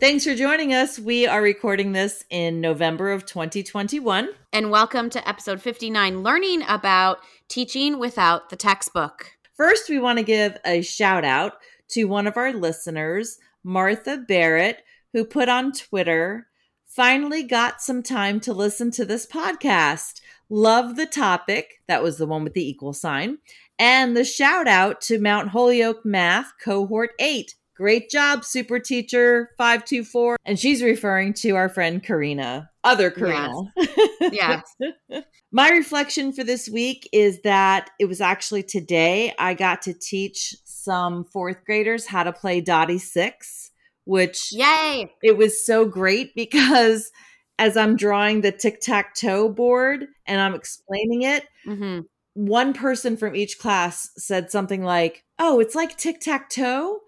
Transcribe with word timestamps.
Thanks 0.00 0.22
for 0.22 0.36
joining 0.36 0.72
us. 0.72 0.96
We 0.96 1.26
are 1.26 1.42
recording 1.42 1.90
this 1.90 2.24
in 2.30 2.60
November 2.60 3.10
of 3.10 3.26
2021. 3.26 4.28
And 4.52 4.70
welcome 4.70 5.10
to 5.10 5.28
episode 5.28 5.60
59 5.60 6.22
Learning 6.22 6.62
about 6.68 7.18
Teaching 7.48 7.98
Without 7.98 8.48
the 8.48 8.54
Textbook. 8.54 9.32
First, 9.56 9.88
we 9.88 9.98
want 9.98 10.20
to 10.20 10.24
give 10.24 10.56
a 10.64 10.82
shout 10.82 11.24
out 11.24 11.54
to 11.88 12.04
one 12.04 12.28
of 12.28 12.36
our 12.36 12.52
listeners, 12.52 13.38
Martha 13.64 14.18
Barrett, 14.18 14.84
who 15.12 15.24
put 15.24 15.48
on 15.48 15.72
Twitter, 15.72 16.46
finally 16.86 17.42
got 17.42 17.82
some 17.82 18.04
time 18.04 18.38
to 18.38 18.52
listen 18.52 18.92
to 18.92 19.04
this 19.04 19.26
podcast. 19.26 20.20
Love 20.48 20.94
the 20.94 21.06
topic. 21.06 21.82
That 21.88 22.04
was 22.04 22.18
the 22.18 22.26
one 22.26 22.44
with 22.44 22.54
the 22.54 22.64
equal 22.64 22.92
sign. 22.92 23.38
And 23.80 24.16
the 24.16 24.24
shout 24.24 24.68
out 24.68 25.00
to 25.02 25.18
Mount 25.18 25.48
Holyoke 25.48 26.04
Math 26.04 26.52
Cohort 26.62 27.10
8 27.18 27.56
Great 27.78 28.10
job, 28.10 28.44
super 28.44 28.80
teacher 28.80 29.50
524. 29.56 30.38
And 30.44 30.58
she's 30.58 30.82
referring 30.82 31.32
to 31.34 31.52
our 31.52 31.68
friend 31.68 32.02
Karina, 32.02 32.68
other 32.82 33.08
Karina. 33.08 33.52
Yes. 34.20 34.64
yes. 34.80 35.22
My 35.52 35.68
reflection 35.70 36.32
for 36.32 36.42
this 36.42 36.68
week 36.68 37.08
is 37.12 37.40
that 37.42 37.90
it 38.00 38.06
was 38.06 38.20
actually 38.20 38.64
today 38.64 39.32
I 39.38 39.54
got 39.54 39.82
to 39.82 39.94
teach 39.94 40.56
some 40.64 41.24
fourth 41.24 41.64
graders 41.64 42.04
how 42.04 42.24
to 42.24 42.32
play 42.32 42.60
Dottie 42.60 42.98
6, 42.98 43.70
which 44.06 44.50
Yay! 44.50 45.12
It 45.22 45.36
was 45.36 45.64
so 45.64 45.84
great 45.84 46.34
because 46.34 47.12
as 47.60 47.76
I'm 47.76 47.94
drawing 47.94 48.40
the 48.40 48.50
tic 48.50 48.80
tac 48.80 49.14
toe 49.14 49.48
board 49.48 50.04
and 50.26 50.40
I'm 50.40 50.56
explaining 50.56 51.22
it, 51.22 51.46
mm-hmm. 51.64 52.00
one 52.34 52.72
person 52.72 53.16
from 53.16 53.36
each 53.36 53.56
class 53.60 54.10
said 54.16 54.50
something 54.50 54.82
like, 54.82 55.22
Oh, 55.38 55.60
it's 55.60 55.76
like 55.76 55.96
tic 55.96 56.18
tac 56.18 56.50
toe 56.50 56.98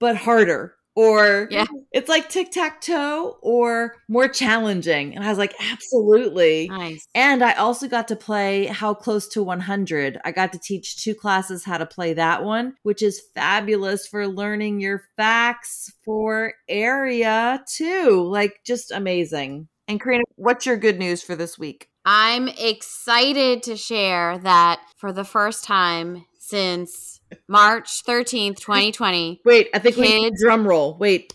but 0.00 0.16
harder 0.16 0.74
or 0.96 1.48
yeah. 1.50 1.64
it's 1.92 2.08
like 2.08 2.28
tic-tac-toe 2.28 3.36
or 3.42 3.96
more 4.08 4.28
challenging. 4.28 5.14
And 5.14 5.24
i 5.24 5.28
was 5.28 5.38
like 5.38 5.54
absolutely. 5.60 6.68
Nice. 6.68 7.06
And 7.14 7.42
i 7.42 7.52
also 7.54 7.88
got 7.88 8.08
to 8.08 8.16
play 8.16 8.66
how 8.66 8.94
close 8.94 9.28
to 9.28 9.42
100 9.42 10.20
i 10.24 10.32
got 10.32 10.52
to 10.52 10.58
teach 10.58 11.02
two 11.02 11.14
classes 11.14 11.64
how 11.64 11.78
to 11.78 11.86
play 11.86 12.14
that 12.14 12.44
one 12.44 12.74
which 12.82 13.02
is 13.02 13.22
fabulous 13.34 14.06
for 14.06 14.28
learning 14.28 14.80
your 14.80 15.02
facts 15.16 15.92
for 16.04 16.54
area 16.68 17.62
too 17.68 18.26
like 18.30 18.60
just 18.64 18.90
amazing. 18.90 19.68
And 19.88 20.00
karina 20.00 20.24
what's 20.36 20.66
your 20.66 20.76
good 20.76 20.98
news 20.98 21.22
for 21.22 21.36
this 21.36 21.58
week? 21.58 21.88
I'm 22.06 22.48
excited 22.48 23.62
to 23.64 23.76
share 23.76 24.38
that 24.38 24.80
for 24.98 25.12
the 25.12 25.24
first 25.24 25.64
time 25.64 26.24
since 26.38 27.20
March 27.48 28.04
13th, 28.04 28.58
2020. 28.58 29.40
Wait, 29.44 29.68
I 29.74 29.78
think 29.78 29.96
kids, 29.96 30.08
we 30.08 30.22
need 30.22 30.34
drum 30.40 30.66
roll. 30.66 30.96
Wait. 30.98 31.32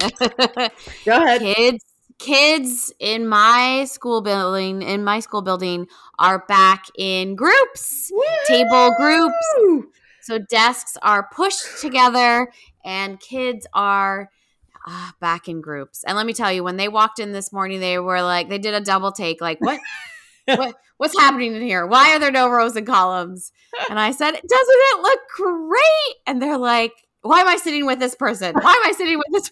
Go 0.00 0.68
ahead. 1.06 1.40
Kids 1.40 1.84
kids 2.20 2.92
in 2.98 3.26
my 3.26 3.84
school 3.86 4.20
building 4.20 4.82
in 4.82 5.02
my 5.02 5.20
school 5.20 5.40
building 5.40 5.88
are 6.18 6.44
back 6.46 6.84
in 6.98 7.34
groups 7.34 8.10
Woo-hoo! 8.12 8.46
table 8.46 8.90
groups 8.98 9.34
so 10.20 10.38
desks 10.38 10.98
are 11.02 11.28
pushed 11.34 11.80
together 11.80 12.52
and 12.84 13.18
kids 13.20 13.66
are 13.72 14.30
uh, 14.86 15.10
back 15.18 15.48
in 15.48 15.62
groups 15.62 16.04
and 16.04 16.14
let 16.14 16.26
me 16.26 16.34
tell 16.34 16.52
you 16.52 16.62
when 16.62 16.76
they 16.76 16.88
walked 16.88 17.18
in 17.18 17.32
this 17.32 17.54
morning 17.54 17.80
they 17.80 17.98
were 17.98 18.20
like 18.20 18.50
they 18.50 18.58
did 18.58 18.74
a 18.74 18.82
double 18.82 19.12
take 19.12 19.40
like 19.40 19.58
what 19.60 19.80
what 20.44 20.76
what's 21.00 21.18
happening 21.18 21.54
in 21.54 21.62
here? 21.62 21.86
Why 21.86 22.14
are 22.14 22.18
there 22.18 22.30
no 22.30 22.50
rows 22.50 22.76
and 22.76 22.86
columns? 22.86 23.52
And 23.88 23.98
I 23.98 24.10
said, 24.10 24.32
doesn't 24.32 24.44
it 24.52 25.00
look 25.00 25.20
great? 25.34 26.16
And 26.26 26.42
they're 26.42 26.58
like, 26.58 26.92
why 27.22 27.40
am 27.40 27.48
I 27.48 27.56
sitting 27.56 27.86
with 27.86 27.98
this 27.98 28.14
person? 28.14 28.54
Why 28.54 28.70
am 28.70 28.90
I 28.90 28.92
sitting 28.92 29.16
with 29.16 29.26
this? 29.32 29.50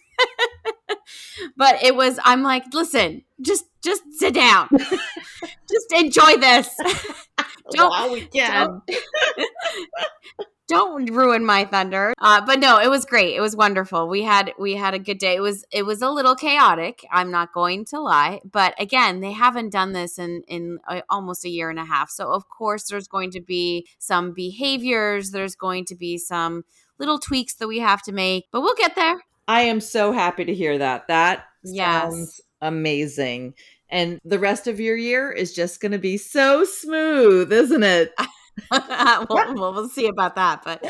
but 1.56 1.82
it 1.82 1.97
was, 1.97 2.20
I'm 2.22 2.42
like, 2.42 2.64
listen, 2.75 3.22
just, 3.41 3.64
just 3.82 4.03
sit 4.12 4.34
down. 4.34 4.69
just 4.76 5.92
enjoy 5.94 6.37
this. 6.37 6.69
don't, 7.71 8.31
can. 8.33 8.67
Don't, 8.67 8.83
don't 10.69 11.06
ruin 11.11 11.45
my 11.45 11.65
thunder. 11.65 12.12
Uh, 12.19 12.45
but 12.45 12.61
no, 12.61 12.79
it 12.79 12.89
was 12.89 13.05
great. 13.05 13.34
It 13.34 13.41
was 13.41 13.56
wonderful. 13.56 14.06
We 14.06 14.23
had 14.23 14.53
we 14.59 14.77
had 14.77 14.95
a 14.95 14.99
good 14.99 15.19
day. 15.19 15.34
It 15.34 15.41
was 15.41 15.65
it 15.73 15.84
was 15.84 16.03
a 16.03 16.11
little 16.11 16.37
chaotic. 16.37 17.05
I'm 17.11 17.31
not 17.31 17.53
going 17.53 17.87
to 17.87 18.01
lie, 18.01 18.41
but 18.45 18.75
again, 18.81 19.21
they 19.21 19.33
haven't 19.33 19.71
done 19.71 19.93
this 19.93 20.19
in 20.19 20.43
in 20.47 20.79
a, 20.89 21.03
almost 21.09 21.45
a 21.45 21.49
year 21.49 21.71
and 21.71 21.79
a 21.79 21.84
half. 21.84 22.11
So 22.11 22.31
of 22.33 22.49
course, 22.49 22.84
there's 22.84 23.09
going 23.09 23.31
to 23.33 23.41
be 23.41 23.87
some 23.99 24.33
behaviors. 24.33 25.31
There's 25.31 25.56
going 25.56 25.87
to 25.87 25.97
be 25.97 26.19
some 26.19 26.65
little 26.99 27.19
tweaks 27.19 27.55
that 27.55 27.69
we 27.69 27.79
have 27.79 28.03
to 28.03 28.12
make, 28.12 28.47
but 28.53 28.61
we'll 28.61 28.75
get 28.75 28.95
there. 28.95 29.21
I 29.47 29.62
am 29.62 29.81
so 29.81 30.12
happy 30.12 30.45
to 30.45 30.55
hear 30.55 30.77
that. 30.77 31.09
That 31.09 31.45
yes. 31.65 32.12
sounds 32.12 32.41
amazing. 32.61 33.55
And 33.91 34.21
the 34.25 34.38
rest 34.38 34.66
of 34.66 34.81
your 34.81 34.97
year 34.97 35.31
is 35.32 35.54
just 35.54 35.81
going 35.81 35.93
to 35.93 35.99
be 35.99 36.16
so 36.19 36.65
smooth, 36.65 37.53
isn't 37.53 37.82
it? 37.82 38.12
well, 38.71 39.26
well, 39.31 39.72
we'll 39.72 39.88
see 39.88 40.06
about 40.06 40.37
that, 40.37 40.62
but 40.65 40.84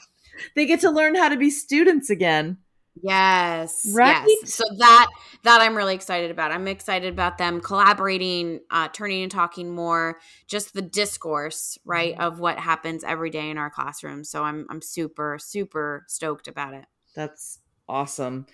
they 0.54 0.66
get 0.66 0.80
to 0.80 0.90
learn 0.90 1.14
how 1.14 1.28
to 1.28 1.36
be 1.36 1.50
students 1.50 2.10
again. 2.10 2.58
Yes. 3.02 3.90
Right. 3.94 4.24
Yes. 4.26 4.54
So 4.54 4.64
that 4.78 5.06
that 5.42 5.60
I'm 5.60 5.76
really 5.76 5.94
excited 5.94 6.30
about. 6.30 6.50
I'm 6.50 6.66
excited 6.66 7.12
about 7.12 7.36
them 7.36 7.60
collaborating, 7.60 8.60
uh, 8.70 8.88
turning 8.88 9.22
and 9.22 9.30
talking 9.30 9.74
more, 9.74 10.18
just 10.46 10.72
the 10.72 10.80
discourse, 10.80 11.76
right, 11.84 12.14
mm-hmm. 12.14 12.22
of 12.22 12.38
what 12.40 12.58
happens 12.58 13.04
every 13.04 13.28
day 13.28 13.50
in 13.50 13.58
our 13.58 13.68
classroom. 13.68 14.24
So 14.24 14.44
I'm 14.44 14.66
I'm 14.70 14.80
super, 14.80 15.38
super 15.38 16.04
stoked 16.08 16.48
about 16.48 16.72
it. 16.72 16.86
That's 17.14 17.58
awesome. 17.86 18.46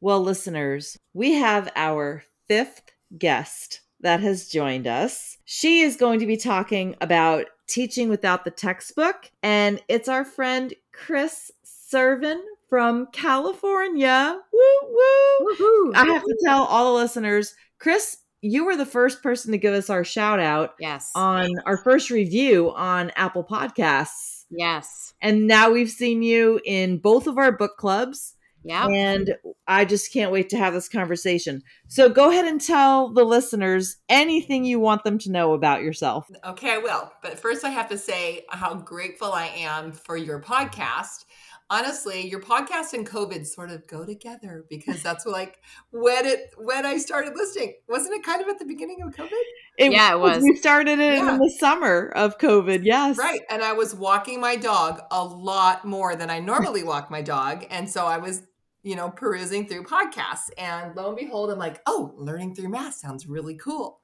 Well, 0.00 0.20
listeners, 0.20 0.98
we 1.14 1.32
have 1.32 1.72
our 1.74 2.22
fifth 2.48 2.82
guest 3.18 3.80
that 4.00 4.20
has 4.20 4.48
joined 4.48 4.86
us. 4.86 5.38
She 5.44 5.80
is 5.80 5.96
going 5.96 6.20
to 6.20 6.26
be 6.26 6.36
talking 6.36 6.96
about 7.00 7.46
teaching 7.66 8.08
without 8.08 8.44
the 8.44 8.50
textbook, 8.50 9.30
and 9.42 9.82
it's 9.88 10.08
our 10.08 10.24
friend 10.24 10.74
Chris 10.92 11.50
Servin 11.64 12.40
from 12.68 13.06
California. 13.12 14.38
Woo 14.52 14.88
woo! 14.88 15.46
Woo-hoo. 15.46 15.92
I 15.94 16.04
have 16.06 16.22
to 16.22 16.36
tell 16.44 16.64
all 16.64 16.92
the 16.92 17.00
listeners, 17.00 17.54
Chris, 17.78 18.18
you 18.42 18.64
were 18.64 18.76
the 18.76 18.86
first 18.86 19.22
person 19.22 19.50
to 19.52 19.58
give 19.58 19.74
us 19.74 19.90
our 19.90 20.04
shout 20.04 20.38
out. 20.38 20.74
Yes. 20.78 21.10
On 21.14 21.50
our 21.64 21.76
first 21.76 22.10
review 22.10 22.72
on 22.74 23.10
Apple 23.16 23.44
Podcasts. 23.44 24.44
Yes. 24.50 25.14
And 25.20 25.46
now 25.46 25.70
we've 25.70 25.90
seen 25.90 26.22
you 26.22 26.60
in 26.64 26.98
both 26.98 27.26
of 27.26 27.38
our 27.38 27.50
book 27.50 27.76
clubs. 27.76 28.34
Yeah. 28.66 28.88
And 28.88 29.36
I 29.68 29.84
just 29.84 30.12
can't 30.12 30.32
wait 30.32 30.48
to 30.50 30.56
have 30.56 30.74
this 30.74 30.88
conversation. 30.88 31.62
So 31.86 32.08
go 32.08 32.30
ahead 32.30 32.46
and 32.46 32.60
tell 32.60 33.12
the 33.12 33.22
listeners 33.22 33.96
anything 34.08 34.64
you 34.64 34.80
want 34.80 35.04
them 35.04 35.18
to 35.18 35.30
know 35.30 35.52
about 35.52 35.82
yourself. 35.82 36.28
Okay, 36.44 36.72
I 36.72 36.78
will. 36.78 37.12
But 37.22 37.38
first, 37.38 37.64
I 37.64 37.70
have 37.70 37.88
to 37.90 37.98
say 37.98 38.44
how 38.48 38.74
grateful 38.74 39.32
I 39.32 39.46
am 39.56 39.92
for 39.92 40.16
your 40.16 40.42
podcast. 40.42 41.26
Honestly, 41.68 42.28
your 42.28 42.40
podcast 42.40 42.92
and 42.92 43.06
COVID 43.06 43.44
sort 43.46 43.70
of 43.70 43.86
go 43.88 44.04
together 44.04 44.64
because 44.70 45.02
that's 45.02 45.26
like 45.26 45.58
when 45.90 46.24
it 46.24 46.54
when 46.56 46.86
I 46.86 46.96
started 46.96 47.34
listening. 47.34 47.74
Wasn't 47.88 48.14
it 48.14 48.24
kind 48.24 48.40
of 48.40 48.48
at 48.48 48.58
the 48.58 48.64
beginning 48.64 49.02
of 49.02 49.14
COVID? 49.14 49.30
It, 49.78 49.92
yeah, 49.92 50.12
it 50.12 50.18
was. 50.18 50.44
We 50.44 50.56
started 50.56 51.00
it 51.00 51.18
yeah. 51.18 51.34
in 51.34 51.38
the 51.38 51.52
summer 51.58 52.12
of 52.14 52.38
COVID. 52.38 52.84
Yes. 52.84 53.18
Right. 53.18 53.40
And 53.50 53.62
I 53.62 53.72
was 53.72 53.94
walking 53.94 54.40
my 54.40 54.56
dog 54.56 55.00
a 55.10 55.24
lot 55.24 55.84
more 55.84 56.14
than 56.14 56.30
I 56.30 56.38
normally 56.38 56.84
walk 56.84 57.10
my 57.10 57.20
dog. 57.20 57.66
And 57.68 57.90
so 57.90 58.06
I 58.06 58.18
was 58.18 58.42
you 58.86 58.94
know, 58.94 59.10
perusing 59.10 59.66
through 59.66 59.82
podcasts. 59.82 60.48
And 60.56 60.94
lo 60.94 61.08
and 61.08 61.16
behold, 61.16 61.50
I'm 61.50 61.58
like, 61.58 61.82
oh, 61.86 62.14
learning 62.16 62.54
through 62.54 62.68
math 62.68 62.94
sounds 62.94 63.26
really 63.26 63.56
cool. 63.56 63.98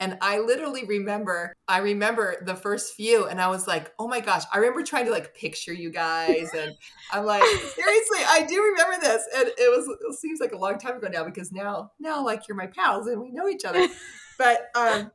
And 0.00 0.18
I 0.20 0.38
literally 0.38 0.84
remember, 0.84 1.54
I 1.66 1.78
remember 1.78 2.36
the 2.44 2.54
first 2.54 2.94
few, 2.94 3.26
and 3.26 3.40
I 3.40 3.48
was 3.48 3.66
like, 3.66 3.90
oh 3.98 4.06
my 4.06 4.20
gosh, 4.20 4.44
I 4.52 4.58
remember 4.58 4.82
trying 4.84 5.06
to 5.06 5.10
like 5.10 5.34
picture 5.34 5.72
you 5.72 5.90
guys. 5.90 6.50
And 6.54 6.72
I'm 7.10 7.24
like, 7.24 7.42
seriously, 7.42 8.18
I 8.28 8.44
do 8.46 8.62
remember 8.62 9.00
this. 9.00 9.22
And 9.34 9.48
it 9.48 9.76
was, 9.76 9.88
it 9.88 10.18
seems 10.18 10.40
like 10.40 10.52
a 10.52 10.58
long 10.58 10.78
time 10.78 10.98
ago 10.98 11.08
now 11.08 11.24
because 11.24 11.50
now, 11.50 11.92
now 11.98 12.22
like 12.22 12.46
you're 12.46 12.56
my 12.56 12.66
pals 12.66 13.06
and 13.06 13.22
we 13.22 13.32
know 13.32 13.48
each 13.48 13.64
other. 13.64 13.88
But 14.36 14.68
um, 14.76 15.10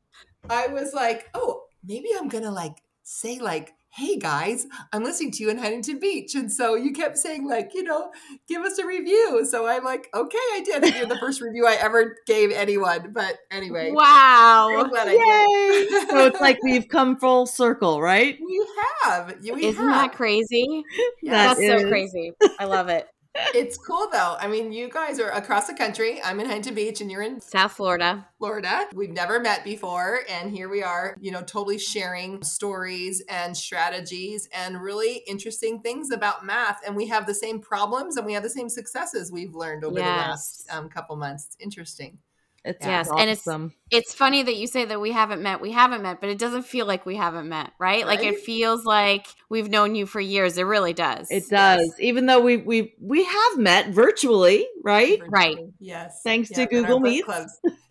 I 0.49 0.67
was 0.67 0.93
like, 0.93 1.29
oh, 1.35 1.65
maybe 1.85 2.09
I'm 2.17 2.29
going 2.29 2.43
to 2.43 2.51
like 2.51 2.81
say 3.03 3.37
like 3.37 3.73
hey 3.95 4.17
guys, 4.17 4.65
I'm 4.91 5.03
listening 5.03 5.31
to 5.33 5.43
you 5.43 5.51
in 5.51 5.59
Huntington 5.59 5.99
Beach. 5.99 6.33
And 6.33 6.51
so 6.51 6.73
you 6.73 6.93
kept 6.93 7.15
saying, 7.15 7.47
like, 7.47 7.71
you 7.75 7.83
know, 7.83 8.11
give 8.47 8.63
us 8.63 8.79
a 8.79 8.87
review. 8.87 9.45
So 9.45 9.67
I'm 9.67 9.83
like, 9.83 10.09
okay, 10.15 10.37
I 10.37 10.63
did. 10.65 10.95
You're 10.95 11.05
the 11.05 11.19
first 11.19 11.41
review 11.41 11.67
I 11.67 11.75
ever 11.75 12.17
gave 12.25 12.51
anyone. 12.51 13.11
But 13.13 13.37
anyway. 13.51 13.91
Wow. 13.91 14.89
Yay. 14.95 15.87
so 16.09 16.25
it's 16.25 16.41
like 16.41 16.57
we've 16.63 16.87
come 16.87 17.17
full 17.17 17.45
circle, 17.45 18.01
right? 18.01 18.37
We 18.43 18.67
have. 19.03 19.35
We 19.43 19.67
Isn't 19.67 19.75
have. 19.75 20.11
that 20.11 20.13
crazy? 20.13 20.83
That 21.23 21.55
That's 21.57 21.67
so 21.67 21.87
crazy. 21.87 22.33
I 22.59 22.65
love 22.65 22.89
it. 22.89 23.07
It's 23.35 23.77
cool 23.77 24.07
though. 24.11 24.35
I 24.39 24.47
mean, 24.47 24.71
you 24.71 24.89
guys 24.89 25.19
are 25.19 25.29
across 25.29 25.67
the 25.67 25.73
country. 25.73 26.21
I'm 26.23 26.39
in 26.39 26.45
Huntington 26.45 26.75
Beach 26.75 27.01
and 27.01 27.11
you're 27.11 27.21
in 27.21 27.41
South 27.41 27.73
Florida. 27.73 28.27
Florida. 28.37 28.87
We've 28.93 29.11
never 29.11 29.39
met 29.39 29.63
before. 29.63 30.21
And 30.29 30.51
here 30.51 30.69
we 30.69 30.83
are, 30.83 31.15
you 31.19 31.31
know, 31.31 31.41
totally 31.41 31.77
sharing 31.77 32.43
stories 32.43 33.23
and 33.29 33.55
strategies 33.55 34.49
and 34.53 34.81
really 34.81 35.23
interesting 35.27 35.81
things 35.81 36.11
about 36.11 36.45
math. 36.45 36.81
And 36.85 36.95
we 36.95 37.07
have 37.07 37.25
the 37.25 37.33
same 37.33 37.59
problems 37.59 38.17
and 38.17 38.25
we 38.25 38.33
have 38.33 38.43
the 38.43 38.49
same 38.49 38.69
successes 38.69 39.31
we've 39.31 39.55
learned 39.55 39.83
over 39.83 39.95
the 39.95 40.01
last 40.01 40.67
um, 40.69 40.89
couple 40.89 41.15
months. 41.15 41.45
It's 41.45 41.57
interesting. 41.59 42.19
It's 42.65 42.85
Yes, 42.85 43.09
and 43.09 43.29
it's- 43.29 43.45
It's 43.91 44.13
funny 44.15 44.41
that 44.41 44.55
you 44.55 44.65
say 44.67 44.85
that 44.85 44.99
we 44.99 45.11
haven't 45.11 45.43
met. 45.43 45.61
We 45.61 45.71
haven't 45.71 46.01
met, 46.01 46.19
but 46.21 46.29
it 46.29 46.39
doesn't 46.39 46.63
feel 46.63 46.85
like 46.87 47.05
we 47.05 47.15
haven't 47.15 47.47
met, 47.47 47.71
right? 47.77 48.07
Like 48.07 48.23
it 48.23 48.39
feels 48.39 48.85
like 48.85 49.27
we've 49.49 49.69
known 49.69 49.93
you 49.95 50.05
for 50.07 50.19
years. 50.19 50.57
It 50.57 50.63
really 50.63 50.93
does. 50.93 51.27
It 51.29 51.43
does. 51.49 51.93
Even 51.99 52.25
though 52.25 52.39
we 52.39 52.57
we 52.57 52.95
we 52.99 53.23
have 53.23 53.57
met 53.57 53.89
virtually, 53.89 54.67
right? 54.83 55.19
Right. 55.29 55.57
Yes. 55.79 56.21
Thanks 56.23 56.49
to 56.51 56.65
Google 56.65 56.99
Meet. 56.99 57.25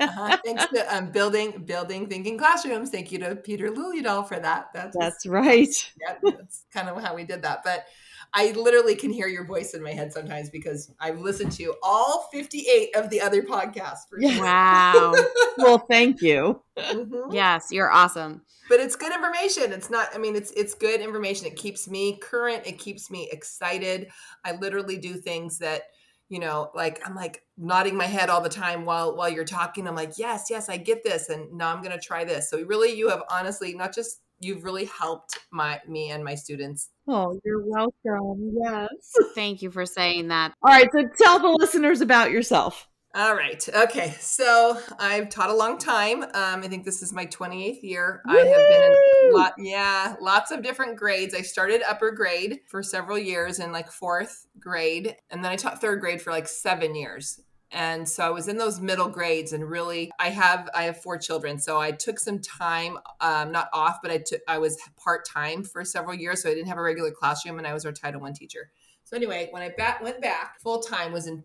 Uh-huh. 0.01 0.37
Thanks 0.45 0.67
to 0.67 0.97
um, 0.97 1.13
building 1.13 1.63
building 1.65 2.09
thinking 2.09 2.37
classrooms. 2.37 2.91
Thank 2.91 3.13
you 3.13 3.19
to 3.21 3.37
Peter 3.37 3.69
Liljedahl 3.69 4.27
for 4.27 4.41
that. 4.41 4.71
That's 4.75 4.97
That's 4.99 5.27
right. 5.27 5.93
yeah, 6.01 6.17
that's 6.25 6.65
kind 6.75 6.89
of 6.89 7.01
how 7.01 7.15
we 7.15 7.23
did 7.23 7.43
that. 7.43 7.63
But 7.63 7.87
I 8.35 8.53
literally 8.53 8.95
can 8.95 9.11
hear 9.11 9.27
your 9.29 9.45
voice 9.45 9.75
in 9.75 9.83
my 9.83 9.93
head 9.93 10.13
sometimes 10.13 10.49
because 10.49 10.93
I've 11.01 11.21
listened 11.21 11.53
to 11.53 11.75
all 11.83 12.29
58 12.33 12.97
of 12.97 13.11
the 13.11 13.21
other 13.21 13.43
podcasts. 13.43 14.09
For 14.09 14.21
Yeah. 14.21 14.33
sure. 14.35 14.45
Wow. 14.45 15.13
Well, 15.59 15.85
thank 15.91 16.23
you. 16.23 16.63
Mhm. 16.79 17.35
yes, 17.35 17.69
you're 17.71 17.91
awesome. 17.91 18.41
But 18.71 18.81
it's 18.81 18.97
good 18.97 19.13
information. 19.13 19.71
It's 19.73 19.91
not. 19.91 20.09
I 20.15 20.19
mean, 20.19 20.35
it's 20.35 20.51
it's 20.53 20.73
good 20.73 21.01
information. 21.03 21.47
It 21.47 21.57
keeps 21.57 21.87
me 21.89 22.17
current. 22.17 22.67
It 22.67 22.79
keeps 22.79 23.11
me 23.11 23.29
excited. 23.31 24.09
I 24.47 24.53
literally 24.53 24.97
do 24.97 25.15
things 25.15 25.59
that 25.59 25.83
you 26.31 26.39
know, 26.39 26.71
like 26.75 27.07
I'm 27.07 27.15
like 27.15 27.43
nodding 27.59 27.95
my 27.95 28.07
head 28.07 28.31
all 28.31 28.41
the 28.41 28.49
time 28.49 28.87
while 28.87 29.15
while 29.15 29.29
you're 29.29 29.45
talking. 29.45 29.87
I'm 29.87 29.95
like, 29.95 30.13
yes, 30.17 30.47
yes, 30.49 30.71
I 30.71 30.79
get 30.79 31.05
this, 31.05 31.29
and 31.29 31.53
now 31.53 31.71
I'm 31.75 31.83
gonna 31.83 32.01
try 32.01 32.25
this. 32.25 32.49
So 32.49 32.63
really, 32.65 32.97
you 32.97 33.11
have 33.11 33.23
honestly 33.31 33.75
not 33.75 33.95
just 33.95 34.22
you've 34.43 34.65
really 34.65 34.85
helped 34.85 35.39
my 35.51 35.81
me 35.87 36.11
and 36.11 36.25
my 36.25 36.35
students 36.35 36.91
Oh, 37.09 37.39
you're 37.45 37.65
welcome. 37.67 38.53
Yes. 38.63 38.89
Thank 39.35 39.63
you 39.63 39.71
for 39.71 39.87
saying 39.87 40.29
that. 40.29 40.55
All 40.63 40.71
right. 40.73 40.89
So 40.93 41.05
tell 41.19 41.39
the 41.39 41.49
listeners 41.59 42.01
about 42.01 42.31
yourself. 42.31 42.89
All 43.15 43.35
right. 43.35 43.69
Okay. 43.69 44.15
So 44.21 44.79
I've 44.99 45.29
taught 45.29 45.51
a 45.51 45.55
long 45.55 45.77
time. 45.77 46.23
Um, 46.23 46.63
I 46.63 46.69
think 46.69 46.85
this 46.85 47.03
is 47.03 47.13
my 47.13 47.27
28th 47.27 47.83
year. 47.83 48.23
I 48.27 48.37
have 48.37 48.47
been 48.47 48.83
in 48.83 49.35
lot, 49.35 49.55
yeah, 49.59 50.15
lots 50.21 50.51
of 50.51 50.63
different 50.63 50.97
grades. 50.97 51.35
I 51.35 51.43
started 51.43 51.83
upper 51.87 52.11
grade 52.11 52.61
for 52.69 52.83
several 52.83 53.19
years 53.19 53.59
in 53.59 53.71
like 53.71 53.91
fourth 53.91 54.47
grade, 54.59 55.17
and 55.31 55.45
then 55.45 55.53
I 55.53 55.57
taught 55.57 55.81
third 55.81 56.01
grade 56.01 56.23
for 56.23 56.31
like 56.31 56.49
seven 56.49 56.95
years. 56.95 57.39
And 57.73 58.09
so 58.09 58.25
I 58.25 58.31
was 58.31 58.49
in 58.49 58.59
those 58.59 58.81
middle 58.81 59.09
grades, 59.09 59.53
and 59.53 59.69
really, 59.69 60.11
I 60.19 60.29
have 60.29 60.69
I 60.75 60.85
have 60.85 61.03
four 61.03 61.17
children, 61.17 61.59
so 61.59 61.81
I 61.81 61.91
took 61.91 62.19
some 62.19 62.39
time, 62.39 62.99
um, 63.21 63.51
not 63.51 63.69
off, 63.73 63.99
but 64.03 64.11
I 64.11 64.19
took 64.19 64.43
I 64.47 64.59
was 64.59 64.77
part 65.03 65.27
time 65.27 65.65
for 65.65 65.85
several 65.85 66.15
years, 66.15 66.43
so 66.43 66.51
I 66.51 66.55
didn't 66.55 66.69
have 66.69 66.79
a 66.79 66.83
regular 66.83 67.11
classroom, 67.11 67.59
and 67.59 67.67
I 67.67 67.73
was 67.73 67.87
our 67.87 67.93
Title 67.93 68.21
One 68.21 68.35
teacher. 68.35 68.71
So 69.05 69.17
anyway, 69.17 69.49
when 69.51 69.63
I 69.63 69.75
went 70.03 70.21
back 70.21 70.61
full 70.61 70.81
time 70.81 71.13
was 71.13 71.27
in 71.27 71.45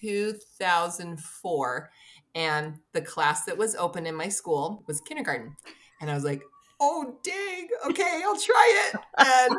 2004 0.00 1.90
and 2.34 2.78
the 2.92 3.00
class 3.00 3.44
that 3.44 3.58
was 3.58 3.74
open 3.76 4.06
in 4.06 4.14
my 4.14 4.28
school 4.28 4.84
was 4.86 5.00
kindergarten 5.00 5.56
and 6.00 6.10
i 6.10 6.14
was 6.14 6.24
like 6.24 6.42
oh 6.80 7.18
dang. 7.22 7.68
Okay 7.86 8.20
i'll 8.24 8.38
try 8.38 8.88
it. 8.92 9.00
And 9.18 9.56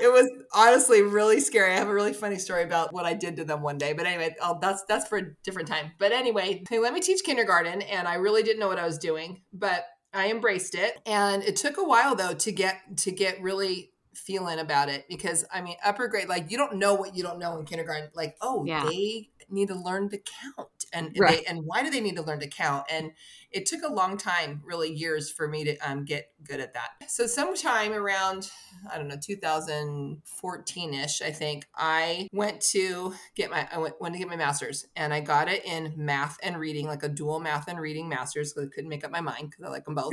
it 0.00 0.12
was 0.12 0.30
honestly 0.54 1.02
really 1.02 1.40
scary. 1.40 1.72
I 1.72 1.76
have 1.76 1.88
a 1.88 1.94
really 1.94 2.12
funny 2.12 2.38
story 2.38 2.62
about 2.62 2.92
what 2.92 3.04
i 3.06 3.14
did 3.14 3.36
to 3.36 3.44
them 3.44 3.62
one 3.62 3.78
day 3.78 3.92
but 3.92 4.06
anyway 4.06 4.34
I'll, 4.42 4.58
that's 4.58 4.84
that's 4.88 5.08
for 5.08 5.18
a 5.18 5.34
different 5.44 5.68
time. 5.68 5.92
But 5.98 6.12
anyway 6.12 6.62
they 6.68 6.78
let 6.78 6.92
me 6.92 7.00
teach 7.00 7.22
kindergarten 7.24 7.82
and 7.82 8.06
i 8.08 8.14
really 8.14 8.42
didn't 8.42 8.60
know 8.60 8.68
what 8.68 8.78
i 8.78 8.84
was 8.86 8.98
doing 8.98 9.42
but 9.52 9.84
i 10.12 10.30
embraced 10.30 10.74
it. 10.74 10.98
And 11.06 11.42
it 11.42 11.56
took 11.56 11.78
a 11.78 11.84
while 11.84 12.14
though 12.14 12.34
to 12.34 12.52
get 12.52 12.80
to 12.98 13.10
get 13.12 13.40
really 13.42 13.90
feeling 14.14 14.58
about 14.58 14.90
it 14.90 15.06
because 15.08 15.42
I 15.50 15.62
mean 15.62 15.76
upper 15.82 16.06
grade 16.06 16.28
like 16.28 16.50
you 16.50 16.58
don't 16.58 16.74
know 16.76 16.92
what 16.94 17.16
you 17.16 17.22
don't 17.22 17.38
know 17.38 17.56
in 17.58 17.64
kindergarten. 17.64 18.10
Like 18.14 18.36
oh 18.42 18.64
Yeah. 18.66 18.84
they 18.84 19.30
need 19.52 19.68
to 19.68 19.74
learn 19.74 20.08
to 20.10 20.18
count 20.18 20.68
and 20.92 21.14
Right. 21.16 21.38
they, 21.38 21.44
and 21.44 21.64
why 21.64 21.82
do 21.82 21.90
they 21.90 22.00
need 22.00 22.16
to 22.16 22.22
learn 22.22 22.40
to 22.40 22.48
count 22.48 22.86
and 22.90 23.12
it 23.50 23.66
took 23.66 23.82
a 23.82 23.92
long 23.92 24.16
time 24.16 24.62
really 24.64 24.92
years 24.92 25.30
for 25.30 25.48
me 25.48 25.64
to 25.64 25.76
um, 25.78 26.04
get 26.04 26.32
good 26.42 26.60
at 26.60 26.74
that 26.74 26.90
so 27.08 27.26
sometime 27.26 27.92
around 27.92 28.50
I 28.90 28.98
don't 28.98 29.08
know 29.08 29.16
2014ish 29.16 31.22
I 31.22 31.30
think 31.30 31.66
I 31.74 32.28
went 32.32 32.60
to 32.72 33.14
get 33.34 33.50
my 33.50 33.68
I 33.70 33.78
went, 33.78 34.00
went 34.00 34.14
to 34.14 34.18
get 34.18 34.28
my 34.28 34.36
master's 34.36 34.86
and 34.96 35.12
I 35.12 35.20
got 35.20 35.48
it 35.48 35.64
in 35.64 35.92
math 35.96 36.38
and 36.42 36.58
reading 36.58 36.86
like 36.86 37.02
a 37.02 37.08
dual 37.08 37.40
math 37.40 37.68
and 37.68 37.78
reading 37.78 38.08
master's 38.08 38.52
because 38.52 38.68
I 38.68 38.74
couldn't 38.74 38.90
make 38.90 39.04
up 39.04 39.10
my 39.10 39.20
mind 39.20 39.50
because 39.50 39.64
I 39.64 39.68
like 39.68 39.84
them 39.84 39.94
both 39.94 40.12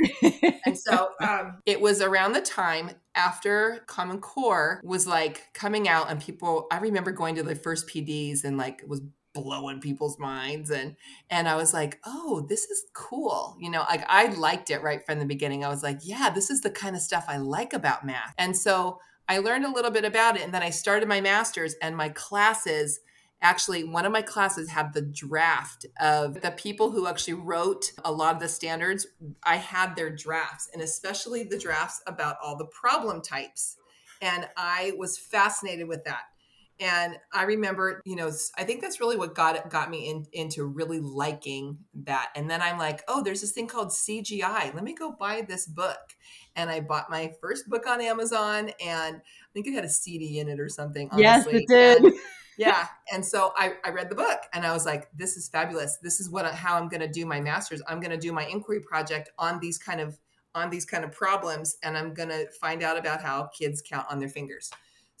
and 0.66 0.78
so 0.78 1.10
um, 1.20 1.58
it 1.66 1.80
was 1.80 2.00
around 2.00 2.32
the 2.32 2.40
time 2.40 2.90
after 3.14 3.82
Common 3.86 4.20
Core 4.20 4.80
was 4.84 5.06
like 5.06 5.52
coming 5.52 5.88
out, 5.88 6.10
and 6.10 6.20
people. 6.20 6.66
I 6.70 6.78
remember 6.78 7.12
going 7.12 7.34
to 7.36 7.42
the 7.42 7.54
first 7.54 7.88
PDs 7.88 8.44
and 8.44 8.56
like 8.56 8.80
it 8.82 8.88
was 8.88 9.02
blowing 9.34 9.80
people's 9.80 10.18
minds, 10.18 10.70
and 10.70 10.96
and 11.28 11.48
I 11.48 11.56
was 11.56 11.72
like, 11.72 11.98
oh, 12.04 12.46
this 12.48 12.64
is 12.64 12.84
cool. 12.94 13.56
You 13.60 13.70
know, 13.70 13.84
like 13.88 14.04
I 14.08 14.26
liked 14.26 14.70
it 14.70 14.82
right 14.82 15.04
from 15.04 15.18
the 15.18 15.26
beginning. 15.26 15.64
I 15.64 15.68
was 15.68 15.82
like, 15.82 16.00
yeah, 16.02 16.30
this 16.30 16.50
is 16.50 16.60
the 16.60 16.70
kind 16.70 16.96
of 16.96 17.02
stuff 17.02 17.24
I 17.28 17.38
like 17.38 17.72
about 17.72 18.04
math, 18.04 18.34
and 18.38 18.56
so. 18.56 19.00
I 19.28 19.38
learned 19.38 19.64
a 19.64 19.70
little 19.70 19.92
bit 19.92 20.04
about 20.04 20.36
it 20.36 20.42
and 20.42 20.52
then 20.52 20.64
I 20.64 20.70
started 20.70 21.08
my 21.08 21.20
master's 21.20 21.74
and 21.80 21.96
my 21.96 22.08
classes 22.08 22.98
actually 23.42 23.84
one 23.84 24.04
of 24.04 24.12
my 24.12 24.22
classes 24.22 24.70
had 24.70 24.92
the 24.92 25.02
draft 25.02 25.86
of 26.00 26.40
the 26.42 26.50
people 26.50 26.90
who 26.90 27.06
actually 27.06 27.34
wrote 27.34 27.92
a 28.04 28.12
lot 28.12 28.34
of 28.34 28.40
the 28.40 28.48
standards 28.48 29.06
i 29.44 29.56
had 29.56 29.96
their 29.96 30.10
drafts 30.10 30.68
and 30.72 30.82
especially 30.82 31.42
the 31.44 31.58
drafts 31.58 32.02
about 32.06 32.36
all 32.42 32.56
the 32.56 32.66
problem 32.66 33.20
types 33.20 33.76
and 34.20 34.46
i 34.56 34.92
was 34.98 35.16
fascinated 35.16 35.88
with 35.88 36.04
that 36.04 36.22
and 36.80 37.16
i 37.32 37.44
remember 37.44 38.00
you 38.04 38.16
know 38.16 38.30
I 38.56 38.64
think 38.64 38.80
that's 38.80 39.00
really 39.00 39.16
what 39.16 39.34
got 39.34 39.68
got 39.70 39.90
me 39.90 40.10
in, 40.10 40.26
into 40.32 40.64
really 40.64 41.00
liking 41.00 41.78
that. 41.94 42.30
And 42.34 42.50
then 42.50 42.62
i'm 42.62 42.78
like 42.78 43.02
oh 43.06 43.22
there's 43.22 43.40
this 43.40 43.52
thing 43.52 43.66
called 43.66 43.88
cgi 43.88 44.74
let 44.74 44.82
me 44.82 44.94
go 44.94 45.12
buy 45.12 45.42
this 45.42 45.66
book. 45.66 45.98
And 46.56 46.68
i 46.70 46.80
bought 46.80 47.10
my 47.10 47.32
first 47.40 47.68
book 47.68 47.86
on 47.86 48.00
amazon 48.00 48.70
and 48.84 49.16
i 49.16 49.50
think 49.52 49.66
it 49.66 49.74
had 49.74 49.84
a 49.84 49.88
cd 49.88 50.40
in 50.40 50.48
it 50.48 50.58
or 50.58 50.68
something 50.68 51.10
yes, 51.16 51.46
it 51.46 51.66
did. 51.68 52.02
And- 52.04 52.14
yeah 52.58 52.88
and 53.12 53.24
so 53.24 53.52
I, 53.56 53.74
I 53.84 53.90
read 53.90 54.10
the 54.10 54.16
book 54.16 54.40
and 54.52 54.66
i 54.66 54.72
was 54.72 54.84
like 54.84 55.08
this 55.14 55.36
is 55.36 55.48
fabulous. 55.48 55.98
This 56.02 56.20
is 56.20 56.28
what 56.28 56.52
how 56.52 56.76
i'm 56.76 56.88
going 56.88 57.00
to 57.00 57.08
do 57.08 57.24
my 57.24 57.40
master's. 57.40 57.82
I'm 57.88 58.00
going 58.00 58.10
to 58.10 58.18
do 58.18 58.32
my 58.32 58.46
inquiry 58.46 58.80
project 58.80 59.30
on 59.38 59.60
these 59.60 59.78
kind 59.78 60.00
of 60.00 60.18
on 60.54 60.68
these 60.68 60.84
kind 60.84 61.04
of 61.04 61.12
problems 61.12 61.76
and 61.82 61.96
i'm 61.96 62.12
going 62.12 62.28
to 62.28 62.50
find 62.60 62.82
out 62.82 62.98
about 62.98 63.22
how 63.22 63.48
kids 63.56 63.80
count 63.80 64.06
on 64.10 64.18
their 64.18 64.28
fingers 64.28 64.70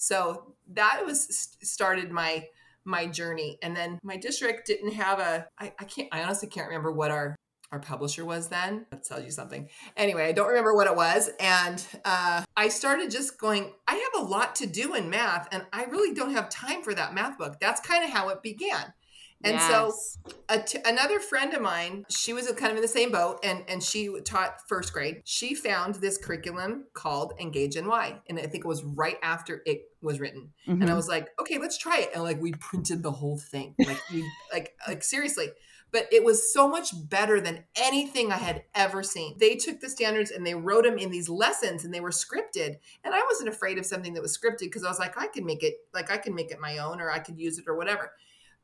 so 0.00 0.54
that 0.72 1.02
was 1.04 1.48
started 1.62 2.10
my 2.10 2.46
my 2.86 3.06
journey. 3.06 3.58
And 3.62 3.76
then 3.76 3.98
my 4.02 4.16
district 4.16 4.66
didn't 4.66 4.92
have 4.92 5.18
a 5.18 5.46
i, 5.58 5.72
I 5.78 5.84
can't 5.84 6.08
i 6.10 6.22
honestly 6.22 6.48
can't 6.48 6.68
remember 6.68 6.90
what 6.90 7.10
our 7.10 7.36
our 7.70 7.78
publisher 7.78 8.24
was 8.24 8.48
then. 8.48 8.86
That 8.90 9.04
tells 9.04 9.24
you 9.24 9.30
something. 9.30 9.68
Anyway 9.96 10.24
i 10.24 10.32
don't 10.32 10.48
remember 10.48 10.74
what 10.74 10.86
it 10.86 10.96
was. 10.96 11.28
And 11.38 11.86
uh, 12.04 12.42
i 12.56 12.68
started 12.68 13.10
just 13.10 13.38
going 13.38 13.72
i 13.86 13.94
have 13.94 14.22
a 14.22 14.26
lot 14.26 14.54
to 14.56 14.66
do 14.66 14.94
in 14.94 15.10
math 15.10 15.48
and 15.52 15.66
i 15.72 15.84
really 15.84 16.14
don't 16.14 16.32
have 16.32 16.48
time 16.48 16.82
for 16.82 16.94
that 16.94 17.12
math 17.12 17.36
book. 17.36 17.60
That's 17.60 17.80
kind 17.80 18.02
of 18.02 18.10
how 18.10 18.30
it 18.30 18.42
began 18.42 18.94
and 19.42 19.60
so 19.60 19.86
Yes. 19.86 20.18
a 20.48 20.58
t- 20.60 20.78
another 20.84 21.18
friend 21.20 21.54
of 21.54 21.62
mine, 21.62 22.04
she 22.10 22.32
was 22.32 22.46
kind 22.52 22.70
of 22.70 22.76
in 22.76 22.82
the 22.82 22.88
same 22.88 23.10
boat 23.10 23.40
and, 23.42 23.64
and 23.68 23.82
she 23.82 24.08
taught 24.24 24.68
first 24.68 24.92
grade. 24.92 25.22
She 25.24 25.54
found 25.54 25.96
this 25.96 26.18
curriculum 26.18 26.84
called 26.92 27.32
Engage 27.40 27.76
NY. 27.76 28.20
And 28.28 28.38
I 28.38 28.42
think 28.42 28.64
it 28.64 28.68
was 28.68 28.84
right 28.84 29.16
after 29.22 29.62
it 29.64 29.82
was 30.02 30.20
written. 30.20 30.52
And 30.66 30.84
I 30.84 30.88
Mhm. 30.88 30.96
was 30.96 31.08
like, 31.08 31.28
okay, 31.40 31.58
let's 31.58 31.78
try 31.78 31.98
it. 32.00 32.10
And 32.14 32.22
like 32.22 32.40
we 32.40 32.52
printed 32.52 33.02
the 33.02 33.12
whole 33.12 33.38
thing. 33.38 33.74
Like 33.78 34.00
we 34.12 34.24
like 34.52 34.74
like 34.86 35.02
seriously. 35.02 35.48
But 35.92 36.06
it 36.12 36.22
was 36.22 36.52
so 36.52 36.68
much 36.68 36.90
better 37.08 37.40
than 37.40 37.64
anything 37.74 38.30
I 38.30 38.36
had 38.36 38.62
ever 38.76 39.02
seen. 39.02 39.36
They 39.38 39.56
took 39.56 39.80
the 39.80 39.90
standards 39.90 40.30
and 40.30 40.46
they 40.46 40.54
wrote 40.54 40.84
them 40.84 40.98
in 40.98 41.10
these 41.10 41.28
lessons 41.28 41.84
and 41.84 41.92
they 41.92 41.98
were 42.00 42.10
scripted. 42.10 42.76
And 43.02 43.12
I 43.12 43.22
wasn't 43.28 43.48
afraid 43.48 43.76
of 43.76 43.84
something 43.84 44.14
that 44.14 44.22
was 44.22 44.38
scripted 44.38 44.60
because 44.60 44.84
I 44.84 44.88
was 44.88 45.00
like, 45.00 45.18
I 45.18 45.26
can 45.26 45.44
make 45.44 45.64
it 45.64 45.78
like 45.92 46.10
I 46.10 46.18
can 46.18 46.34
make 46.34 46.52
it 46.52 46.60
my 46.60 46.78
own 46.78 47.00
or 47.00 47.10
I 47.10 47.18
could 47.18 47.38
use 47.40 47.58
it 47.58 47.64
or 47.66 47.74
whatever 47.74 48.12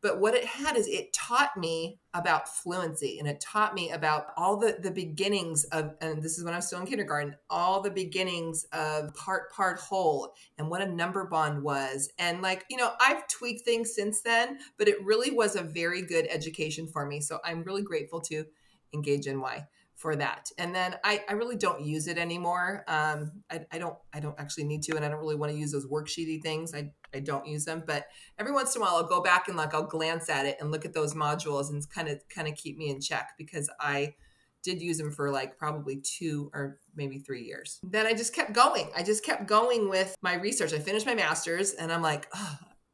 but 0.02 0.20
what 0.20 0.34
it 0.34 0.44
had 0.44 0.76
is 0.76 0.86
it 0.88 1.12
taught 1.12 1.56
me 1.56 1.98
about 2.14 2.48
fluency 2.48 3.18
and 3.18 3.28
it 3.28 3.40
taught 3.40 3.74
me 3.74 3.90
about 3.90 4.28
all 4.36 4.56
the 4.56 4.76
the 4.80 4.90
beginnings 4.90 5.64
of 5.64 5.94
and 6.00 6.22
this 6.22 6.38
is 6.38 6.44
when 6.44 6.54
i 6.54 6.56
was 6.56 6.66
still 6.66 6.80
in 6.80 6.86
kindergarten 6.86 7.34
all 7.50 7.80
the 7.80 7.90
beginnings 7.90 8.64
of 8.72 9.14
part 9.14 9.52
part 9.52 9.78
whole 9.78 10.34
and 10.58 10.70
what 10.70 10.82
a 10.82 10.86
number 10.86 11.24
bond 11.24 11.62
was. 11.62 12.10
And 12.18 12.42
like 12.42 12.64
you 12.70 12.76
know 12.76 12.92
i've 13.00 13.26
tweaked 13.28 13.64
things 13.64 13.94
since 13.94 14.22
then 14.22 14.58
but 14.78 14.88
it 14.88 15.04
really 15.04 15.30
was 15.30 15.56
a 15.56 15.62
very 15.62 16.02
good 16.02 16.26
education 16.30 16.86
for 16.86 17.06
me. 17.06 17.20
So 17.20 17.38
i'm 17.44 17.62
really 17.62 17.82
grateful 17.82 18.20
to 18.22 18.44
engage 18.92 19.26
ny 19.26 19.66
for 19.96 20.14
that. 20.14 20.50
And 20.58 20.74
then 20.74 20.94
I, 21.02 21.24
I 21.28 21.32
really 21.32 21.56
don't 21.56 21.80
use 21.80 22.06
it 22.06 22.18
anymore. 22.18 22.84
Um, 22.86 23.32
I, 23.50 23.66
I 23.72 23.78
don't 23.78 23.96
I 24.12 24.20
don't 24.20 24.38
actually 24.38 24.64
need 24.64 24.82
to, 24.84 24.96
and 24.96 25.04
I 25.04 25.08
don't 25.08 25.18
really 25.18 25.36
want 25.36 25.52
to 25.52 25.58
use 25.58 25.72
those 25.72 25.86
worksheety 25.86 26.40
things. 26.40 26.74
I, 26.74 26.92
I 27.14 27.20
don't 27.20 27.46
use 27.46 27.64
them, 27.64 27.82
but 27.86 28.06
every 28.38 28.52
once 28.52 28.76
in 28.76 28.82
a 28.82 28.84
while 28.84 28.96
I'll 28.96 29.08
go 29.08 29.22
back 29.22 29.48
and 29.48 29.56
like 29.56 29.74
I'll 29.74 29.86
glance 29.86 30.28
at 30.28 30.44
it 30.44 30.58
and 30.60 30.70
look 30.70 30.84
at 30.84 30.92
those 30.92 31.14
modules 31.14 31.70
and 31.70 31.82
kind 31.88 32.08
of 32.08 32.20
kind 32.28 32.46
of 32.46 32.54
keep 32.54 32.76
me 32.76 32.90
in 32.90 33.00
check 33.00 33.30
because 33.38 33.70
I 33.80 34.14
did 34.62 34.82
use 34.82 34.98
them 34.98 35.12
for 35.12 35.30
like 35.30 35.56
probably 35.56 36.02
two 36.02 36.50
or 36.52 36.78
maybe 36.94 37.18
three 37.18 37.44
years. 37.44 37.78
Then 37.82 38.06
I 38.06 38.12
just 38.12 38.34
kept 38.34 38.52
going. 38.52 38.90
I 38.94 39.02
just 39.02 39.24
kept 39.24 39.46
going 39.46 39.88
with 39.88 40.14
my 40.20 40.34
research. 40.34 40.74
I 40.74 40.78
finished 40.78 41.06
my 41.06 41.14
master's 41.14 41.72
and 41.72 41.90
I'm 41.90 42.02
like, 42.02 42.28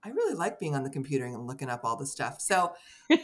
I 0.04 0.09
really 0.09 0.35
like 0.35 0.59
being 0.59 0.75
on 0.75 0.82
the 0.82 0.90
computer 0.90 1.26
and 1.26 1.47
looking 1.47 1.68
up 1.68 1.85
all 1.85 1.97
the 1.97 2.06
stuff. 2.06 2.40
So 2.40 2.73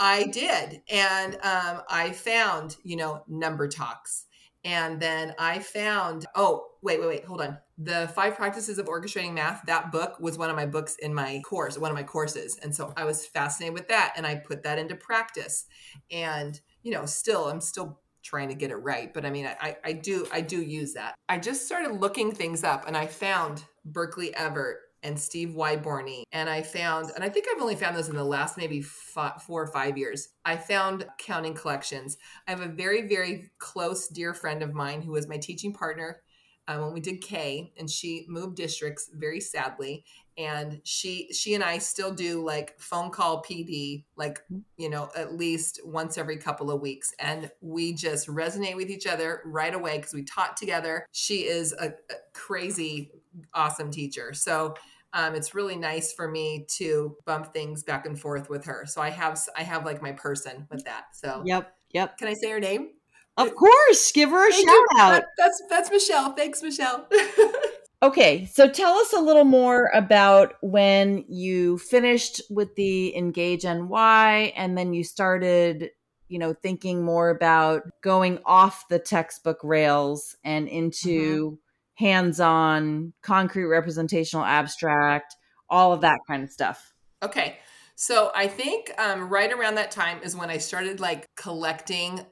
I 0.00 0.24
did. 0.24 0.82
And 0.90 1.34
um, 1.42 1.82
I 1.88 2.12
found, 2.12 2.76
you 2.84 2.96
know, 2.96 3.22
number 3.26 3.68
talks. 3.68 4.26
And 4.64 5.00
then 5.00 5.34
I 5.38 5.60
found, 5.60 6.26
oh, 6.34 6.66
wait, 6.82 7.00
wait, 7.00 7.08
wait, 7.08 7.24
hold 7.24 7.40
on. 7.40 7.58
The 7.78 8.10
Five 8.14 8.36
Practices 8.36 8.78
of 8.78 8.86
Orchestrating 8.86 9.34
Math, 9.34 9.62
that 9.66 9.92
book 9.92 10.18
was 10.20 10.36
one 10.36 10.50
of 10.50 10.56
my 10.56 10.66
books 10.66 10.96
in 11.00 11.14
my 11.14 11.40
course, 11.44 11.78
one 11.78 11.90
of 11.90 11.96
my 11.96 12.02
courses. 12.02 12.58
And 12.62 12.74
so 12.74 12.92
I 12.96 13.04
was 13.04 13.24
fascinated 13.24 13.74
with 13.74 13.88
that 13.88 14.14
and 14.16 14.26
I 14.26 14.34
put 14.34 14.64
that 14.64 14.78
into 14.78 14.96
practice. 14.96 15.66
And, 16.10 16.60
you 16.82 16.92
know, 16.92 17.06
still, 17.06 17.48
I'm 17.48 17.60
still 17.60 18.00
trying 18.22 18.48
to 18.48 18.54
get 18.54 18.70
it 18.70 18.76
right. 18.76 19.14
But 19.14 19.24
I 19.24 19.30
mean, 19.30 19.46
I, 19.46 19.76
I 19.84 19.92
do, 19.92 20.26
I 20.32 20.40
do 20.40 20.60
use 20.60 20.92
that. 20.94 21.14
I 21.28 21.38
just 21.38 21.64
started 21.64 21.92
looking 21.92 22.32
things 22.32 22.64
up 22.64 22.86
and 22.86 22.96
I 22.96 23.06
found 23.06 23.64
Berkeley 23.84 24.34
Everett 24.34 24.78
and 25.02 25.18
Steve 25.18 25.50
Wyborney. 25.50 26.22
And 26.32 26.48
I 26.48 26.62
found, 26.62 27.10
and 27.14 27.24
I 27.24 27.28
think 27.28 27.46
I've 27.48 27.62
only 27.62 27.76
found 27.76 27.96
those 27.96 28.08
in 28.08 28.16
the 28.16 28.24
last 28.24 28.56
maybe 28.56 28.80
five, 28.82 29.42
four 29.42 29.62
or 29.62 29.68
five 29.68 29.96
years, 29.96 30.28
I 30.44 30.56
found 30.56 31.06
counting 31.18 31.54
collections. 31.54 32.16
I 32.46 32.50
have 32.50 32.60
a 32.60 32.68
very, 32.68 33.08
very 33.08 33.50
close, 33.58 34.08
dear 34.08 34.34
friend 34.34 34.62
of 34.62 34.74
mine 34.74 35.02
who 35.02 35.12
was 35.12 35.28
my 35.28 35.38
teaching 35.38 35.72
partner 35.72 36.20
um, 36.68 36.82
when 36.82 36.92
we 36.92 37.00
did 37.00 37.22
K, 37.22 37.72
and 37.78 37.90
she 37.90 38.26
moved 38.28 38.56
districts 38.56 39.10
very 39.12 39.40
sadly. 39.40 40.04
And 40.36 40.80
she 40.84 41.32
she 41.32 41.54
and 41.54 41.64
I 41.64 41.78
still 41.78 42.12
do 42.12 42.44
like 42.44 42.78
phone 42.78 43.10
call 43.10 43.42
PD, 43.42 44.04
like 44.16 44.40
you 44.76 44.88
know, 44.88 45.08
at 45.16 45.34
least 45.34 45.80
once 45.84 46.16
every 46.16 46.36
couple 46.36 46.70
of 46.70 46.80
weeks, 46.80 47.12
and 47.18 47.50
we 47.60 47.94
just 47.94 48.28
resonate 48.28 48.76
with 48.76 48.90
each 48.90 49.06
other 49.06 49.40
right 49.46 49.74
away 49.74 49.96
because 49.96 50.14
we 50.14 50.22
taught 50.22 50.56
together. 50.56 51.06
She 51.10 51.46
is 51.46 51.72
a, 51.72 51.86
a 51.86 52.14
crazy 52.34 53.10
awesome 53.54 53.90
teacher. 53.90 54.32
So 54.32 54.74
um, 55.12 55.34
it's 55.34 55.54
really 55.54 55.76
nice 55.76 56.12
for 56.12 56.28
me 56.28 56.66
to 56.76 57.16
bump 57.24 57.52
things 57.52 57.82
back 57.82 58.06
and 58.06 58.20
forth 58.20 58.50
with 58.50 58.66
her. 58.66 58.84
So 58.86 59.00
I 59.00 59.10
have 59.10 59.40
I 59.56 59.62
have 59.62 59.84
like 59.84 60.02
my 60.02 60.12
person 60.12 60.68
with 60.70 60.84
that. 60.84 61.06
So 61.14 61.42
yep, 61.46 61.74
yep. 61.90 62.18
Can 62.18 62.28
I 62.28 62.34
say 62.34 62.50
her 62.50 62.60
name? 62.60 62.90
Of 63.38 63.54
course, 63.54 64.12
give 64.12 64.30
her 64.30 64.48
a 64.48 64.52
Thank 64.52 64.68
shout 64.68 64.74
you. 64.74 65.00
out. 65.00 65.22
That's 65.36 65.62
that's 65.70 65.90
Michelle. 65.90 66.32
Thanks, 66.32 66.62
Michelle. 66.62 67.08
okay, 68.02 68.44
so 68.46 68.68
tell 68.68 68.94
us 68.94 69.12
a 69.12 69.20
little 69.20 69.44
more 69.44 69.90
about 69.94 70.54
when 70.60 71.24
you 71.28 71.78
finished 71.78 72.42
with 72.50 72.74
the 72.74 73.16
Engage 73.16 73.64
NY, 73.64 74.52
and 74.56 74.76
then 74.76 74.92
you 74.92 75.04
started 75.04 75.90
you 76.28 76.38
know 76.38 76.52
thinking 76.52 77.04
more 77.04 77.30
about 77.30 77.82
going 78.02 78.38
off 78.44 78.88
the 78.88 78.98
textbook 78.98 79.58
rails 79.62 80.36
and 80.44 80.68
into 80.68 81.46
mm-hmm 81.46 81.54
hands 81.98 82.38
on, 82.38 83.12
concrete 83.22 83.66
representational 83.66 84.44
abstract, 84.44 85.34
all 85.68 85.92
of 85.92 86.00
that 86.02 86.18
kind 86.28 86.44
of 86.44 86.50
stuff. 86.50 86.94
Okay. 87.22 87.58
So 87.96 88.30
I 88.36 88.46
think 88.46 88.92
um, 88.98 89.28
right 89.28 89.52
around 89.52 89.74
that 89.74 89.90
time 89.90 90.20
is 90.22 90.36
when 90.36 90.48
I 90.48 90.58
started 90.58 91.00
like 91.00 91.26
collecting 91.36 92.24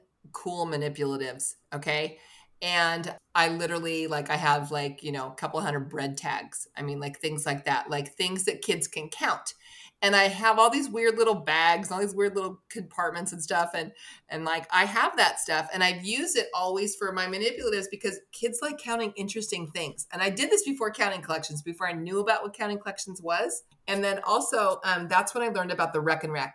cool 0.43 0.65
manipulatives. 0.65 1.55
Okay. 1.73 2.17
And 2.61 3.13
I 3.35 3.49
literally 3.49 4.07
like 4.07 4.29
I 4.29 4.35
have 4.35 4.71
like, 4.71 5.03
you 5.03 5.11
know, 5.11 5.27
a 5.27 5.35
couple 5.35 5.61
hundred 5.61 5.89
bread 5.89 6.17
tags. 6.17 6.67
I 6.75 6.81
mean, 6.81 6.99
like 6.99 7.19
things 7.19 7.45
like 7.45 7.65
that, 7.65 7.89
like 7.89 8.15
things 8.15 8.45
that 8.45 8.61
kids 8.61 8.87
can 8.87 9.09
count 9.09 9.53
and 10.01 10.15
I 10.15 10.25
have 10.25 10.59
all 10.59 10.69
these 10.69 10.89
weird 10.89 11.17
little 11.17 11.35
bags, 11.35 11.91
all 11.91 11.99
these 11.99 12.13
weird 12.13 12.35
little 12.35 12.61
compartments 12.69 13.31
and 13.31 13.41
stuff, 13.41 13.71
and 13.73 13.91
and 14.29 14.45
like 14.45 14.67
I 14.71 14.85
have 14.85 15.17
that 15.17 15.39
stuff, 15.39 15.69
and 15.73 15.83
I've 15.83 16.05
used 16.05 16.37
it 16.37 16.47
always 16.53 16.95
for 16.95 17.11
my 17.11 17.25
manipulatives 17.25 17.85
because 17.89 18.19
kids 18.31 18.59
like 18.61 18.77
counting 18.77 19.13
interesting 19.15 19.71
things, 19.71 20.07
and 20.13 20.21
I 20.21 20.29
did 20.29 20.51
this 20.51 20.63
before 20.63 20.91
counting 20.91 21.21
collections, 21.21 21.61
before 21.61 21.87
I 21.87 21.93
knew 21.93 22.19
about 22.19 22.43
what 22.43 22.53
counting 22.53 22.79
collections 22.79 23.21
was, 23.21 23.63
and 23.87 24.03
then 24.03 24.19
also 24.25 24.79
um, 24.83 25.07
that's 25.07 25.33
when 25.33 25.43
I 25.43 25.49
learned 25.49 25.71
about 25.71 25.93
the 25.93 26.01
Rekenrek. 26.01 26.53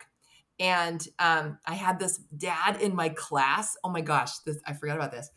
And 0.59 1.07
um, 1.19 1.59
I 1.67 1.75
had 1.75 1.99
this 1.99 2.19
dad 2.37 2.81
in 2.81 2.95
my 2.95 3.09
class. 3.09 3.77
Oh 3.83 3.91
my 3.91 4.01
gosh, 4.01 4.39
this, 4.47 4.59
I 4.67 4.75
forgot 4.75 4.97
about 4.97 5.13
this. 5.13 5.31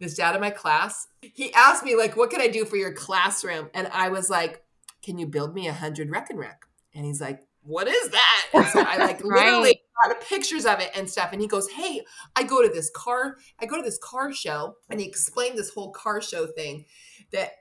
This 0.00 0.14
dad 0.14 0.34
in 0.34 0.40
my 0.40 0.50
class, 0.50 1.06
he 1.20 1.52
asked 1.54 1.84
me 1.84 1.94
like, 1.94 2.16
"What 2.16 2.30
can 2.30 2.40
I 2.40 2.48
do 2.48 2.64
for 2.64 2.76
your 2.76 2.92
classroom?" 2.92 3.70
And 3.72 3.86
I 3.92 4.08
was 4.08 4.28
like, 4.28 4.64
"Can 5.00 5.16
you 5.16 5.26
build 5.26 5.54
me 5.54 5.68
a 5.68 5.72
hundred 5.72 6.10
Rekenrek?" 6.10 6.56
And 6.92 7.04
he's 7.04 7.20
like, 7.20 7.46
what 7.64 7.86
is 7.86 8.10
that? 8.10 8.46
And 8.52 8.66
so 8.66 8.80
I 8.80 8.96
like 8.96 9.20
right. 9.24 9.46
literally 9.46 9.80
got 10.04 10.20
pictures 10.22 10.66
of 10.66 10.80
it 10.80 10.90
and 10.94 11.08
stuff. 11.08 11.30
And 11.32 11.40
he 11.40 11.46
goes, 11.46 11.68
Hey, 11.70 12.02
I 12.34 12.42
go 12.42 12.62
to 12.62 12.68
this 12.68 12.90
car, 12.90 13.36
I 13.60 13.66
go 13.66 13.76
to 13.76 13.82
this 13.82 13.98
car 14.02 14.32
show. 14.32 14.76
And 14.90 15.00
he 15.00 15.06
explained 15.06 15.58
this 15.58 15.70
whole 15.70 15.92
car 15.92 16.20
show 16.20 16.46
thing 16.46 16.86
that 17.32 17.52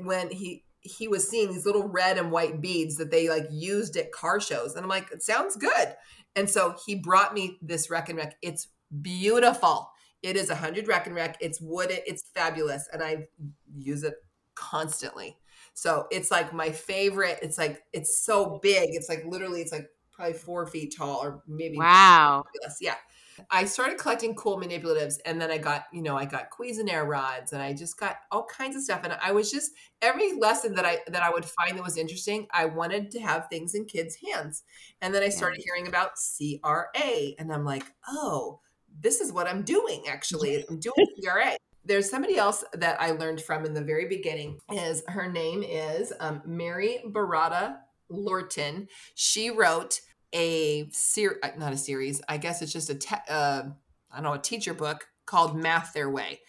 when 0.00 0.30
he 0.30 0.64
he 0.82 1.08
was 1.08 1.28
seeing 1.28 1.52
these 1.52 1.66
little 1.66 1.86
red 1.86 2.16
and 2.16 2.32
white 2.32 2.62
beads 2.62 2.96
that 2.96 3.10
they 3.10 3.28
like 3.28 3.46
used 3.50 3.98
at 3.98 4.12
car 4.12 4.40
shows. 4.40 4.74
And 4.74 4.82
I'm 4.82 4.88
like, 4.88 5.12
it 5.12 5.22
sounds 5.22 5.56
good. 5.56 5.94
And 6.36 6.48
so 6.48 6.76
he 6.86 6.94
brought 6.94 7.34
me 7.34 7.58
this 7.62 7.88
Rekenrek. 7.88 8.32
It's 8.42 8.68
beautiful. 9.02 9.90
It 10.22 10.36
is 10.36 10.50
a 10.50 10.54
hundred 10.54 10.86
Rekenrek. 10.86 11.36
It's 11.40 11.60
wooded. 11.60 12.00
It's 12.06 12.30
fabulous. 12.34 12.88
And 12.92 13.02
I 13.02 13.26
use 13.76 14.04
it 14.04 14.14
constantly. 14.54 15.36
So 15.74 16.06
it's 16.10 16.30
like 16.30 16.52
my 16.52 16.70
favorite. 16.70 17.38
It's 17.42 17.58
like 17.58 17.82
it's 17.92 18.24
so 18.24 18.58
big. 18.62 18.90
It's 18.92 19.08
like 19.08 19.24
literally, 19.26 19.60
it's 19.60 19.72
like 19.72 19.88
probably 20.12 20.34
four 20.34 20.66
feet 20.66 20.94
tall 20.96 21.20
or 21.22 21.42
maybe 21.46 21.78
wow. 21.78 22.44
Yeah. 22.80 22.96
I 23.50 23.64
started 23.64 23.98
collecting 23.98 24.34
cool 24.34 24.58
manipulatives 24.58 25.16
and 25.24 25.40
then 25.40 25.50
I 25.50 25.58
got, 25.58 25.84
you 25.92 26.02
know, 26.02 26.16
I 26.16 26.24
got 26.24 26.50
Cuisenaire 26.50 27.06
rods 27.06 27.52
and 27.52 27.62
I 27.62 27.72
just 27.72 27.98
got 27.98 28.16
all 28.30 28.44
kinds 28.44 28.76
of 28.76 28.82
stuff. 28.82 29.00
And 29.04 29.16
I 29.22 29.32
was 29.32 29.50
just 29.50 29.72
every 30.02 30.32
lesson 30.38 30.74
that 30.74 30.84
I 30.84 30.98
that 31.08 31.22
I 31.22 31.30
would 31.30 31.44
find 31.44 31.76
that 31.76 31.84
was 31.84 31.96
interesting, 31.96 32.46
I 32.52 32.66
wanted 32.66 33.10
to 33.12 33.20
have 33.20 33.48
things 33.48 33.74
in 33.74 33.84
kids' 33.84 34.16
hands. 34.16 34.62
And 35.00 35.14
then 35.14 35.22
I 35.22 35.28
started 35.28 35.62
hearing 35.64 35.88
about 35.88 36.12
CRA 36.16 37.32
and 37.38 37.52
I'm 37.52 37.64
like, 37.64 37.84
oh, 38.08 38.60
this 39.00 39.20
is 39.20 39.32
what 39.32 39.46
I'm 39.46 39.62
doing 39.62 40.04
actually. 40.08 40.64
I'm 40.68 40.80
doing 40.80 41.06
CRA 41.22 41.56
there's 41.82 42.10
somebody 42.10 42.36
else 42.36 42.62
that 42.74 43.00
I 43.00 43.12
learned 43.12 43.40
from 43.40 43.64
in 43.64 43.72
the 43.72 43.82
very 43.82 44.06
beginning. 44.06 44.58
Is 44.70 45.02
her 45.08 45.32
name 45.32 45.62
is 45.62 46.12
um, 46.20 46.42
Mary 46.44 47.00
Barada 47.06 47.78
Lorton. 48.10 48.88
She 49.14 49.50
wrote 49.50 50.00
a 50.32 50.88
series, 50.90 51.38
uh, 51.42 51.50
not 51.58 51.72
a 51.72 51.76
series. 51.76 52.20
I 52.28 52.36
guess 52.36 52.62
it's 52.62 52.72
just 52.72 52.90
a 52.90 52.94
te- 52.94 53.16
uh, 53.28 53.62
I 54.10 54.16
don't 54.16 54.24
know 54.24 54.32
a 54.32 54.38
teacher 54.38 54.74
book 54.74 55.06
called 55.26 55.56
Math 55.56 55.92
Their 55.92 56.10
Way, 56.10 56.40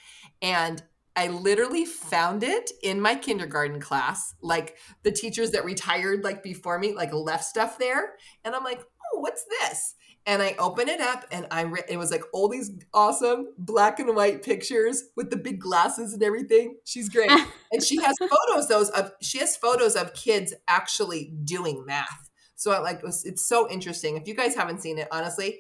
and 0.42 0.82
I 1.16 1.28
literally 1.28 1.86
found 1.86 2.44
it 2.44 2.72
in 2.82 3.02
my 3.02 3.16
kindergarten 3.16 3.80
class. 3.80 4.36
Like 4.42 4.78
the 5.04 5.12
teachers 5.12 5.52
that 5.52 5.66
retired 5.66 6.24
like 6.24 6.44
before 6.44 6.80
me, 6.80 6.94
like 6.94 7.14
left 7.14 7.46
stuff 7.46 7.78
there, 7.78 8.16
and 8.44 8.56
I'm 8.56 8.64
like, 8.64 8.82
oh, 8.82 9.20
what's 9.20 9.46
this? 9.62 9.96
and 10.26 10.42
I 10.42 10.56
open 10.60 10.88
it 10.88 11.02
up 11.02 11.26
and 11.32 11.48
I 11.50 11.62
re- 11.62 11.84
it 11.90 11.98
was 11.98 12.12
like 12.12 12.24
all 12.34 12.48
these 12.48 12.72
awesome 12.94 13.48
black 13.58 14.00
and 14.00 14.16
white 14.16 14.44
pictures 14.44 15.04
with 15.16 15.30
the 15.30 15.38
big 15.38 15.60
glasses 15.60 16.14
and 16.14 16.22
everything. 16.22 16.78
She's 16.86 17.10
great. 17.10 17.32
and 17.72 17.84
she 17.84 18.02
has 18.02 18.16
photos 18.20 18.68
those 18.68 18.90
of 18.90 19.12
she 19.22 19.40
has 19.40 19.56
photos 19.56 19.96
of 19.96 20.14
kids 20.14 20.54
actually 20.68 21.34
doing 21.44 21.86
math. 21.86 22.30
So 22.62 22.72
I 22.72 22.80
like 22.80 23.02
it's 23.04 23.46
so 23.46 23.70
interesting. 23.70 24.18
If 24.18 24.28
you 24.28 24.36
guys 24.36 24.56
haven't 24.56 24.82
seen 24.82 24.98
it, 24.98 25.08
honestly, 25.12 25.60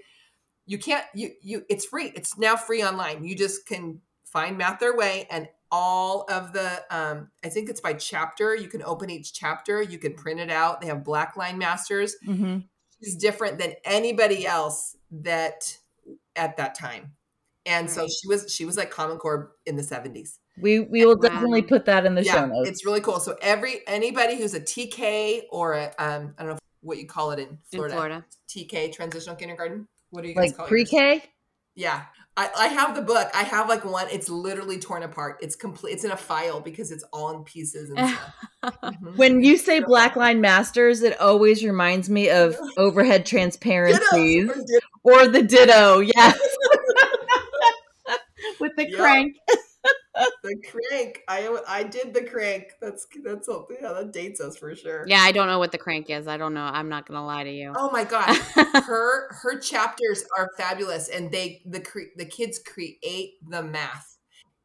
you 0.65 0.77
can't 0.77 1.05
you 1.13 1.31
you 1.41 1.65
it's 1.69 1.85
free. 1.85 2.11
It's 2.15 2.37
now 2.37 2.55
free 2.55 2.83
online. 2.83 3.23
You 3.23 3.35
just 3.35 3.65
can 3.65 4.01
find 4.25 4.57
math 4.57 4.79
their 4.79 4.95
way 4.95 5.27
and 5.29 5.47
all 5.73 6.25
of 6.29 6.51
the 6.51 6.83
um 6.89 7.29
i 7.45 7.49
think 7.49 7.69
it's 7.69 7.79
by 7.79 7.93
chapter 7.93 8.53
you 8.53 8.67
can 8.67 8.81
open 8.83 9.09
each 9.09 9.33
chapter 9.33 9.81
you 9.81 9.97
can 9.97 10.13
print 10.13 10.37
it 10.37 10.49
out 10.49 10.81
they 10.81 10.87
have 10.87 11.01
black 11.01 11.37
line 11.37 11.57
masters 11.57 12.15
mm-hmm 12.25 12.59
she's 13.03 13.15
different 13.15 13.57
than 13.57 13.73
anybody 13.83 14.45
else 14.45 14.95
that 15.11 15.77
at 16.35 16.57
that 16.57 16.75
time. 16.75 17.13
And 17.65 17.87
right. 17.87 17.95
so 17.95 18.07
she 18.07 18.27
was 18.27 18.51
she 18.53 18.65
was 18.65 18.77
like 18.77 18.89
Common 18.89 19.17
Core 19.17 19.51
in 19.65 19.75
the 19.75 19.83
70s. 19.83 20.37
We 20.59 20.79
we 20.79 21.05
will 21.05 21.15
definitely 21.15 21.61
put 21.61 21.85
that 21.85 22.05
in 22.05 22.15
the 22.15 22.23
yeah, 22.23 22.33
show 22.33 22.45
notes. 22.47 22.69
It's 22.69 22.85
really 22.85 23.01
cool. 23.01 23.19
So 23.19 23.35
every 23.41 23.87
anybody 23.87 24.35
who's 24.35 24.53
a 24.53 24.59
TK 24.59 25.43
or 25.51 25.73
a 25.73 25.93
um, 25.99 26.33
I 26.37 26.43
don't 26.43 26.53
know 26.53 26.57
what 26.81 26.97
you 26.97 27.07
call 27.07 27.31
it 27.31 27.39
in 27.39 27.57
Florida. 27.71 27.93
In 27.93 27.97
Florida. 27.99 28.25
TK, 28.49 28.91
transitional 28.93 29.35
kindergarten. 29.35 29.87
What 30.09 30.23
do 30.23 30.29
you 30.29 30.35
guys 30.35 30.47
Like 30.49 30.57
call 30.57 30.65
it? 30.65 30.69
pre-K? 30.69 31.23
Yeah. 31.75 32.03
I, 32.37 32.49
I 32.57 32.67
have 32.67 32.95
the 32.95 33.01
book. 33.01 33.29
I 33.33 33.43
have 33.43 33.67
like 33.69 33.83
one. 33.85 34.07
It's 34.11 34.29
literally 34.29 34.79
torn 34.79 35.03
apart. 35.03 35.37
It's 35.41 35.55
complete. 35.55 35.93
It's 35.93 36.03
in 36.05 36.11
a 36.11 36.17
file 36.17 36.59
because 36.61 36.91
it's 36.91 37.03
all 37.11 37.31
in 37.35 37.43
pieces 37.43 37.89
and 37.91 38.09
stuff. 38.09 38.33
Mhm. 38.63 39.17
When 39.17 39.43
you 39.43 39.57
say 39.57 39.79
black 39.79 40.15
line 40.15 40.39
masters, 40.39 41.01
it 41.01 41.19
always 41.19 41.65
reminds 41.65 42.11
me 42.11 42.29
of 42.29 42.55
overhead 42.77 43.25
transparencies 43.25 44.51
Or 45.03 45.21
or 45.23 45.27
the 45.27 45.41
ditto. 45.41 46.01
Yes. 46.01 46.37
With 48.59 48.73
the 48.77 48.87
Yep. 48.89 48.99
crank. 48.99 49.35
The 50.43 50.55
crank. 50.69 51.21
I 51.27 51.57
I 51.67 51.83
did 51.83 52.13
the 52.13 52.23
crank. 52.23 52.73
That's 52.81 53.07
that's 53.23 53.47
a, 53.47 53.61
yeah. 53.81 53.93
That 53.93 54.11
dates 54.11 54.41
us 54.41 54.57
for 54.57 54.75
sure. 54.75 55.05
yeah, 55.07 55.19
I 55.21 55.31
don't 55.31 55.47
know 55.47 55.59
what 55.59 55.71
the 55.71 55.77
crank 55.77 56.09
is. 56.09 56.27
I 56.27 56.35
don't 56.37 56.53
know. 56.53 56.63
I'm 56.63 56.89
not 56.89 57.07
gonna 57.07 57.25
lie 57.25 57.43
to 57.43 57.51
you. 57.51 57.71
Oh 57.75 57.89
my 57.91 58.03
god, 58.03 58.35
her 58.85 59.31
her 59.33 59.59
chapters 59.59 60.25
are 60.37 60.49
fabulous 60.57 61.07
and 61.09 61.31
they 61.31 61.61
the 61.65 61.79
cre- 61.79 62.11
the 62.17 62.25
kids 62.25 62.59
create 62.59 63.35
the 63.49 63.63
math 63.63 64.17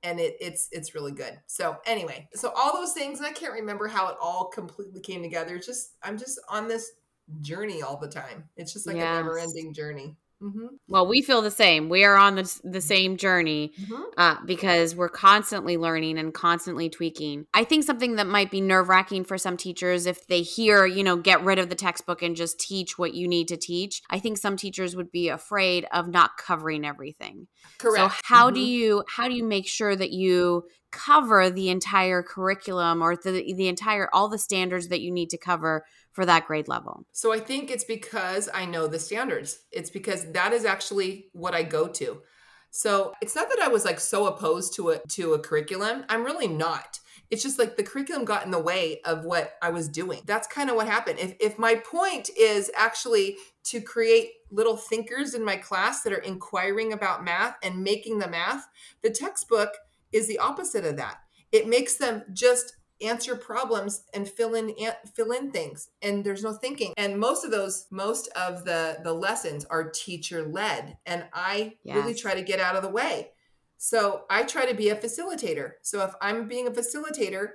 and 0.02 0.18
it, 0.20 0.36
it's 0.40 0.68
it's 0.72 0.94
really 0.94 1.12
good 1.12 1.38
so 1.46 1.78
anyway 1.86 2.28
so 2.34 2.52
all 2.54 2.74
those 2.74 2.92
things 2.92 3.18
and 3.18 3.26
i 3.26 3.32
can't 3.32 3.54
remember 3.54 3.88
how 3.88 4.08
it 4.08 4.16
all 4.20 4.44
completely 4.44 5.00
came 5.00 5.22
together 5.22 5.56
It's 5.56 5.66
just 5.66 5.92
i'm 6.02 6.18
just 6.18 6.38
on 6.50 6.68
this 6.68 6.92
journey 7.40 7.80
all 7.82 7.96
the 7.96 8.06
time 8.08 8.44
it's 8.58 8.74
just 8.74 8.86
like 8.86 8.96
Yes. 8.96 9.04
a 9.10 9.16
never 9.16 9.38
ending 9.38 9.72
journey 9.72 10.14
hmm 10.40 10.66
well, 10.88 11.06
we 11.06 11.20
feel 11.22 11.42
the 11.42 11.50
same. 11.50 11.88
We 11.88 12.04
are 12.04 12.16
on 12.16 12.36
the 12.36 12.60
the 12.64 12.80
same 12.80 13.16
journey. 13.16 13.72
uh, 14.18 14.36
because 14.46 14.94
we're 14.94 15.10
constantly 15.10 15.76
learning 15.76 16.18
and 16.18 16.32
constantly 16.32 16.88
tweaking. 16.88 17.44
I 17.52 17.64
think 17.64 17.84
something 17.84 18.16
that 18.16 18.26
might 18.26 18.50
be 18.50 18.62
nerve 18.62 18.88
wracking 18.88 19.24
for 19.24 19.36
some 19.36 19.58
teachers 19.58 20.06
if 20.06 20.26
they 20.26 20.40
hear, 20.40 20.86
you 20.86 21.04
know, 21.04 21.16
get 21.18 21.44
rid 21.44 21.58
of 21.58 21.68
the 21.68 21.74
textbook 21.74 22.22
and 22.22 22.34
just 22.34 22.58
teach 22.58 22.96
what 22.98 23.12
you 23.12 23.28
need 23.28 23.48
to 23.48 23.58
teach. 23.58 24.00
I 24.08 24.18
think 24.18 24.38
some 24.38 24.56
teachers 24.56 24.96
would 24.96 25.10
be 25.10 25.28
afraid 25.28 25.86
of 25.92 26.08
not 26.08 26.38
covering 26.38 26.84
everything. 26.86 27.46
correct 27.78 28.22
So 28.22 28.26
how 28.34 28.50
do 28.50 28.60
Mhm. 28.60 28.70
you 28.70 29.04
how 29.08 29.28
do 29.28 29.34
you 29.34 29.44
make 29.44 29.66
sure 29.68 29.94
that 29.94 30.12
you 30.12 30.66
cover 30.96 31.50
the 31.50 31.68
entire 31.68 32.22
curriculum 32.22 33.02
or 33.02 33.16
the 33.16 33.52
the 33.54 33.68
entire 33.68 34.08
all 34.12 34.28
the 34.28 34.38
standards 34.38 34.88
that 34.88 35.00
you 35.00 35.10
need 35.10 35.30
to 35.30 35.38
cover 35.38 35.84
for 36.12 36.24
that 36.24 36.46
grade 36.46 36.68
level? 36.68 37.04
So 37.12 37.32
I 37.32 37.38
think 37.38 37.70
it's 37.70 37.84
because 37.84 38.48
I 38.52 38.64
know 38.64 38.86
the 38.86 38.98
standards. 38.98 39.60
It's 39.70 39.90
because 39.90 40.32
that 40.32 40.52
is 40.52 40.64
actually 40.64 41.26
what 41.32 41.54
I 41.54 41.62
go 41.62 41.86
to. 41.88 42.22
So 42.70 43.12
it's 43.20 43.34
not 43.34 43.48
that 43.48 43.60
I 43.62 43.68
was 43.68 43.84
like 43.84 44.00
so 44.00 44.26
opposed 44.26 44.74
to 44.76 44.90
a 44.90 44.98
to 45.08 45.34
a 45.34 45.38
curriculum. 45.38 46.04
I'm 46.08 46.24
really 46.24 46.48
not. 46.48 47.00
It's 47.30 47.42
just 47.42 47.58
like 47.58 47.76
the 47.76 47.82
curriculum 47.82 48.24
got 48.24 48.44
in 48.44 48.50
the 48.50 48.60
way 48.60 49.00
of 49.04 49.24
what 49.24 49.54
I 49.60 49.70
was 49.70 49.88
doing. 49.88 50.20
That's 50.26 50.46
kind 50.46 50.70
of 50.70 50.76
what 50.76 50.86
happened. 50.86 51.18
If 51.18 51.34
if 51.40 51.58
my 51.58 51.76
point 51.76 52.30
is 52.38 52.70
actually 52.76 53.36
to 53.64 53.80
create 53.80 54.30
little 54.50 54.76
thinkers 54.76 55.34
in 55.34 55.44
my 55.44 55.56
class 55.56 56.02
that 56.02 56.12
are 56.12 56.18
inquiring 56.18 56.92
about 56.92 57.24
math 57.24 57.56
and 57.62 57.82
making 57.82 58.18
the 58.18 58.28
math, 58.28 58.66
the 59.02 59.10
textbook 59.10 59.70
is 60.12 60.26
the 60.26 60.38
opposite 60.38 60.84
of 60.84 60.96
that. 60.96 61.18
It 61.52 61.68
makes 61.68 61.96
them 61.96 62.22
just 62.32 62.76
answer 63.02 63.36
problems 63.36 64.04
and 64.14 64.26
fill 64.26 64.54
in 64.54 64.74
fill 65.14 65.30
in 65.32 65.50
things 65.50 65.90
and 66.00 66.24
there's 66.24 66.42
no 66.42 66.54
thinking. 66.54 66.94
And 66.96 67.18
most 67.18 67.44
of 67.44 67.50
those 67.50 67.86
most 67.90 68.28
of 68.28 68.64
the 68.64 68.98
the 69.04 69.12
lessons 69.12 69.66
are 69.66 69.90
teacher 69.90 70.48
led 70.48 70.96
and 71.04 71.26
i 71.34 71.74
really 71.84 72.14
try 72.14 72.34
to 72.34 72.40
get 72.42 72.58
out 72.58 72.74
of 72.74 72.82
the 72.82 72.88
way. 72.88 73.32
So 73.76 74.22
i 74.30 74.44
try 74.44 74.64
to 74.64 74.74
be 74.74 74.88
a 74.88 74.96
facilitator. 74.96 75.72
So 75.82 76.02
if 76.04 76.14
i'm 76.22 76.48
being 76.48 76.66
a 76.66 76.70
facilitator 76.70 77.48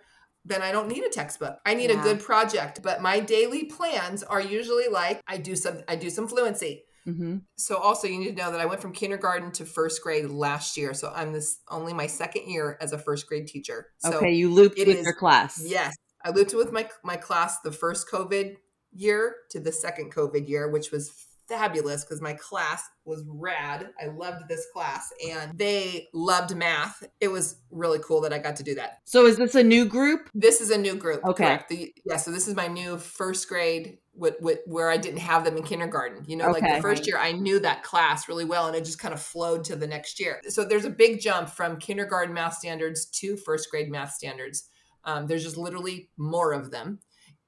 then 0.45 0.61
i 0.61 0.71
don't 0.71 0.87
need 0.87 1.03
a 1.03 1.09
textbook. 1.09 1.57
I 1.65 1.73
need 1.73 1.89
Yeah. 1.89 1.99
a 1.99 2.03
good 2.03 2.19
project 2.19 2.81
but 2.83 3.01
my 3.01 3.19
daily 3.19 3.63
plans 3.65 4.21
are 4.21 4.41
usually 4.41 4.89
like 4.89 5.21
i 5.27 5.37
do 5.37 5.55
some 5.55 5.81
i 5.87 5.95
do 5.95 6.11
some 6.11 6.27
fluency 6.27 6.83
hmm 7.05 7.37
so 7.57 7.77
also 7.77 8.07
you 8.07 8.19
need 8.19 8.35
to 8.37 8.43
know 8.43 8.51
that 8.51 8.59
I 8.59 8.65
went 8.65 8.81
from 8.81 8.91
kindergarten 8.91 9.51
to 9.53 9.65
first 9.65 10.01
grade 10.03 10.29
last 10.29 10.77
year. 10.77 10.93
So 10.93 11.11
I'm 11.15 11.31
this 11.33 11.59
only 11.69 11.93
my 11.93 12.07
second 12.07 12.47
year 12.47 12.77
as 12.81 12.91
a 12.91 12.97
first 12.97 13.27
grade 13.27 13.47
teacher. 13.47 13.87
So 13.99 14.17
okay, 14.17 14.31
you 14.33 14.51
looped 14.51 14.79
it 14.79 14.87
with 14.87 14.97
is- 14.97 15.05
your 15.05 15.15
class. 15.15 15.61
yes, 15.65 15.95
I 16.23 16.31
looped 16.31 16.53
with 16.53 16.71
my 16.71 16.89
my 17.03 17.17
class 17.17 17.59
the 17.61 17.71
first 17.71 18.09
COVID 18.09 18.57
year 18.93 19.35
to 19.51 19.59
the 19.59 19.71
second 19.71 20.13
COVID 20.13 20.47
year, 20.49 20.69
which 20.69 20.91
was 20.91 21.11
fabulous 21.51 22.05
because 22.05 22.21
my 22.21 22.33
class 22.33 22.81
was 23.03 23.25
rad. 23.27 23.89
I 24.01 24.07
loved 24.07 24.47
this 24.47 24.65
class 24.73 25.11
and 25.29 25.57
they 25.57 26.07
loved 26.13 26.55
math. 26.55 27.03
It 27.19 27.27
was 27.27 27.57
really 27.71 27.99
cool 27.99 28.21
that 28.21 28.31
I 28.31 28.39
got 28.39 28.55
to 28.57 28.63
do 28.63 28.75
that. 28.75 28.99
So 29.03 29.25
is 29.25 29.37
this 29.37 29.53
a 29.55 29.63
new 29.63 29.85
group? 29.85 30.29
This 30.33 30.61
is 30.61 30.71
a 30.71 30.77
new 30.77 30.95
group. 30.95 31.25
Okay. 31.25 31.59
The, 31.67 31.93
yeah, 32.05 32.15
so 32.15 32.31
this 32.31 32.47
is 32.47 32.55
my 32.55 32.67
new 32.67 32.97
first 32.97 33.49
grade 33.49 33.97
with, 34.13 34.35
with, 34.39 34.59
where 34.65 34.89
I 34.89 34.95
didn't 34.95 35.19
have 35.19 35.43
them 35.43 35.57
in 35.57 35.63
kindergarten. 35.63 36.23
You 36.25 36.37
know, 36.37 36.51
like 36.51 36.63
the 36.63 36.81
first 36.81 37.05
year 37.05 37.17
I 37.17 37.33
knew 37.33 37.59
that 37.59 37.83
class 37.83 38.29
really 38.29 38.45
well 38.45 38.67
and 38.67 38.75
it 38.75 38.85
just 38.85 38.99
kind 38.99 39.13
of 39.13 39.21
flowed 39.21 39.65
to 39.65 39.75
the 39.75 39.87
next 39.87 40.19
year. 40.19 40.39
So 40.47 40.63
there's 40.63 40.85
a 40.85 40.89
big 40.89 41.19
jump 41.19 41.49
from 41.49 41.77
kindergarten 41.79 42.33
math 42.33 42.53
standards 42.53 43.05
to 43.07 43.35
first 43.35 43.69
grade 43.69 43.91
math 43.91 44.13
standards. 44.13 44.69
Um, 45.03 45.27
there's 45.27 45.43
just 45.43 45.57
literally 45.57 46.09
more 46.17 46.53
of 46.53 46.71
them. 46.71 46.99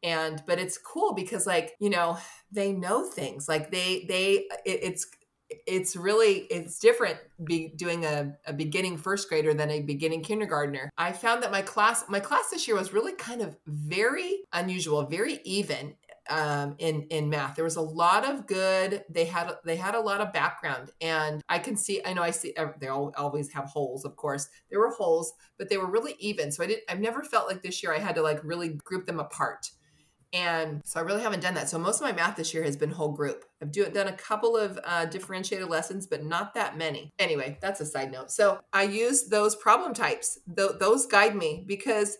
And 0.03 0.43
but 0.45 0.59
it's 0.59 0.77
cool 0.77 1.13
because 1.13 1.47
like, 1.47 1.73
you 1.79 1.89
know, 1.89 2.17
they 2.51 2.71
know 2.71 3.05
things. 3.09 3.47
Like 3.47 3.71
they 3.71 4.05
they 4.07 4.45
it, 4.65 4.79
it's 4.83 5.07
it's 5.67 5.95
really 5.95 6.39
it's 6.49 6.79
different 6.79 7.17
be 7.43 7.73
doing 7.75 8.05
a, 8.05 8.33
a 8.45 8.53
beginning 8.53 8.97
first 8.97 9.29
grader 9.29 9.53
than 9.53 9.69
a 9.69 9.81
beginning 9.81 10.21
kindergartner. 10.21 10.89
I 10.97 11.11
found 11.11 11.43
that 11.43 11.51
my 11.51 11.61
class 11.61 12.05
my 12.09 12.19
class 12.19 12.49
this 12.51 12.67
year 12.67 12.77
was 12.77 12.93
really 12.93 13.13
kind 13.13 13.41
of 13.41 13.57
very 13.67 14.43
unusual 14.51 15.05
very 15.05 15.39
even 15.43 15.95
um, 16.29 16.75
in 16.79 17.03
in 17.09 17.29
math. 17.29 17.55
There 17.55 17.65
was 17.65 17.75
a 17.75 17.81
lot 17.81 18.27
of 18.27 18.47
good 18.47 19.03
they 19.09 19.25
had 19.25 19.51
they 19.65 19.75
had 19.75 19.95
a 19.95 19.99
lot 19.99 20.21
of 20.21 20.33
background 20.33 20.91
and 21.01 21.41
i 21.49 21.59
can 21.59 21.75
see 21.75 22.01
i 22.05 22.13
know 22.13 22.23
i 22.23 22.31
see 22.31 22.53
they 22.79 22.87
all, 22.87 23.13
always 23.17 23.51
have 23.53 23.65
holes 23.65 24.05
of 24.05 24.15
course. 24.15 24.47
There 24.69 24.79
were 24.79 24.91
holes 24.91 25.33
but 25.57 25.69
they 25.69 25.77
were 25.77 25.89
really 25.89 26.15
even 26.19 26.51
so 26.51 26.63
i 26.63 26.67
didn't 26.67 26.83
i've 26.89 26.99
never 26.99 27.23
felt 27.23 27.47
like 27.47 27.61
this 27.61 27.83
year 27.83 27.93
i 27.93 27.99
had 27.99 28.15
to 28.15 28.21
like 28.21 28.43
really 28.43 28.69
group 28.69 29.05
them 29.05 29.19
apart 29.19 29.69
and 30.33 30.81
so 30.83 30.99
I 30.99 31.03
really 31.03 31.21
haven't 31.21 31.41
done 31.41 31.53
that. 31.53 31.69
So 31.69 31.77
most 31.77 32.01
of 32.01 32.01
my 32.01 32.11
math 32.11 32.35
this 32.35 32.53
year 32.53 32.63
has 32.63 32.75
been 32.75 32.89
whole 32.89 33.11
group. 33.11 33.45
I've 33.61 33.71
do, 33.71 33.85
done 33.85 34.07
a 34.07 34.13
couple 34.13 34.57
of 34.57 34.79
uh, 34.83 35.05
differentiated 35.05 35.69
lessons, 35.69 36.07
but 36.07 36.23
not 36.23 36.55
that 36.55 36.77
many. 36.77 37.11
Anyway, 37.19 37.57
that's 37.61 37.79
a 37.81 37.85
side 37.85 38.11
note. 38.11 38.31
So 38.31 38.59
I 38.73 38.83
use 38.83 39.29
those 39.29 39.55
problem 39.55 39.93
types. 39.93 40.39
Th- 40.55 40.71
those 40.79 41.05
guide 41.05 41.35
me 41.35 41.63
because 41.67 42.17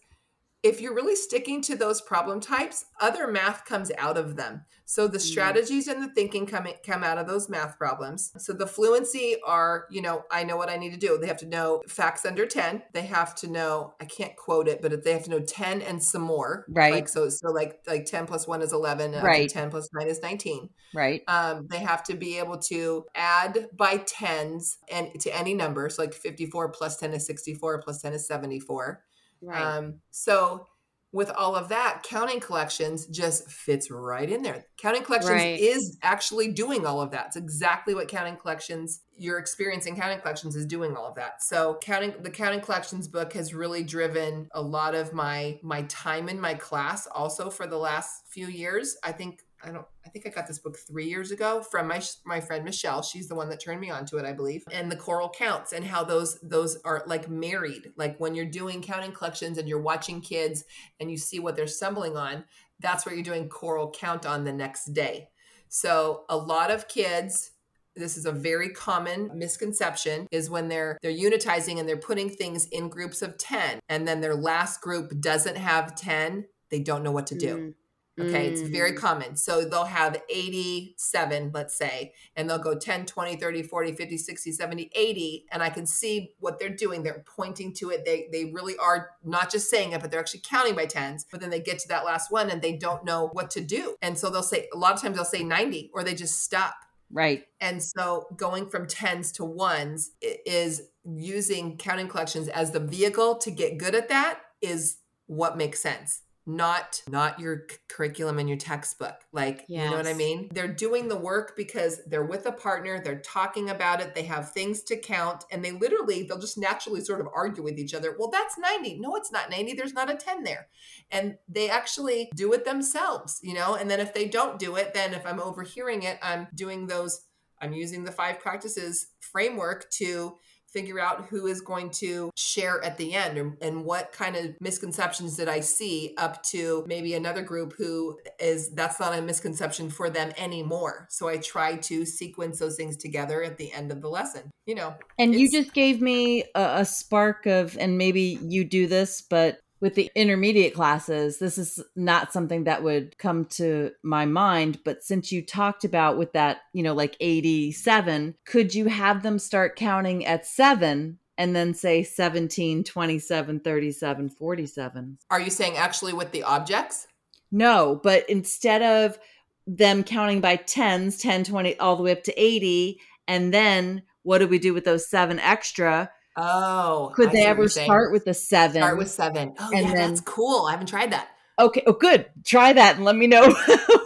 if 0.63 0.80
you're 0.82 0.95
really 0.95 1.15
sticking 1.15 1.62
to 1.63 1.76
those 1.76 2.02
problem 2.02 2.39
types, 2.39 2.86
other 3.02 3.28
math 3.28 3.65
comes 3.65 3.91
out 3.97 4.17
of 4.17 4.38
them. 4.38 4.63
So 4.86 5.08
the 5.08 5.17
Mm. 5.17 5.21
strategies 5.21 5.88
and 5.88 6.02
the 6.02 6.08
thinking 6.13 6.45
come 6.45 6.67
come 6.86 7.04
out 7.04 7.17
of 7.17 7.28
those 7.28 7.49
math 7.49 7.78
problems. 7.78 8.32
So 8.38 8.54
the 8.54 8.67
fluency 8.67 9.36
are, 9.45 9.86
you 9.91 10.02
know, 10.02 10.23
I 10.32 10.43
know 10.43 10.56
what 10.58 10.69
I 10.69 10.78
need 10.78 10.91
to 10.91 10.97
do. 10.97 11.17
They 11.17 11.28
have 11.28 11.38
to 11.38 11.45
know 11.45 11.82
facts 11.88 12.26
under 12.26 12.45
10. 12.45 12.84
They 12.93 13.04
have 13.04 13.36
to 13.36 13.47
know, 13.47 13.93
I 14.02 14.06
can't 14.06 14.36
quote 14.38 14.67
it, 14.67 14.82
but 14.82 15.04
they 15.04 15.12
have 15.13 15.23
to 15.26 15.30
know 15.30 15.39
10 15.39 15.82
and 15.82 16.02
some 16.02 16.21
more. 16.21 16.65
Right. 16.69 16.93
Like 16.93 17.10
so 17.10 17.30
so 17.30 17.49
like 17.52 17.80
like 17.88 18.06
10 18.06 18.26
plus 18.26 18.47
1 18.47 18.62
is 18.62 18.71
11, 18.73 19.15
uh, 19.15 19.21
Right. 19.23 19.49
10 19.49 19.69
plus 19.69 19.89
9 19.93 20.08
is 20.08 20.21
19 20.21 20.69
Right. 20.93 21.23
um, 21.28 21.67
they 21.69 21.80
have 21.80 22.04
to 22.04 22.15
be 22.15 22.38
able 22.39 22.58
to 22.60 23.06
add 23.15 23.69
by 23.76 23.97
tens 23.97 24.78
and 24.91 25.19
to 25.21 25.36
any 25.36 25.54
number 25.54 25.89
so 25.89 26.04
like 26.04 26.13
54 26.13 26.69
plus 26.69 26.97
10 26.97 27.13
is 27.13 27.26
64 27.26 27.82
plus 27.82 28.02
10 28.02 28.13
is 28.13 28.28
74 28.28 29.04
Right. 29.43 29.77
um, 29.77 29.99
so 30.12 30.67
with 31.13 31.29
all 31.29 31.56
of 31.56 31.69
that 31.69 32.01
counting 32.01 32.39
collections 32.39 33.06
just 33.06 33.47
fits 33.47 33.91
right 33.91 34.27
in 34.27 34.41
there. 34.41 34.65
Counting 34.77 35.03
collections 35.03 35.32
Right. 35.32 35.60
is 35.60 35.99
actually 36.01 36.51
doing 36.51 36.88
all 36.88 36.99
of 37.01 37.12
that. 37.12 37.27
It's 37.27 37.36
exactly 37.36 37.93
what 37.93 38.08
counting 38.08 38.36
collections 38.36 39.01
your 39.15 39.38
experience 39.38 39.86
in 39.86 39.95
counting 39.95 40.19
collections 40.19 40.56
is 40.56 40.65
doing 40.65 40.97
all 40.97 41.06
of 41.06 41.13
that. 41.15 41.43
So 41.43 41.77
counting 41.84 42.15
the 42.23 42.32
counting 42.32 42.62
collections 42.62 43.08
book 43.08 43.34
has 43.34 43.53
really 43.53 43.84
driven 43.84 44.47
a 44.53 44.62
lot 44.62 44.95
of 44.95 45.13
my 45.13 45.60
my 45.62 45.84
time 45.84 46.29
in 46.29 46.39
my 46.41 46.56
class 46.56 47.06
also 47.06 47.51
for 47.51 47.67
the 47.67 47.77
last 47.77 48.27
few 48.27 48.47
years. 48.47 48.97
I 49.03 49.12
think 49.12 49.43
I 49.63 49.71
don't. 49.71 49.86
I 50.06 50.10
think 50.10 50.28
I 50.28 50.30
got 50.30 50.47
this 50.47 50.60
book 50.60 50.78
three 50.78 51.08
years 51.08 51.32
ago 51.32 51.62
from 51.62 51.88
my 51.88 52.02
my 52.26 52.39
friend 52.39 52.65
Michelle. 52.65 53.02
She's 53.02 53.28
the 53.28 53.36
one 53.36 53.49
that 53.49 53.62
turned 53.62 53.80
me 53.80 53.89
on 53.89 54.06
to 54.08 54.17
it, 54.17 54.26
I 54.26 54.34
believe. 54.34 54.63
And 54.71 54.91
the 54.91 54.95
choral 54.95 55.30
counts 55.30 55.73
and 55.73 55.86
how 55.86 56.04
those 56.04 56.39
those 56.41 56.78
are 56.84 57.04
like 57.08 57.30
married. 57.30 57.91
Like 57.95 58.17
when 58.19 58.36
you're 58.36 58.45
doing 58.45 58.82
counting 58.82 59.12
collections 59.12 59.58
and 59.58 59.67
you're 59.69 59.82
watching 59.82 60.21
kids 60.21 60.65
and 60.99 61.10
you 61.10 61.17
see 61.17 61.39
what 61.39 61.56
they're 61.56 61.67
stumbling 61.67 62.17
on, 62.17 62.43
that's 62.80 63.06
what 63.06 63.15
you're 63.15 63.23
doing 63.23 63.49
choral 63.49 63.89
count 63.91 64.26
on 64.26 64.43
the 64.43 64.54
next 64.54 64.93
day. 64.93 65.30
So 65.69 66.26
a 66.30 66.38
lot 66.38 66.69
of 66.69 66.88
kids 66.88 67.52
this 67.95 68.17
is 68.17 68.26
a 68.26 68.32
very 68.32 68.69
common 68.69 69.30
misconception 69.36 70.28
is 70.32 70.49
when 70.49 70.67
they're 70.67 70.97
they're 71.02 71.12
unitizing 71.12 71.80
and 71.80 71.88
they're 71.88 71.97
putting 71.97 72.30
things 72.30 72.65
in 72.67 72.89
groups 72.89 73.21
of 73.21 73.38
10 73.38 73.80
and 73.88 74.08
then 74.08 74.19
their 74.19 74.36
last 74.36 74.82
group 74.82 75.19
doesn't 75.19 75.58
have 75.58 75.95
10 75.95 76.45
they 76.71 76.80
don't 76.80 77.04
know 77.04 77.12
what 77.12 77.28
to 77.28 77.36
do 77.36 77.58
Mm. 77.58 77.73
Okay, 78.19 78.47
it's 78.47 78.62
very 78.62 78.91
Mm. 78.91 78.97
common. 78.97 79.36
So 79.36 79.65
they'll 79.65 79.86
have 79.86 80.21
87, 80.30 81.49
let's 81.52 81.76
say, 81.76 82.13
and 82.36 82.47
they'll 82.47 82.60
go 82.60 82.76
10, 82.78 83.08
20, 83.08 83.38
30, 83.38 83.63
40, 83.63 83.91
50, 83.93 84.17
60, 84.17 84.52
70, 84.52 84.91
80. 84.93 85.47
And 85.52 85.63
I 85.63 85.69
can 85.71 85.88
see 85.88 86.36
what 86.39 86.60
they're 86.60 86.69
doing. 86.69 87.02
They're 87.02 87.23
pointing 87.26 87.73
to 87.76 87.89
it. 87.89 88.06
They 88.06 88.28
they 88.32 88.45
really 88.45 88.78
are 88.78 89.12
not 89.23 89.52
just 89.52 89.67
saying 89.69 89.93
it, 89.93 90.02
but 90.02 90.12
they're 90.12 90.19
actually 90.19 90.41
counting 90.47 90.76
by 90.76 90.86
tens. 90.86 91.26
But 91.30 91.41
then 91.41 91.49
they 91.49 91.60
get 91.60 91.80
to 91.80 91.88
that 91.88 92.06
last 92.06 92.32
one 92.32 92.52
and 92.52 92.62
they 92.62 92.73
don't 92.78 93.04
know 93.04 93.30
what 93.34 93.49
to 93.52 93.62
do. 93.62 93.95
And 94.02 94.17
so 94.17 94.30
they'll 94.30 94.43
say, 94.43 94.67
a 94.73 94.78
lot 94.78 94.93
of 94.93 95.02
times 95.02 95.15
they'll 95.15 95.26
say 95.26 95.43
90 95.43 95.89
or 95.93 96.04
they 96.04 96.13
just 96.13 96.43
stop. 96.43 96.76
Right. 97.12 97.45
And 97.60 97.82
so 97.82 98.28
going 98.38 98.69
from 98.69 98.88
tens 98.88 99.32
to 99.34 99.43
ones 99.45 100.12
is 100.21 100.84
using 101.04 101.78
counting 101.78 102.08
collections 102.08 102.47
as 102.47 102.71
the 102.71 102.80
vehicle 102.80 103.36
to 103.38 103.52
get 103.52 103.78
good 103.78 103.95
at 103.95 104.10
that 104.10 104.39
is 104.62 104.97
what 105.26 105.58
makes 105.58 105.80
sense. 105.80 106.21
Not 106.45 107.01
not 107.08 107.39
your 107.39 107.65
c- 107.69 107.77
curriculum 107.88 108.39
and 108.39 108.49
your 108.49 108.58
textbook. 108.58 109.15
Like, 109.32 109.65
you 109.67 109.77
know 109.77 109.95
what 109.95 110.08
I 110.08 110.13
mean? 110.13 110.49
They're 110.51 110.67
doing 110.67 111.08
the 111.08 111.17
work 111.17 111.56
because 111.56 112.01
they're 112.06 112.25
with 112.25 112.45
a 112.45 112.51
partner, 112.51 113.01
they're 113.01 113.21
talking 113.21 113.69
about 113.69 114.01
it, 114.01 114.13
they 114.13 114.23
have 114.23 114.51
things 114.51 114.84
to 114.84 114.97
count, 114.97 115.45
and 115.51 115.63
they 115.63 115.71
literally 115.71 116.23
they'll 116.23 116.39
just 116.39 116.58
naturally 116.58 117.01
sort 117.01 117.21
of 117.21 117.27
argue 117.34 117.63
with 117.63 117.79
each 117.79 117.93
other. 117.93 118.15
Well, 118.17 118.29
that's 118.29 118.58
90. 118.58 118.99
No, 118.99 119.15
it's 119.15 119.32
not 119.32 119.49
90. 119.49 119.73
There's 119.73 119.93
not 119.93 120.12
a 120.12 120.15
10 120.15 120.43
there. 120.43 120.67
And 121.12 121.38
they 121.47 121.69
actually 121.69 122.29
do 122.36 122.51
it 122.53 122.65
themselves, 122.65 123.39
you 123.41 123.53
know? 123.53 123.75
And 123.75 123.89
then 123.89 123.99
if 123.99 124.13
they 124.13 124.27
don't 124.27 124.60
do 124.60 124.75
it, 124.75 124.93
then 124.93 125.13
if 125.13 125.25
I'm 125.25 125.39
overhearing 125.39 126.03
it, 126.03 126.19
I'm 126.21 126.47
doing 126.53 126.88
those 126.88 127.21
I'm 127.63 127.73
using 127.73 128.03
the 128.03 128.12
five 128.12 128.39
practices 128.39 129.08
framework 129.21 129.89
to 129.91 130.38
figure 130.73 130.99
out 130.99 131.27
who 131.27 131.47
is 131.47 131.62
going 131.62 131.89
to 131.91 132.31
share 132.36 132.83
at 132.83 132.97
the 132.97 133.13
end 133.13 133.38
and, 133.38 133.57
and 133.62 133.86
what 133.86 134.12
kind 134.12 134.36
of 134.36 134.55
misconceptions 134.59 135.38
did 135.38 135.47
I 135.47 135.59
see 135.59 136.13
up 136.17 136.43
to 136.43 136.83
maybe 136.88 137.13
another 137.13 137.43
group 137.43 137.73
who 137.77 138.17
is 138.39 138.69
that's 138.69 138.99
not 138.99 139.17
a 139.17 139.21
misconception 139.21 139.89
for 139.89 140.09
them 140.09 140.31
anymore. 140.38 141.07
So 141.09 141.27
I 141.27 141.38
try 141.38 141.77
to 141.77 142.05
sequence 142.05 142.59
those 142.59 142.75
things 142.75 142.97
together 142.97 143.43
at 143.43 143.57
the 143.57 143.71
end 143.71 143.91
of 143.91 144.01
the 144.01 144.09
lesson. 144.09 144.49
You 144.65 144.75
know, 144.75 144.95
And 145.19 145.36
you 145.36 145.51
just 145.51 145.73
gave 145.73 146.01
me 146.01 146.45
a, 146.55 146.79
a 146.79 146.86
spark 146.86 147.45
of, 147.45 147.77
and 147.77 147.97
maybe 147.97 148.39
you 148.41 148.63
do 148.63 148.88
this, 148.88 149.21
but 149.21 149.59
with 149.83 149.95
the 149.95 150.09
intermediate 150.15 150.73
classes, 150.73 151.39
this 151.39 151.57
is 151.57 151.77
not 151.93 152.31
something 152.31 152.63
that 152.63 152.83
would 152.83 153.17
come 153.17 153.43
to 153.43 153.91
my 154.01 154.25
mind. 154.25 154.79
But 154.85 155.03
since 155.03 155.29
you 155.29 155.45
talked 155.45 155.83
about 155.83 156.17
with 156.17 156.31
that, 156.31 156.61
you 156.71 156.81
know, 156.81 156.93
like 156.93 157.17
87, 157.19 158.35
could 158.45 158.73
you 158.73 158.85
have 158.85 159.23
them 159.23 159.37
start 159.37 159.75
counting 159.75 160.25
at 160.25 160.45
seven 160.45 161.19
and 161.37 161.53
then 161.53 161.73
say 161.73 162.01
17, 162.01 162.85
27, 162.85 163.59
37, 163.59 164.29
47? 164.29 165.17
are 165.29 165.41
you 165.41 165.49
saying 165.49 165.75
actually 165.75 166.13
with 166.13 166.31
the 166.31 166.43
objects? 166.43 167.05
No, 167.51 167.99
but 168.01 168.27
instead 168.29 168.81
of 168.81 169.19
them 169.67 170.05
counting 170.05 170.39
by 170.39 170.55
tens, 170.55 171.17
10, 171.17 171.43
20, 171.43 171.77
all 171.79 171.97
the 171.97 172.03
way 172.03 172.13
up 172.13 172.23
to 172.23 172.41
80, 172.41 173.01
and 173.27 173.53
then 173.53 174.03
what 174.21 174.37
do 174.37 174.47
we 174.47 174.59
do 174.59 174.73
with 174.73 174.85
those 174.85 175.09
seven 175.09 175.39
extra? 175.39 176.09
Oh, 176.35 177.11
Could 177.15 177.29
I 177.29 177.33
they 177.33 177.45
ever 177.45 177.67
start 177.67 178.11
with 178.11 178.25
the 178.25 178.33
seven? 178.33 178.81
start 178.81 178.97
with 178.97 179.09
seven? 179.11 179.53
Oh 179.59 179.69
and 179.73 179.85
yeah, 179.87 179.93
then- 179.93 180.09
that's 180.09 180.21
cool. 180.21 180.65
I 180.67 180.71
haven't 180.71 180.87
tried 180.87 181.11
that. 181.11 181.27
okay. 181.59 181.83
Oh, 181.85 181.93
good. 181.93 182.25
Try 182.43 182.73
that 182.73 182.95
and 182.95 183.05
let 183.05 183.15
me 183.15 183.27
know 183.27 183.49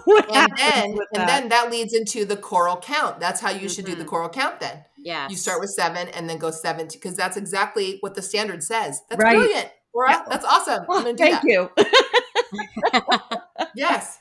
what 0.05 0.25
And 0.27 0.35
happens 0.35 0.59
then 0.59 0.89
and 0.91 0.99
that. 1.13 1.27
then 1.27 1.49
that 1.49 1.71
leads 1.71 1.93
into 1.93 2.25
the 2.25 2.35
choral 2.35 2.75
count. 2.77 3.19
That's 3.21 3.39
how 3.39 3.51
you 3.51 3.69
should 3.69 3.85
do 3.85 3.95
the 3.95 4.03
Mhm. 4.03 4.07
choral 4.07 4.29
count 4.29 4.59
then. 4.59 4.83
yeah, 4.97 5.29
You 5.29 5.37
start 5.37 5.61
with 5.61 5.69
seven 5.69 6.09
and 6.09 6.29
then 6.29 6.37
go 6.37 6.51
seven 6.51 6.87
because 6.91 7.15
that's 7.15 7.37
exactly 7.37 7.97
what 8.01 8.15
the 8.15 8.21
standard 8.21 8.61
says. 8.63 9.01
That's 9.09 9.23
Right. 9.23 9.37
brilliant. 9.37 9.69
Yeah. 10.09 10.23
that's 10.29 10.45
awesome. 10.45 10.81
I'm 10.89 10.89
Oh, 10.89 11.01
thank 11.15 11.17
that. 11.17 11.43
you. 11.45 11.71
Yes. 13.75 14.19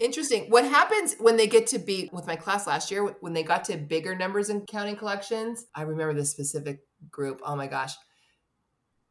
Interesting. 0.00 0.50
What 0.50 0.64
happens 0.64 1.16
when 1.18 1.36
they 1.36 1.46
get 1.48 1.66
to 1.68 1.78
be 1.78 2.08
with 2.12 2.26
my 2.26 2.36
class 2.36 2.66
last 2.66 2.90
year 2.90 3.04
when 3.20 3.32
they 3.32 3.42
got 3.42 3.64
to 3.64 3.76
bigger 3.76 4.14
numbers 4.14 4.48
in 4.50 4.60
counting 4.66 4.96
collections? 4.96 5.66
I 5.74 5.82
remember 5.82 6.14
this 6.14 6.30
specific 6.30 6.80
group. 7.10 7.40
Oh 7.44 7.56
my 7.56 7.66
gosh. 7.66 7.94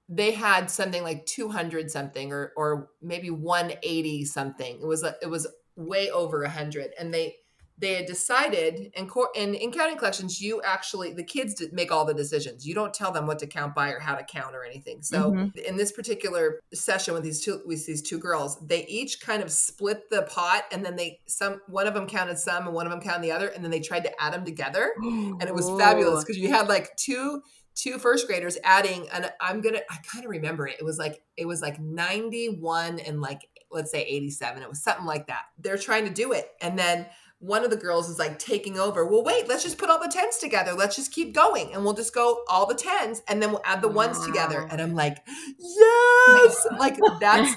They 0.09 0.31
had 0.31 0.71
something 0.71 1.03
like 1.03 1.25
200 1.25 1.91
something 1.91 2.31
or 2.31 2.53
or 2.55 2.89
maybe 3.01 3.29
180 3.29 4.25
something. 4.25 4.79
It 4.81 4.85
was 4.85 5.03
a, 5.03 5.15
it 5.21 5.29
was 5.29 5.47
way 5.75 6.09
over 6.09 6.41
100 6.41 6.91
and 6.99 7.13
they 7.13 7.35
they 7.79 7.93
had 7.93 8.07
decided 8.07 8.91
in 8.95 9.07
cor- 9.07 9.29
in, 9.35 9.53
in 9.53 9.71
counting 9.71 9.97
collections 9.97 10.41
you 10.41 10.59
actually 10.63 11.13
the 11.13 11.23
kids 11.23 11.53
did 11.53 11.71
make 11.71 11.91
all 11.91 12.03
the 12.05 12.13
decisions 12.13 12.65
you 12.65 12.73
don't 12.73 12.93
tell 12.93 13.11
them 13.11 13.27
what 13.27 13.37
to 13.37 13.45
count 13.45 13.75
by 13.75 13.91
or 13.91 13.99
how 13.99 14.15
to 14.15 14.23
count 14.23 14.55
or 14.55 14.63
anything 14.63 15.03
so 15.03 15.31
Mhm. 15.31 15.55
in 15.55 15.77
this 15.77 15.91
particular 15.91 16.59
session 16.73 17.13
with 17.13 17.21
these 17.21 17.43
two 17.43 17.61
with 17.65 17.85
these 17.85 18.01
two 18.01 18.17
girls 18.17 18.57
they 18.65 18.85
each 18.87 19.21
kind 19.21 19.43
of 19.43 19.51
split 19.51 20.09
the 20.09 20.23
pot 20.23 20.63
and 20.71 20.83
then 20.83 20.95
they 20.95 21.19
some 21.27 21.61
one 21.67 21.85
of 21.85 21.93
them 21.93 22.07
counted 22.07 22.39
some 22.39 22.65
and 22.65 22.73
one 22.75 22.87
of 22.87 22.91
them 22.91 23.01
counted 23.01 23.23
the 23.23 23.31
other 23.31 23.49
and 23.49 23.63
then 23.63 23.69
they 23.69 23.79
tried 23.79 24.03
to 24.03 24.21
add 24.21 24.33
them 24.33 24.43
together 24.43 24.91
and 25.03 25.43
it 25.43 25.53
was 25.53 25.69
fabulous 25.77 26.23
because 26.23 26.39
you 26.39 26.49
had 26.49 26.67
like 26.67 26.95
two 26.95 27.43
two 27.77 27.99
first 27.99 28.25
graders 28.27 28.57
adding 28.63 29.07
and 29.13 29.31
i'm 29.39 29.61
gonna 29.61 29.79
i 29.91 29.97
kind 30.11 30.25
of 30.25 30.31
remember 30.31 30.67
it 30.67 30.75
it 30.79 30.83
was 30.83 30.97
like 30.97 31.21
it 31.37 31.45
was 31.45 31.61
like 31.61 31.79
91 31.79 32.99
and 32.99 33.21
like 33.21 33.47
let's 33.71 33.91
say 33.91 34.01
87 34.03 34.63
it 34.63 34.69
was 34.69 34.81
something 34.81 35.05
like 35.05 35.27
that. 35.27 35.43
They're 35.59 35.77
trying 35.77 36.05
to 36.05 36.13
do 36.13 36.31
it 36.31 36.49
and 36.61 36.79
then 36.79 37.05
one 37.39 37.63
of 37.63 37.69
the 37.69 37.75
girls 37.77 38.09
is 38.09 38.17
like 38.17 38.39
taking 38.39 38.79
over 38.79 39.05
well 39.05 39.23
wait 39.23 39.47
let's 39.47 39.61
just 39.61 39.77
put 39.77 39.89
all 39.91 39.99
the 40.01 40.07
tens 40.07 40.37
together 40.37 40.73
let's 40.73 40.95
just 40.95 41.13
keep 41.13 41.35
going 41.35 41.71
and 41.73 41.83
we'll 41.83 41.93
just 41.93 42.15
go 42.15 42.41
all 42.49 42.65
the 42.65 42.73
tens 42.73 43.21
and 43.27 43.43
then 43.43 43.51
we'll 43.51 43.61
add 43.63 43.81
the 43.81 43.87
ones 43.87 44.25
together 44.25 44.67
and 44.71 44.81
i'm 44.81 44.95
like 44.95 45.17
yes! 45.59 46.67
Like 46.79 46.97
that's 47.19 47.55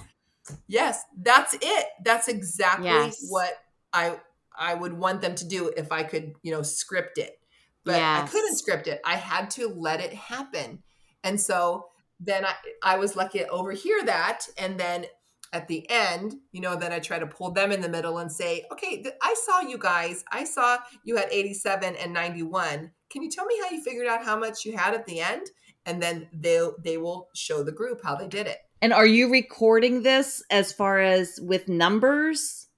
yes 0.68 1.02
that's 1.22 1.54
it. 1.54 1.87
That's 2.04 2.28
exactly 2.28 2.87
Yes. 2.87 3.24
what 3.28 3.52
i 3.92 4.18
i 4.59 4.74
would 4.74 4.92
want 4.92 5.20
them 5.22 5.35
to 5.37 5.46
do 5.48 5.72
if 5.76 5.92
i 5.92 6.02
could 6.02 6.35
you 6.42 6.52
know 6.52 6.62
script 6.62 7.16
it 7.18 7.39
but 7.84 8.00
I 8.00 8.26
couldn't 8.26 8.56
script 8.56 8.86
it. 8.86 9.00
I 9.04 9.16
had 9.16 9.50
to 9.52 9.68
let 9.68 10.00
it 10.00 10.12
happen. 10.12 10.82
And 11.24 11.40
so 11.40 11.86
then 12.18 12.44
I, 12.44 12.54
I 12.82 12.96
was 12.96 13.16
lucky 13.16 13.38
to 13.38 13.48
overhear 13.48 14.04
that. 14.04 14.46
And 14.58 14.78
then 14.78 15.06
at 15.52 15.68
the 15.68 15.88
end, 15.90 16.36
you 16.52 16.60
know, 16.60 16.76
then 16.76 16.92
I 16.92 17.00
try 17.00 17.18
to 17.18 17.26
pull 17.26 17.50
them 17.50 17.72
in 17.72 17.80
the 17.80 17.88
middle 17.88 18.18
and 18.18 18.30
say, 18.30 18.64
okay, 18.72 19.02
th- 19.02 19.14
I 19.20 19.34
saw 19.46 19.60
you 19.60 19.78
guys. 19.78 20.24
I 20.30 20.44
saw 20.44 20.78
you 21.02 21.16
had 21.16 21.28
87 21.30 21.96
and 21.96 22.12
91. 22.12 22.90
Can 23.10 23.22
you 23.22 23.30
tell 23.30 23.46
me 23.46 23.58
how 23.62 23.74
you 23.74 23.82
figured 23.82 24.06
out 24.06 24.24
how 24.24 24.38
much 24.38 24.64
you 24.64 24.76
had 24.76 24.94
at 24.94 25.06
the 25.06 25.20
end? 25.20 25.46
And 25.86 26.00
then 26.00 26.28
they'll 26.32 26.74
they 26.84 26.98
will 26.98 27.28
show 27.34 27.64
the 27.64 27.72
group 27.72 28.00
how 28.04 28.14
they 28.14 28.28
did 28.28 28.46
it. 28.46 28.58
And 28.82 28.92
are 28.92 29.06
you 29.06 29.30
recording 29.30 30.02
this 30.02 30.42
as 30.50 30.72
far 30.72 31.00
as 31.00 31.38
with 31.42 31.68
numbers? 31.68 32.68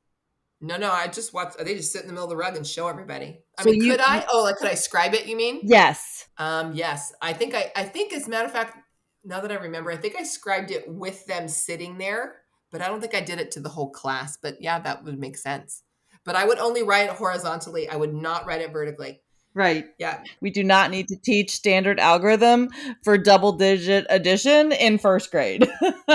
No, 0.65 0.77
no, 0.77 0.93
I 0.93 1.09
just 1.09 1.35
watch. 1.35 1.55
They 1.59 1.75
just 1.75 1.93
sit 1.93 2.03
in 2.03 2.07
the 2.07 2.13
middle 2.13 2.25
of 2.27 2.31
the 2.31 2.37
rug 2.37 2.57
and 2.57 2.65
show 2.67 2.87
everybody. 2.89 3.41
I 3.59 3.65
So 3.65 3.71
mean, 3.71 3.83
you- 3.83 3.91
could 3.91 4.01
I? 4.01 4.25
Oh, 4.33 4.45
like 4.45 4.57
could 4.57 4.69
I 4.71 4.75
scribe 4.75 5.13
it? 5.13 5.27
You 5.27 5.37
mean? 5.37 5.61
Yes. 5.65 6.29
Um, 6.39 6.73
yes, 6.75 7.13
I 7.21 7.33
think 7.33 7.55
I, 7.55 7.73
I 7.77 7.83
think 7.85 8.13
as 8.13 8.27
a 8.27 8.31
matter 8.31 8.47
of 8.47 8.53
fact, 8.53 8.79
now 9.25 9.41
that 9.41 9.51
I 9.53 9.57
remember, 9.57 9.91
I 9.91 9.97
think 9.97 10.15
I 10.19 10.23
scribed 10.23 10.71
it 10.71 10.85
with 10.89 11.27
them 11.27 11.49
sitting 11.49 11.99
there, 11.99 12.37
but 12.71 12.81
I 12.81 12.87
don't 12.87 13.01
think 13.01 13.15
I 13.15 13.21
did 13.21 13.41
it 13.41 13.51
to 13.53 13.61
the 13.61 13.69
whole 13.69 13.91
class. 13.91 14.39
But 14.41 14.57
yeah, 14.61 14.79
that 14.79 15.05
would 15.05 15.19
make 15.19 15.37
sense. 15.37 15.83
But 16.25 16.37
I 16.37 16.45
would 16.45 16.59
only 16.59 16.85
write 16.85 17.11
it 17.11 17.17
horizontally. 17.17 17.89
I 17.89 17.97
would 17.97 18.15
not 18.15 18.47
write 18.47 18.61
it 18.61 18.73
vertically. 18.73 19.21
Right. 19.55 19.87
Yeah, 19.99 20.23
We 20.41 20.51
do 20.51 20.65
not 20.65 20.91
need 20.91 21.09
to 21.09 21.17
teach 21.17 21.51
standard 21.51 22.01
algorithm 22.01 22.71
for 23.05 23.19
double 23.19 23.53
digit 23.53 24.07
addition 24.09 24.73
in 24.73 24.97
first 24.99 25.31
grade. 25.31 25.69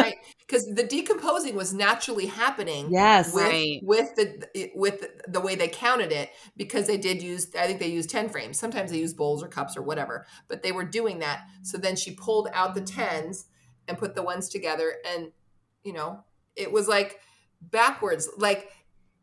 because 0.47 0.65
the 0.73 0.83
decomposing 0.83 1.55
was 1.55 1.73
naturally 1.73 2.25
happening. 2.27 2.89
yes. 2.89 3.33
With, 3.33 3.43
Right. 3.43 3.79
with 3.83 4.15
the 4.15 4.71
with 4.75 5.05
the 5.27 5.41
way 5.41 5.55
they 5.55 5.67
counted 5.67 6.11
it 6.11 6.29
because 6.55 6.87
they 6.87 6.97
did 6.97 7.21
use 7.21 7.53
I 7.55 7.67
think 7.67 7.79
they 7.79 7.87
used 7.89 8.09
10 8.09 8.29
frames. 8.29 8.57
Sometimes 8.57 8.91
they 8.91 8.97
use 8.99 9.13
bowls 9.13 9.43
or 9.43 9.47
cups 9.47 9.75
or 9.75 9.81
whatever, 9.81 10.25
but 10.47 10.63
they 10.63 10.71
were 10.71 10.85
doing 10.85 11.19
that. 11.19 11.41
So 11.63 11.77
then 11.77 11.95
she 11.95 12.11
pulled 12.15 12.47
out 12.53 12.75
the 12.75 12.81
tens 12.81 13.45
and 13.87 13.97
put 13.97 14.15
the 14.15 14.23
ones 14.23 14.47
together 14.49 14.95
and 15.05 15.31
you 15.83 15.93
know, 15.93 16.23
it 16.55 16.71
was 16.71 16.87
like 16.87 17.19
backwards 17.61 18.29
like 18.37 18.69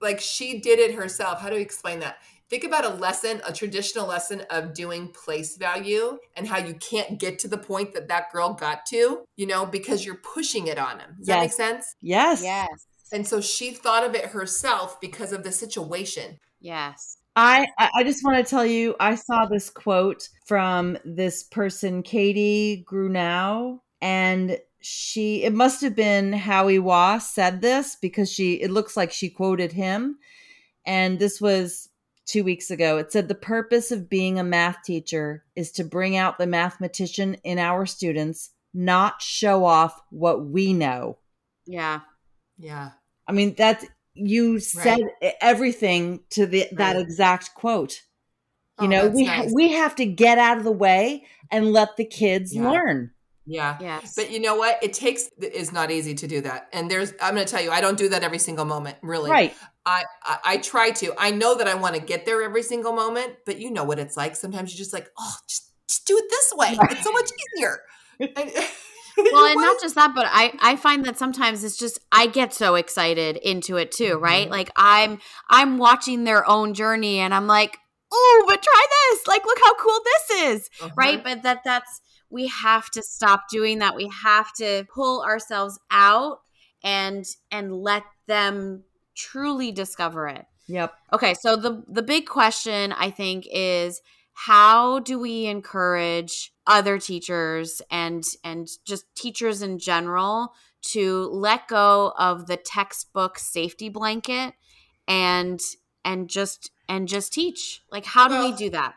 like 0.01 0.21
she 0.21 0.61
did 0.61 0.79
it 0.79 0.95
herself. 0.95 1.41
How 1.41 1.49
do 1.49 1.57
we 1.57 1.63
explain 1.63 2.01
that? 2.01 2.19
Think 2.50 2.64
about 2.64 2.85
a 2.85 2.90
lesson, 2.90 3.40
a 3.46 3.52
traditional 3.52 4.07
lesson 4.07 4.42
of 4.50 4.74
doing 4.74 5.09
place 5.09 5.57
value 5.57 6.18
and 6.37 6.46
how 6.46 6.59
you 6.59 6.74
can't 6.74 7.18
get 7.18 7.38
to 7.40 7.48
the 7.48 7.59
point 7.59 7.94
that 7.94 8.09
that 8.09 8.30
girl 8.30 8.52
got 8.52 8.85
to, 8.87 9.24
you 9.37 9.46
know, 9.46 9.64
because 9.64 10.04
you're 10.04 10.16
pushing 10.16 10.66
it 10.66 10.78
on 10.78 11.00
him. 11.00 11.14
Does 11.18 11.26
that 11.28 11.40
make 11.40 11.52
sense? 11.52 11.96
Yes. 12.02 12.42
Yes. 12.42 12.68
And 13.12 13.26
so 13.26 13.40
she 13.40 13.72
thought 13.72 14.04
of 14.04 14.14
it 14.14 14.26
herself 14.26 15.00
because 15.00 15.33
of 15.33 15.42
the 15.42 15.52
situation. 15.52 16.38
Yes. 16.61 17.16
I 17.37 17.66
I 17.78 17.90
I 17.96 18.04
just 18.04 18.24
want 18.24 18.37
to 18.37 18.48
tell 18.48 18.66
you 18.66 18.94
I 19.00 19.14
saw 19.14 19.46
this 19.46 19.70
quote 19.70 20.28
from 20.46 20.98
this 21.04 21.42
person 21.42 22.02
Katie 22.02 22.85
Grunow 22.88 23.80
and 24.00 24.59
she 24.80 25.42
it 25.42 25.52
must 25.52 25.80
have 25.80 25.96
been 25.96 26.33
Howie 26.33 26.76
Hua 26.76 27.18
said 27.18 27.61
this 27.61 27.96
because 28.00 28.30
she 28.30 28.54
it 28.54 28.70
looks 28.70 28.96
like 28.96 29.12
she 29.12 29.30
quoted 29.30 29.72
him 29.72 30.18
and 30.87 31.18
this 31.18 31.40
was 31.40 31.88
2 32.27 32.43
weeks 32.45 32.71
ago 32.71 32.99
it 32.99 33.13
said 33.13 33.29
the 33.29 33.35
purpose 33.35 33.91
of 33.93 34.09
being 34.09 34.39
a 34.39 34.45
math 34.45 34.79
teacher 34.85 35.45
is 35.57 35.71
to 35.73 35.85
bring 35.85 36.17
out 36.17 36.39
the 36.39 36.47
mathematician 36.47 37.35
in 37.45 37.59
our 37.59 37.85
students 37.87 38.51
not 38.73 39.21
show 39.23 39.65
off 39.65 40.01
what 40.11 40.45
we 40.47 40.73
know 40.73 41.19
Yeah. 41.67 42.01
Yeah. 42.59 42.91
I 43.29 43.33
mean 43.33 43.55
that's 43.57 43.85
you 44.15 44.61
said 44.61 45.01
everything 45.41 46.21
to 46.31 46.47
the 46.47 46.69
that 46.73 46.97
exact 46.97 47.55
quote. 47.55 48.03
You 48.81 48.87
Oh, 48.87 48.89
know, 48.89 49.09
we 49.09 49.25
nice. 49.27 49.51
we 49.53 49.73
have 49.73 49.95
to 49.97 50.07
get 50.07 50.39
out 50.39 50.59
of 50.59 50.65
the 50.65 50.73
way 50.73 51.25
and 51.51 51.73
let 51.73 51.97
the 51.97 52.05
kids 52.05 52.55
Yeah. 52.55 52.71
learn. 52.71 53.11
Yeah. 53.47 53.77
Yes. 53.81 54.15
But 54.15 54.31
you 54.31 54.41
know 54.41 54.57
what? 54.57 54.79
It 54.83 54.93
takes 54.93 55.29
it's 55.39 55.73
not 55.73 55.91
easy 55.91 56.15
to 56.15 56.27
do 56.27 56.41
that. 56.43 56.69
And 56.73 56.91
there's 56.91 57.13
I'm 57.21 57.35
going 57.35 57.47
to 57.47 57.51
tell 57.53 57.63
you, 57.63 57.71
I 57.71 57.81
don't 57.81 57.99
do 57.99 58.09
that 58.09 58.23
every 58.23 58.39
single 58.39 58.65
moment, 58.65 58.97
really. 59.03 59.31
Right. 59.31 59.55
I, 59.87 60.05
I 60.23 60.38
I 60.44 60.57
try 60.59 60.90
to. 60.92 61.12
I 61.18 61.31
know 61.31 61.55
that 61.57 61.68
I 61.68 61.75
want 61.75 61.94
to 61.94 62.01
get 62.01 62.25
there 62.27 62.42
every 62.42 62.62
single 62.62 62.92
moment, 62.92 63.35
but 63.47 63.59
you 63.59 63.70
know 63.70 63.85
what 63.85 63.99
it's 63.99 64.16
like. 64.16 64.35
Sometimes 64.37 64.73
you're 64.73 64.79
just 64.79 64.92
like, 64.92 65.11
oh, 65.18 65.37
just, 65.49 65.70
just 65.88 66.07
do 66.07 66.16
it 66.16 66.25
this 66.31 66.53
way. 66.57 66.77
Right. 66.81 66.92
It's 66.92 67.05
so 67.05 67.12
much 67.12 67.31
easier. 67.57 67.81
Well 69.16 69.47
and 69.47 69.61
not 69.61 69.81
just 69.81 69.94
that 69.94 70.12
but 70.12 70.27
i 70.29 70.53
i 70.61 70.75
find 70.75 71.05
that 71.05 71.16
sometimes 71.16 71.62
it's 71.62 71.77
just 71.77 72.01
i 72.11 72.27
get 72.27 72.53
so 72.53 72.75
excited 72.75 73.37
into 73.37 73.77
it 73.77 73.92
too 73.92 74.16
right 74.16 74.49
Mhm. 74.49 74.51
like 74.51 74.70
i'm 74.75 75.20
i'm 75.49 75.79
watching 75.79 76.25
their 76.25 76.44
own 76.51 76.75
journey 76.75 77.20
and 77.20 77.33
i'm 77.33 77.47
like 77.47 77.79
oh 78.12 78.44
but 78.49 78.61
try 78.61 78.87
this 78.90 79.27
like 79.29 79.47
look 79.47 79.59
how 79.62 79.75
cool 79.77 80.01
this 80.05 80.40
is 80.42 80.70
right 80.97 81.14
Uh-huh. 81.20 81.23
but 81.37 81.42
that 81.44 81.61
that's 81.64 82.01
we 82.29 82.49
have 82.49 82.90
to 82.90 83.05
stop 83.05 83.44
doing 83.49 83.79
that 83.79 83.94
we 83.94 84.11
have 84.25 84.53
to 84.55 84.85
pull 84.92 85.23
ourselves 85.23 85.79
out 85.92 86.38
and 86.83 87.25
and 87.53 87.73
let 87.73 88.03
them 88.27 88.83
truly 89.14 89.72
discover 89.72 90.29
it 90.29 90.46
Yep. 90.66 90.94
Okay, 91.12 91.35
so 91.35 91.57
the 91.57 91.85
the 91.88 92.03
big 92.03 92.27
question 92.27 92.92
I 92.92 93.11
think 93.11 93.46
is 93.50 94.00
how 94.33 94.98
do 95.00 95.18
we 95.18 95.46
encourage 95.46 96.53
other 96.66 96.98
teachers 96.98 97.83
and 97.90 98.24
and 98.42 98.68
just 98.85 99.05
teachers 99.14 99.62
in 99.62 99.79
general 99.79 100.55
to 100.92 101.29
let 101.33 101.68
go 101.68 102.12
of 102.18 102.46
the 102.46 102.57
textbook 102.57 103.38
safety 103.38 103.88
blanket 103.88 104.55
and 105.07 105.61
and 106.05 106.29
just 106.29 106.70
and 106.88 107.09
just 107.09 107.33
teach? 107.33 107.83
Like 107.90 108.07
how 108.07 108.29
do 108.29 108.50
we 108.50 108.57
do 108.57 108.70
that? 108.70 108.94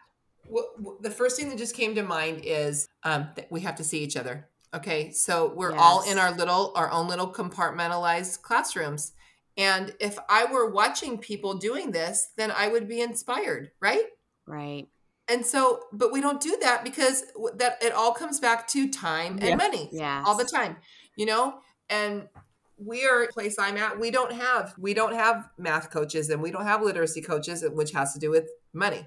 Well, 0.50 0.98
the 1.02 1.12
first 1.12 1.36
thing 1.36 1.50
that 1.50 1.58
just 1.58 1.76
came 1.76 1.96
to 1.96 2.04
mind 2.04 2.42
is 2.46 2.88
um, 3.04 3.28
that 3.36 3.52
we 3.52 3.60
have 3.62 3.76
to 3.76 3.84
see 3.84 4.00
each 4.00 4.16
other. 4.16 4.48
Okay, 4.74 5.12
so 5.12 5.54
we're 5.56 5.76
all 5.76 6.04
in 6.10 6.18
our 6.18 6.32
little, 6.32 6.74
our 6.76 6.92
own 6.92 7.08
little 7.08 7.28
compartmentalized 7.28 8.42
classrooms. 8.42 9.14
And 9.58 9.96
if 10.00 10.18
I 10.30 10.46
were 10.46 10.70
watching 10.70 11.18
people 11.18 11.56
doing 11.56 11.92
this, 11.92 12.30
then 12.38 12.52
I 12.52 12.68
would 12.68 12.88
be 12.88 13.02
inspired, 13.02 13.72
right? 13.82 14.06
Right. 14.46 14.88
And 15.28 15.46
so, 15.46 15.82
but 15.92 16.14
we 16.14 16.22
don't 16.22 16.40
do 16.40 16.58
that 16.62 16.84
because 16.84 17.24
that 17.56 17.84
it 17.84 17.92
all 17.92 18.14
comes 18.14 18.40
back 18.40 18.68
to 18.70 18.88
time 18.90 19.34
and 19.34 19.50
Yeah. 19.50 19.56
money 19.56 19.90
Yes. 19.92 20.24
all 20.26 20.38
the 20.38 20.46
time, 20.46 20.78
you 21.18 21.26
know. 21.26 21.60
And 21.90 22.30
we 22.78 23.06
are 23.08 23.24
a 23.24 23.28
place 23.28 23.58
I'm 23.58 23.76
at. 23.78 24.00
We 24.00 24.12
don't 24.12 24.32
have 24.32 24.76
we 24.78 24.94
don't 24.94 25.16
have 25.16 25.50
math 25.58 25.90
coaches 25.90 26.30
and 26.30 26.42
we 26.42 26.52
don't 26.52 26.66
have 26.66 26.82
literacy 26.84 27.22
coaches, 27.22 27.64
uh, 27.64 27.70
which 27.72 27.92
has 27.92 28.14
to 28.14 28.20
do 28.20 28.30
with 28.30 28.48
money. 28.74 29.06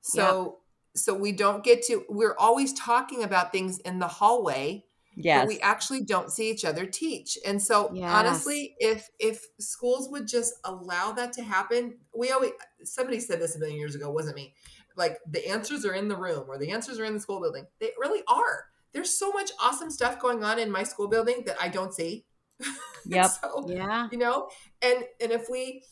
So 0.00 0.60
so 0.96 1.14
we 1.14 1.32
don't 1.32 1.62
get 1.62 1.82
to. 1.86 2.04
We're 2.08 2.36
always 2.38 2.72
talking 2.72 3.22
about 3.22 3.52
things 3.52 3.78
in 3.80 3.98
the 3.98 4.08
hallway, 4.08 4.86
Yes. 5.22 5.42
but 5.42 5.48
we 5.48 5.60
actually 5.60 6.02
don't 6.04 6.30
see 6.30 6.50
each 6.50 6.64
other 6.64 6.86
teach. 6.86 7.38
And 7.46 7.62
so 7.62 7.90
Yes. 7.92 8.10
honestly, 8.12 8.74
if 8.78 9.08
if 9.18 9.44
schools 9.58 10.08
would 10.10 10.26
just 10.26 10.54
allow 10.64 11.12
that 11.12 11.32
to 11.34 11.42
happen, 11.42 11.98
we 12.14 12.30
always 12.30 12.52
somebody 12.84 13.20
said 13.20 13.40
this 13.40 13.56
a 13.56 13.58
million 13.58 13.78
years 13.78 13.94
ago, 13.94 14.10
wasn't 14.10 14.36
me. 14.36 14.54
Like 14.96 15.18
the 15.28 15.46
answers 15.48 15.84
are 15.84 15.94
in 15.94 16.08
the 16.08 16.16
room 16.16 16.44
or 16.48 16.58
the 16.58 16.70
answers 16.70 16.98
are 16.98 17.04
in 17.04 17.14
the 17.14 17.20
school 17.20 17.40
building. 17.40 17.66
They 17.80 17.90
really 17.98 18.22
are. 18.28 18.64
There's 18.92 19.16
so 19.16 19.30
much 19.32 19.50
awesome 19.62 19.90
stuff 19.90 20.20
going 20.20 20.42
on 20.42 20.58
in 20.58 20.70
my 20.70 20.82
school 20.82 21.08
building 21.08 21.44
that 21.46 21.56
I 21.60 21.68
don't 21.68 21.94
see. 21.94 22.24
Yep. 23.06 23.30
so, 23.42 23.64
Yeah. 23.68 24.08
you 24.12 24.18
know, 24.18 24.48
and 24.82 25.04
and 25.20 25.32
if 25.32 25.48
we 25.48 25.82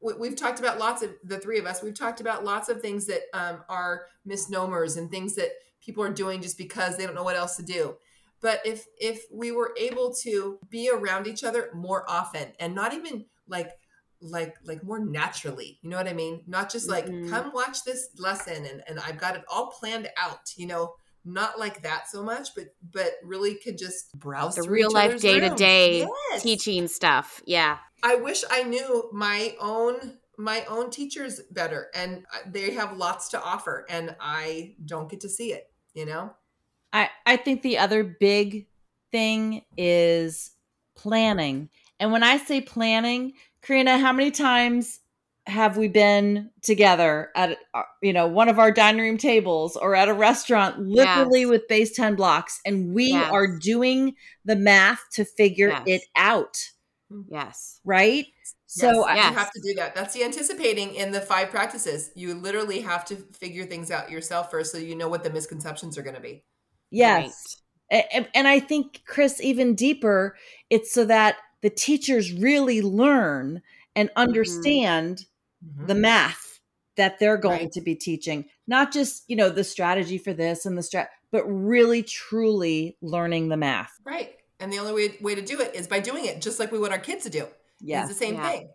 we- 0.00 0.14
we've 0.14 0.36
talked 0.36 0.58
about 0.60 0.78
lots 0.78 1.02
of 1.02 1.10
the 1.24 1.38
three 1.40 1.58
of 1.58 1.66
us 1.66 1.82
we've 1.82 1.94
talked 1.98 2.20
about 2.20 2.44
lots 2.44 2.68
of 2.68 2.80
things 2.80 3.06
that 3.06 3.22
um, 3.34 3.64
are 3.68 4.06
misnomers 4.24 4.96
and 4.96 5.10
things 5.10 5.34
that 5.34 5.50
people 5.80 6.02
are 6.04 6.12
doing 6.12 6.40
just 6.40 6.56
because 6.58 6.96
they 6.96 7.04
don't 7.04 7.14
know 7.16 7.22
what 7.24 7.36
else 7.36 7.56
to 7.56 7.62
do 7.64 7.96
but 8.40 8.60
if 8.64 8.86
if 9.00 9.24
we 9.32 9.52
were 9.52 9.74
able 9.78 10.14
to 10.14 10.58
be 10.68 10.90
around 10.90 11.26
each 11.26 11.44
other 11.44 11.70
more 11.74 12.08
often 12.08 12.52
and 12.60 12.74
not 12.74 12.92
even 12.94 13.24
like 13.46 13.70
like 14.20 14.56
like 14.64 14.82
more 14.82 14.98
naturally 15.04 15.78
you 15.82 15.88
know 15.90 15.96
what 15.96 16.08
i 16.08 16.12
mean 16.12 16.42
not 16.46 16.70
just 16.70 16.88
like 16.88 17.06
Mhm. 17.06 17.28
come 17.28 17.52
watch 17.52 17.84
this 17.84 18.08
lesson 18.18 18.64
and 18.64 18.82
and 18.88 18.98
i've 19.00 19.18
got 19.18 19.36
it 19.36 19.44
all 19.48 19.70
planned 19.70 20.08
out 20.18 20.52
you 20.56 20.66
know 20.66 20.94
not 21.24 21.58
like 21.58 21.82
that 21.82 22.08
so 22.08 22.22
much 22.22 22.48
but 22.56 22.74
but 22.92 23.12
really 23.22 23.54
could 23.54 23.78
just 23.78 24.12
browse 24.18 24.54
The 24.56 24.68
real 24.68 24.90
life 24.90 25.20
day 25.20 25.38
to 25.40 25.50
day 25.54 26.06
teaching 26.38 26.88
stuff. 26.88 27.42
Yeah. 27.44 27.78
I 28.02 28.14
wish 28.14 28.44
I 28.50 28.62
knew 28.62 29.10
my 29.12 29.56
own 29.60 30.18
my 30.38 30.64
own 30.66 30.90
teachers 30.90 31.40
better 31.50 31.90
and 31.94 32.24
they 32.46 32.70
have 32.70 32.96
lots 32.96 33.28
to 33.30 33.42
offer 33.42 33.84
and 33.90 34.16
I 34.20 34.76
don't 34.84 35.10
get 35.10 35.20
to 35.22 35.28
see 35.28 35.52
it, 35.52 35.72
you 35.94 36.06
know? 36.06 36.34
I, 36.92 37.10
I 37.26 37.36
think 37.36 37.62
the 37.62 37.78
other 37.78 38.02
big 38.04 38.66
thing 39.12 39.62
is 39.76 40.50
planning. 40.96 41.68
And 42.00 42.12
when 42.12 42.22
I 42.22 42.38
say 42.38 42.60
planning, 42.60 43.32
Karina, 43.62 43.98
how 43.98 44.12
many 44.12 44.30
times 44.30 45.00
have 45.46 45.78
we 45.78 45.88
been 45.88 46.50
together 46.60 47.30
at 47.34 47.56
uh, 47.72 47.82
you 48.02 48.12
know 48.12 48.26
one 48.26 48.50
of 48.50 48.58
our 48.58 48.70
dining 48.70 49.00
room 49.00 49.16
tables 49.16 49.76
or 49.76 49.94
at 49.94 50.06
a 50.06 50.12
restaurant 50.12 50.78
literally 50.78 51.40
Yes. 51.40 51.48
with 51.48 51.68
base 51.68 51.96
10 51.96 52.16
blocks 52.16 52.60
and 52.66 52.92
we 52.92 53.06
Yes. 53.12 53.30
are 53.32 53.58
doing 53.58 54.14
the 54.44 54.56
math 54.56 55.00
to 55.14 55.24
figure 55.24 55.68
Yes. 55.70 55.82
it 55.86 56.02
out, 56.16 56.58
Yes. 57.30 57.80
right? 57.82 58.26
So 58.66 58.88
yes, 58.88 59.06
I- 59.08 59.14
Yes. 59.16 59.30
you 59.30 59.38
have 59.38 59.52
to 59.52 59.60
do 59.64 59.74
that. 59.76 59.94
That's 59.94 60.12
the 60.12 60.22
anticipating 60.24 60.94
in 60.94 61.12
the 61.12 61.20
five 61.22 61.48
practices. 61.48 62.10
You 62.14 62.34
literally 62.34 62.82
have 62.82 63.06
to 63.06 63.16
figure 63.32 63.64
things 63.64 63.90
out 63.90 64.10
yourself 64.10 64.50
first 64.50 64.70
so 64.70 64.76
you 64.76 64.94
know 64.94 65.08
what 65.08 65.22
the 65.24 65.30
misconceptions 65.30 65.96
are 65.96 66.02
going 66.02 66.16
to 66.16 66.20
be. 66.20 66.44
Yes. 66.90 67.56
A- 67.90 68.14
And, 68.14 68.28
and 68.34 68.46
I 68.48 68.60
think, 68.60 69.02
Chris, 69.06 69.40
even 69.40 69.74
deeper, 69.74 70.36
it's 70.70 70.92
so 70.92 71.04
that 71.06 71.36
the 71.62 71.70
teachers 71.70 72.32
really 72.32 72.82
learn 72.82 73.62
and 73.96 74.08
mm-hmm. 74.10 74.18
understand 74.20 75.26
mm-hmm. 75.64 75.86
the 75.86 75.94
math 75.94 76.60
that 76.96 77.18
they're 77.18 77.36
going 77.38 77.60
Right. 77.62 77.72
to 77.72 77.80
be 77.80 77.94
teaching, 77.94 78.46
not 78.66 78.92
just, 78.92 79.24
you 79.28 79.36
know, 79.36 79.48
the 79.50 79.64
strategy 79.64 80.18
for 80.18 80.32
this 80.32 80.66
and 80.66 80.76
the 80.76 80.82
strat, 80.82 81.06
but 81.30 81.44
really 81.46 82.02
truly 82.02 82.96
learning 83.00 83.48
the 83.48 83.56
math. 83.56 83.92
Right. 84.04 84.34
And 84.60 84.72
the 84.72 84.78
only 84.80 84.92
way, 84.92 85.16
way 85.20 85.34
to 85.34 85.42
do 85.42 85.60
it 85.60 85.74
is 85.74 85.86
by 85.86 86.00
doing 86.00 86.24
it 86.24 86.42
just 86.42 86.58
like 86.58 86.72
we 86.72 86.78
want 86.78 86.92
our 86.92 86.98
kids 86.98 87.24
to 87.24 87.30
do. 87.30 87.46
Yeah. 87.80 88.00
It's 88.00 88.08
the 88.08 88.14
same 88.26 88.34
Yeah. 88.34 88.50
thing. 88.50 88.70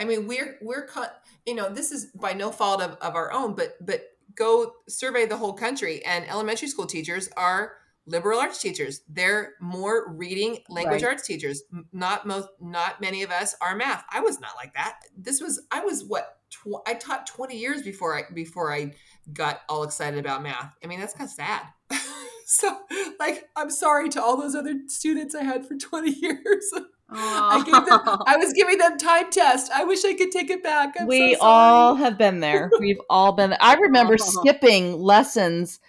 I 0.00 0.04
mean, 0.04 0.26
we're 0.26 0.56
we're 0.62 0.86
cut. 0.86 1.22
You 1.46 1.54
know, 1.54 1.68
this 1.68 1.92
is 1.92 2.06
by 2.06 2.32
no 2.32 2.50
fault 2.50 2.80
of, 2.82 2.92
of 3.02 3.14
our 3.14 3.30
own, 3.32 3.54
but 3.54 3.76
but 3.84 4.02
go 4.40 4.72
survey 4.88 5.24
the 5.26 5.36
whole 5.36 5.52
country, 5.52 5.96
and 6.04 6.28
elementary 6.28 6.68
school 6.68 6.86
teachers 6.86 7.28
are 7.36 7.72
liberal 8.06 8.40
arts 8.40 8.60
teachers. 8.60 9.02
They're 9.08 9.52
more 9.60 9.96
reading 10.22 10.58
language 10.68 11.02
Right. 11.02 11.10
arts 11.12 11.26
teachers. 11.26 11.62
Not 11.92 12.26
most, 12.26 12.48
not 12.60 13.00
many 13.00 13.22
of 13.22 13.30
us 13.30 13.54
are 13.60 13.76
math. 13.76 14.02
I 14.10 14.20
was 14.20 14.40
not 14.40 14.56
like 14.56 14.72
that. 14.74 14.98
This 15.16 15.40
was 15.40 15.54
I 15.70 15.80
was 15.84 16.04
what 16.04 16.24
tw- 16.50 16.82
I 16.86 16.94
taught 16.94 17.26
twenty 17.26 17.56
years 17.58 17.82
before 17.82 18.16
I 18.18 18.22
before 18.42 18.72
I 18.72 18.94
got 19.32 19.60
all 19.68 19.82
excited 19.84 20.18
about 20.18 20.42
math. 20.42 20.74
I 20.82 20.86
mean, 20.88 20.98
that's 21.00 21.14
kind 21.14 21.28
of 21.28 21.34
sad. 21.34 21.62
so, 22.46 22.78
like, 23.20 23.44
I'm 23.54 23.70
sorry 23.70 24.08
to 24.10 24.22
all 24.22 24.36
those 24.36 24.54
other 24.56 24.74
students 24.88 25.34
I 25.34 25.42
had 25.44 25.66
for 25.66 25.76
twenty 25.76 26.10
years. 26.26 26.72
I 27.12 27.62
gave 27.64 27.72
them, 27.86 28.00
I 28.26 28.36
was 28.36 28.52
giving 28.52 28.78
them 28.78 28.98
time 28.98 29.30
test. 29.30 29.70
I 29.74 29.84
wish 29.84 30.04
I 30.04 30.14
could 30.14 30.30
take 30.30 30.50
it 30.50 30.62
back. 30.62 30.94
I'm 30.98 31.06
we 31.06 31.34
so 31.34 31.40
sorry. 31.40 31.52
all 31.52 31.94
have 31.96 32.16
been 32.18 32.40
there. 32.40 32.70
We've 32.80 33.00
all 33.10 33.32
been. 33.32 33.54
I 33.60 33.74
remember 33.74 34.14
Oh. 34.14 34.40
skipping 34.40 34.98
lessons 35.00 35.80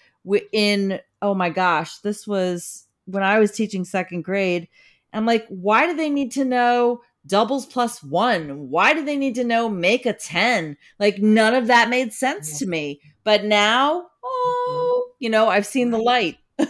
in. 0.52 1.00
Oh 1.22 1.34
my 1.36 1.50
gosh, 1.50 1.98
this 2.00 2.26
was 2.28 2.88
when 3.06 3.24
I 3.24 3.40
was 3.40 3.52
teaching 3.52 3.86
second 3.86 4.24
grade. 4.24 4.68
I'm 5.14 5.26
like, 5.26 5.46
why 5.50 5.86
do 5.88 5.96
they 5.96 6.10
need 6.10 6.32
to 6.34 6.46
know 6.46 7.02
doubles 7.28 7.66
plus 7.66 8.02
one? 8.02 8.70
Why 8.70 8.94
do 8.94 9.04
they 9.06 9.18
need 9.18 9.36
to 9.36 9.44
know 9.44 9.70
make 9.70 10.06
a 10.06 10.14
ten? 10.14 10.78
Like 11.00 11.20
none 11.20 11.54
of 11.54 11.68
that 11.68 11.90
made 11.90 12.14
sense 12.14 12.58
to 12.60 12.66
me. 12.66 13.02
But 13.24 13.44
now, 13.46 14.08
oh, 14.24 15.10
you 15.20 15.30
know, 15.30 15.50
I've 15.50 15.66
seen 15.68 15.92
the 15.92 16.00
light. 16.00 16.38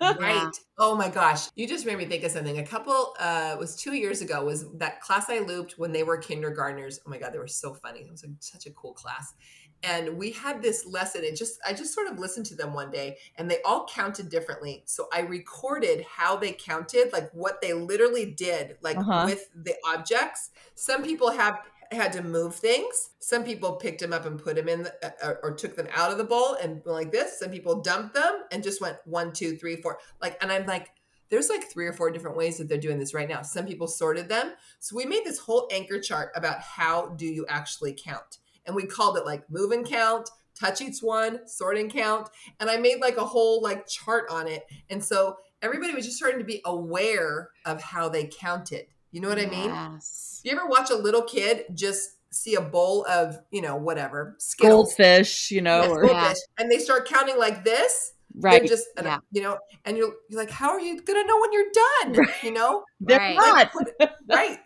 Right. 0.00 0.52
Oh 0.80 0.94
my 0.94 1.08
gosh. 1.08 1.48
You 1.56 1.66
just 1.66 1.84
made 1.86 1.98
me 1.98 2.04
think 2.04 2.22
of 2.22 2.30
something. 2.30 2.58
A 2.58 2.64
couple 2.66 3.14
uh 3.18 3.50
it 3.54 3.58
was 3.58 3.74
2 3.74 3.94
years 3.94 4.20
ago 4.22 4.44
was 4.44 4.70
that 4.78 5.00
class 5.00 5.28
I 5.28 5.40
looped 5.40 5.74
when 5.76 5.90
they 5.90 6.04
were 6.04 6.16
kindergartners. 6.18 7.00
Oh 7.04 7.10
my 7.10 7.18
god, 7.18 7.32
they 7.32 7.38
were 7.38 7.48
so 7.48 7.74
funny. 7.74 8.00
It 8.00 8.10
was 8.10 8.22
like 8.22 8.32
such 8.38 8.66
a 8.66 8.70
cool 8.70 8.92
class. 8.94 9.34
And 9.82 10.16
we 10.16 10.30
had 10.32 10.62
this 10.62 10.86
lesson 10.86 11.24
and 11.24 11.36
just 11.36 11.58
I 11.66 11.72
just 11.72 11.94
sort 11.94 12.06
of 12.06 12.18
listened 12.20 12.46
to 12.46 12.54
them 12.56 12.74
one 12.74 12.90
day 12.92 13.16
and 13.36 13.50
they 13.50 13.60
all 13.62 13.86
counted 13.92 14.28
differently. 14.28 14.84
So 14.86 15.08
I 15.12 15.20
recorded 15.20 16.04
how 16.08 16.36
they 16.36 16.52
counted, 16.52 17.12
like 17.12 17.28
what 17.32 17.60
they 17.60 17.72
literally 17.72 18.26
did 18.32 18.76
like 18.80 18.96
Uh-huh. 18.98 19.24
with 19.24 19.48
the 19.54 19.74
objects. 19.84 20.50
Some 20.76 21.02
people 21.02 21.30
have 21.32 21.58
had 21.92 22.12
to 22.12 22.22
move 22.22 22.54
things. 22.54 23.10
Some 23.18 23.44
people 23.44 23.76
picked 23.76 24.00
them 24.00 24.12
up 24.12 24.26
and 24.26 24.42
put 24.42 24.56
them 24.56 24.68
in 24.68 24.84
the, 24.84 24.94
uh, 25.04 25.10
or, 25.22 25.40
or 25.42 25.54
took 25.54 25.76
them 25.76 25.88
out 25.94 26.10
of 26.10 26.18
the 26.18 26.24
bowl 26.24 26.54
and 26.54 26.82
like 26.84 27.10
this. 27.12 27.38
Some 27.38 27.50
people 27.50 27.80
dumped 27.80 28.14
them 28.14 28.44
and 28.50 28.62
just 28.62 28.80
went 28.80 28.96
one, 29.04 29.32
two, 29.32 29.56
three, 29.56 29.76
four. 29.76 29.98
Like, 30.20 30.42
and 30.42 30.52
I'm 30.52 30.66
like, 30.66 30.90
there's 31.30 31.50
like 31.50 31.70
three 31.70 31.86
or 31.86 31.92
four 31.92 32.10
different 32.10 32.36
ways 32.36 32.58
that 32.58 32.68
they're 32.68 32.78
doing 32.78 32.98
this 32.98 33.14
right 33.14 33.28
now. 33.28 33.42
Some 33.42 33.66
people 33.66 33.86
sorted 33.86 34.28
them. 34.28 34.52
So 34.78 34.96
we 34.96 35.04
made 35.04 35.24
this 35.24 35.38
whole 35.38 35.68
anchor 35.70 36.00
chart 36.00 36.30
about 36.34 36.60
how 36.60 37.08
do 37.08 37.26
you 37.26 37.46
actually 37.48 37.96
count. 38.02 38.38
And 38.66 38.74
we 38.74 38.86
called 38.86 39.16
it 39.16 39.26
like 39.26 39.50
move 39.50 39.72
and 39.72 39.86
count, 39.86 40.30
touch 40.58 40.80
each 40.80 41.00
one, 41.00 41.46
sort 41.46 41.76
and 41.76 41.92
count. 41.92 42.28
And 42.60 42.70
I 42.70 42.76
made 42.76 43.00
like 43.00 43.16
a 43.16 43.24
whole 43.24 43.62
like 43.62 43.86
chart 43.86 44.24
on 44.30 44.48
it. 44.48 44.66
And 44.90 45.02
so 45.02 45.36
everybody 45.62 45.94
was 45.94 46.04
just 46.04 46.16
starting 46.16 46.38
to 46.38 46.44
be 46.44 46.62
aware 46.64 47.50
of 47.64 47.82
how 47.82 48.08
they 48.08 48.26
counted. 48.26 48.86
You 49.10 49.20
know 49.20 49.28
what 49.28 49.38
I 49.38 49.46
mean? 49.46 49.70
Yes. 49.70 50.40
You 50.44 50.52
ever 50.52 50.66
watch 50.66 50.90
a 50.90 50.94
little 50.94 51.22
kid 51.22 51.64
just 51.74 52.10
see 52.30 52.54
a 52.54 52.60
bowl 52.60 53.06
of, 53.08 53.38
you 53.50 53.62
know, 53.62 53.76
whatever, 53.76 54.36
Skittles, 54.38 54.88
Goldfish, 54.94 55.50
you 55.50 55.62
know, 55.62 55.80
Yes, 55.82 55.90
or 55.90 56.06
goldfish, 56.06 56.38
and 56.58 56.70
they 56.70 56.78
start 56.78 57.08
counting 57.08 57.38
like 57.38 57.64
this? 57.64 58.12
right. 58.40 58.60
They're 58.60 58.68
just, 58.68 58.86
Yeah. 59.02 59.18
you 59.32 59.40
know, 59.42 59.58
and 59.84 59.96
you're, 59.96 60.12
you're 60.28 60.38
like, 60.40 60.50
how 60.50 60.70
are 60.70 60.80
you 60.80 61.00
going 61.00 61.20
to 61.22 61.26
know 61.26 61.40
when 61.40 61.52
you're 61.52 61.72
done? 61.72 62.12
Right. 62.12 62.42
You 62.42 62.52
know? 62.52 62.84
They're 63.00 63.18
Right. 63.18 63.36
not. 63.36 63.72
right 64.28 64.58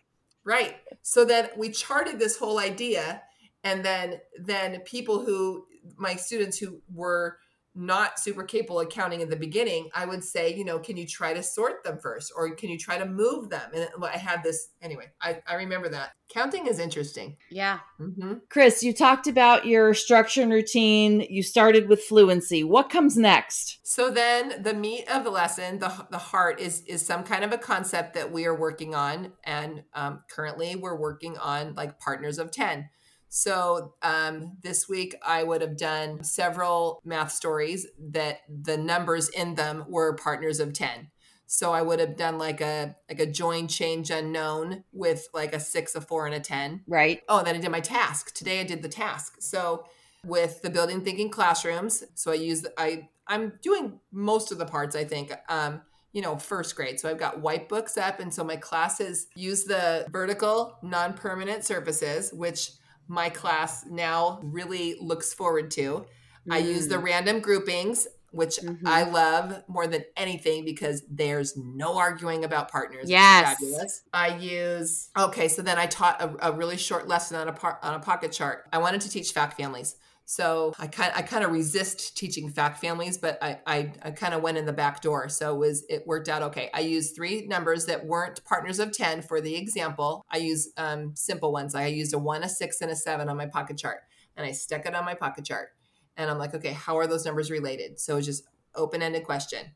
right 0.44 0.74
so 1.02 1.24
then 1.24 1.48
we 1.56 1.70
charted 1.70 2.18
this 2.18 2.36
whole 2.36 2.58
idea 2.58 3.22
and 3.62 3.84
then 3.84 4.18
then 4.44 4.80
people 4.80 5.24
who 5.24 5.64
my 5.96 6.16
students 6.16 6.58
who 6.58 6.80
were 6.92 7.38
not 7.74 8.18
super 8.18 8.42
capable 8.42 8.80
of 8.80 8.88
counting 8.88 9.20
in 9.20 9.30
the 9.30 9.36
beginning 9.36 9.88
i 9.94 10.04
would 10.04 10.22
say 10.22 10.54
you 10.54 10.64
know 10.64 10.78
can 10.78 10.96
you 10.96 11.06
try 11.06 11.32
to 11.32 11.42
sort 11.42 11.82
them 11.84 11.98
first 11.98 12.32
or 12.36 12.54
can 12.54 12.68
you 12.68 12.78
try 12.78 12.98
to 12.98 13.06
move 13.06 13.48
them 13.48 13.70
and 13.74 13.88
i 14.04 14.16
had 14.16 14.42
this 14.42 14.68
anyway 14.82 15.06
i, 15.20 15.40
I 15.46 15.54
remember 15.54 15.88
that 15.88 16.12
counting 16.32 16.66
is 16.66 16.78
interesting 16.78 17.36
Yeah. 17.50 17.78
hmm 17.98 18.34
Chris, 18.48 18.82
you 18.82 18.92
talked 18.92 19.26
about 19.26 19.66
your 19.66 19.94
structure 19.94 20.42
and 20.42 20.52
routine. 20.52 21.26
You 21.28 21.42
started 21.42 21.88
with 21.88 22.02
fluency. 22.02 22.64
What 22.64 22.90
comes 22.90 23.16
next? 23.16 23.78
So 23.82 24.10
then 24.10 24.62
the 24.62 24.74
meat 24.74 25.08
of 25.10 25.24
the 25.24 25.30
lesson, 25.30 25.78
the, 25.78 26.06
the 26.10 26.18
heart 26.18 26.60
is 26.60 26.82
is 26.86 27.04
some 27.04 27.22
kind 27.22 27.44
of 27.44 27.52
a 27.52 27.58
concept 27.58 28.14
that 28.14 28.32
we 28.32 28.46
are 28.46 28.58
working 28.58 28.94
on. 28.94 29.32
And 29.44 29.84
um, 29.94 30.22
currently 30.30 30.76
we're 30.76 30.98
working 30.98 31.36
on 31.38 31.74
like 31.74 31.98
partners 31.98 32.38
of 32.38 32.50
10. 32.50 32.88
So 33.34 33.94
um, 34.02 34.58
this 34.62 34.90
week 34.90 35.16
I 35.26 35.42
would 35.42 35.62
have 35.62 35.78
done 35.78 36.22
several 36.22 37.00
math 37.02 37.32
stories 37.32 37.86
that 38.10 38.40
the 38.46 38.76
numbers 38.76 39.30
in 39.30 39.54
them 39.54 39.86
were 39.88 40.14
partners 40.16 40.60
of 40.60 40.74
10. 40.74 41.10
So 41.46 41.72
I 41.72 41.80
would 41.80 41.98
have 41.98 42.18
done 42.18 42.36
like 42.36 42.60
a 42.60 42.94
like 43.08 43.20
a 43.20 43.26
join 43.26 43.68
change 43.68 44.10
unknown 44.10 44.84
with 44.92 45.28
like 45.32 45.54
a 45.54 45.60
six, 45.60 45.94
a 45.94 46.02
four, 46.02 46.26
and 46.26 46.34
a 46.34 46.40
10. 46.40 46.82
Right. 46.86 47.22
Oh, 47.26 47.38
and 47.38 47.46
then 47.46 47.56
I 47.56 47.58
did 47.58 47.70
my 47.70 47.80
task. 47.80 48.34
Today 48.34 48.60
I 48.60 48.64
did 48.64 48.82
the 48.82 48.88
task. 48.90 49.36
So 49.40 49.86
with 50.26 50.60
the 50.60 50.68
building 50.68 51.00
thinking 51.00 51.30
classrooms, 51.30 52.04
so 52.14 52.32
I 52.32 52.34
use 52.34 52.66
I 52.76 53.08
I'm 53.26 53.54
doing 53.62 53.98
most 54.12 54.52
of 54.52 54.58
the 54.58 54.66
parts 54.66 54.94
I 54.94 55.04
think. 55.04 55.32
Um 55.48 55.80
you 56.12 56.20
know, 56.20 56.36
first 56.36 56.76
grade. 56.76 57.00
So 57.00 57.08
I've 57.08 57.18
got 57.18 57.40
white 57.40 57.70
books 57.70 57.96
up 57.96 58.20
and 58.20 58.32
so 58.32 58.44
my 58.44 58.56
classes 58.56 59.28
use 59.34 59.64
the 59.64 60.04
vertical 60.10 60.76
non-permanent 60.82 61.64
surfaces 61.64 62.30
which 62.34 62.72
my 63.08 63.28
class 63.28 63.84
now 63.88 64.40
really 64.42 64.96
looks 65.00 65.32
forward 65.34 65.70
to. 65.72 66.06
I 66.50 66.58
use 66.58 66.88
the 66.88 66.98
random 66.98 67.40
groupings 67.40 68.08
which 68.32 68.56
Mhm. 68.56 68.80
I 68.86 69.02
love 69.02 69.62
more 69.68 69.86
than 69.86 70.04
anything 70.16 70.64
because 70.64 71.02
there's 71.08 71.54
no 71.56 71.98
arguing 71.98 72.44
about 72.44 72.70
partners. 72.70 73.08
Yes. 73.08 73.58
fabulous. 73.58 74.02
I 74.12 74.36
use 74.36 75.10
okay, 75.16 75.48
so 75.48 75.62
then 75.62 75.78
I 75.78 75.86
taught 75.86 76.20
a, 76.20 76.48
a 76.48 76.52
really 76.52 76.78
short 76.78 77.06
lesson 77.06 77.36
on 77.36 77.48
a 77.48 77.52
par, 77.52 77.78
on 77.82 77.94
a 77.94 78.00
pocket 78.00 78.32
chart. 78.32 78.64
I 78.72 78.78
wanted 78.78 79.02
to 79.02 79.10
teach 79.10 79.32
fact 79.32 79.58
families. 79.58 79.96
So 80.32 80.72
I 80.78 80.86
kind 80.86 81.12
I 81.14 81.20
kind 81.20 81.44
of 81.44 81.52
resist 81.52 82.16
teaching 82.16 82.48
fact 82.48 82.78
families, 82.78 83.18
but 83.18 83.36
I 83.42 83.58
I, 83.66 83.92
I 84.02 84.10
kind 84.12 84.32
of 84.32 84.40
went 84.40 84.56
in 84.56 84.64
the 84.64 84.72
back 84.72 85.02
door. 85.02 85.28
So 85.28 85.54
it 85.54 85.58
was 85.58 85.84
it 85.90 86.06
worked 86.06 86.30
out 86.30 86.40
okay. 86.44 86.70
I 86.72 86.80
used 86.80 87.14
three 87.14 87.46
numbers 87.46 87.84
that 87.84 88.06
weren't 88.06 88.42
partners 88.46 88.78
of 88.78 88.92
ten 88.92 89.20
for 89.20 89.42
the 89.42 89.54
example. 89.54 90.24
I 90.30 90.38
use 90.38 90.70
um, 90.78 91.14
simple 91.14 91.52
ones. 91.52 91.74
I 91.74 91.88
used 91.88 92.14
a 92.14 92.18
one, 92.18 92.44
a 92.44 92.48
six, 92.48 92.80
and 92.80 92.90
a 92.90 92.96
seven 92.96 93.28
on 93.28 93.36
my 93.36 93.44
pocket 93.44 93.76
chart, 93.76 93.98
and 94.34 94.46
I 94.46 94.52
stuck 94.52 94.86
it 94.86 94.94
on 94.94 95.04
my 95.04 95.12
pocket 95.12 95.44
chart. 95.44 95.68
And 96.16 96.30
I'm 96.30 96.38
like, 96.38 96.54
okay, 96.54 96.72
how 96.72 96.96
are 96.96 97.06
those 97.06 97.26
numbers 97.26 97.50
related? 97.50 98.00
So 98.00 98.16
it's 98.16 98.26
just 98.26 98.44
open 98.74 99.02
ended 99.02 99.24
question, 99.24 99.66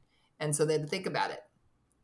and 0.40 0.57
so 0.57 0.64
they 0.64 0.73
had 0.73 0.83
to 0.85 0.88
think 0.88 1.05
about 1.05 1.33
it. 1.33 1.40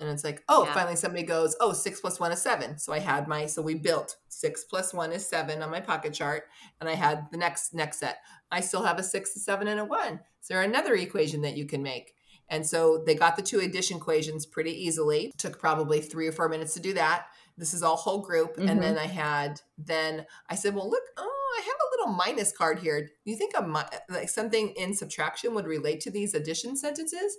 And 0.03 0.11
it's 0.11 0.25
like, 0.25 0.43
oh, 0.49 0.65
Yeah. 0.65 0.75
finally 0.75 0.97
somebody 0.97 1.23
goes, 1.25 1.57
oh, 1.61 1.73
six 1.73 2.01
plus 2.01 2.19
one 2.21 2.33
is 2.33 2.43
seven. 2.43 2.79
So 2.79 2.93
I 2.93 2.99
had 2.99 3.29
my, 3.29 3.47
so 3.47 3.63
we 3.63 3.75
built 3.75 4.17
six 4.29 4.65
plus 4.65 4.93
one 4.93 5.13
is 5.13 5.27
seven 5.27 5.63
on 5.63 5.71
my 5.71 5.81
pocket 5.81 6.13
chart. 6.13 6.45
And 6.81 6.89
I 6.91 6.95
had 6.95 7.27
the 7.31 7.39
next, 7.39 7.73
next 7.75 7.99
set. 7.99 8.19
I 8.51 8.61
still 8.61 8.83
have 8.83 8.99
a 8.99 9.03
six, 9.03 9.35
a 9.37 9.39
seven, 9.39 9.69
and 9.69 9.81
a 9.81 9.85
one. 9.85 10.21
Is 10.41 10.49
there 10.49 10.63
another 10.63 10.95
equation 10.95 11.43
that 11.43 11.57
you 11.57 11.67
can 11.67 11.83
make? 11.83 12.15
And 12.49 12.67
so 12.67 13.03
they 13.07 13.15
got 13.15 13.37
the 13.37 13.43
two 13.43 13.61
addition 13.61 13.97
equations 13.97 14.45
pretty 14.45 14.73
easily. 14.73 15.33
Took 15.39 15.59
probably 15.59 16.01
three 16.01 16.27
or 16.27 16.33
four 16.33 16.49
minutes 16.49 16.75
to 16.75 16.81
do 16.81 16.93
that. 16.95 17.27
This 17.57 17.73
is 17.73 17.83
all 17.83 17.97
whole 17.97 18.21
group. 18.21 18.57
Mhm. 18.57 18.69
And 18.69 18.83
then 18.83 18.99
I 18.99 19.07
had, 19.07 19.61
then 19.79 20.27
I 20.51 20.55
said, 20.57 20.75
well, 20.75 20.91
look, 20.91 21.05
oh, 21.17 21.42
I 21.57 21.63
have 21.63 21.75
a 21.75 21.91
little 21.97 22.15
minus 22.15 22.53
card 22.53 22.79
here. 22.79 23.01
Do 23.03 23.31
you 23.31 23.37
think 23.37 23.55
a 23.57 23.89
like 24.09 24.29
something 24.29 24.71
in 24.71 24.95
subtraction 24.95 25.55
would 25.55 25.67
relate 25.67 26.01
to 26.03 26.11
these 26.11 26.35
addition 26.35 26.77
sentences? 26.77 27.37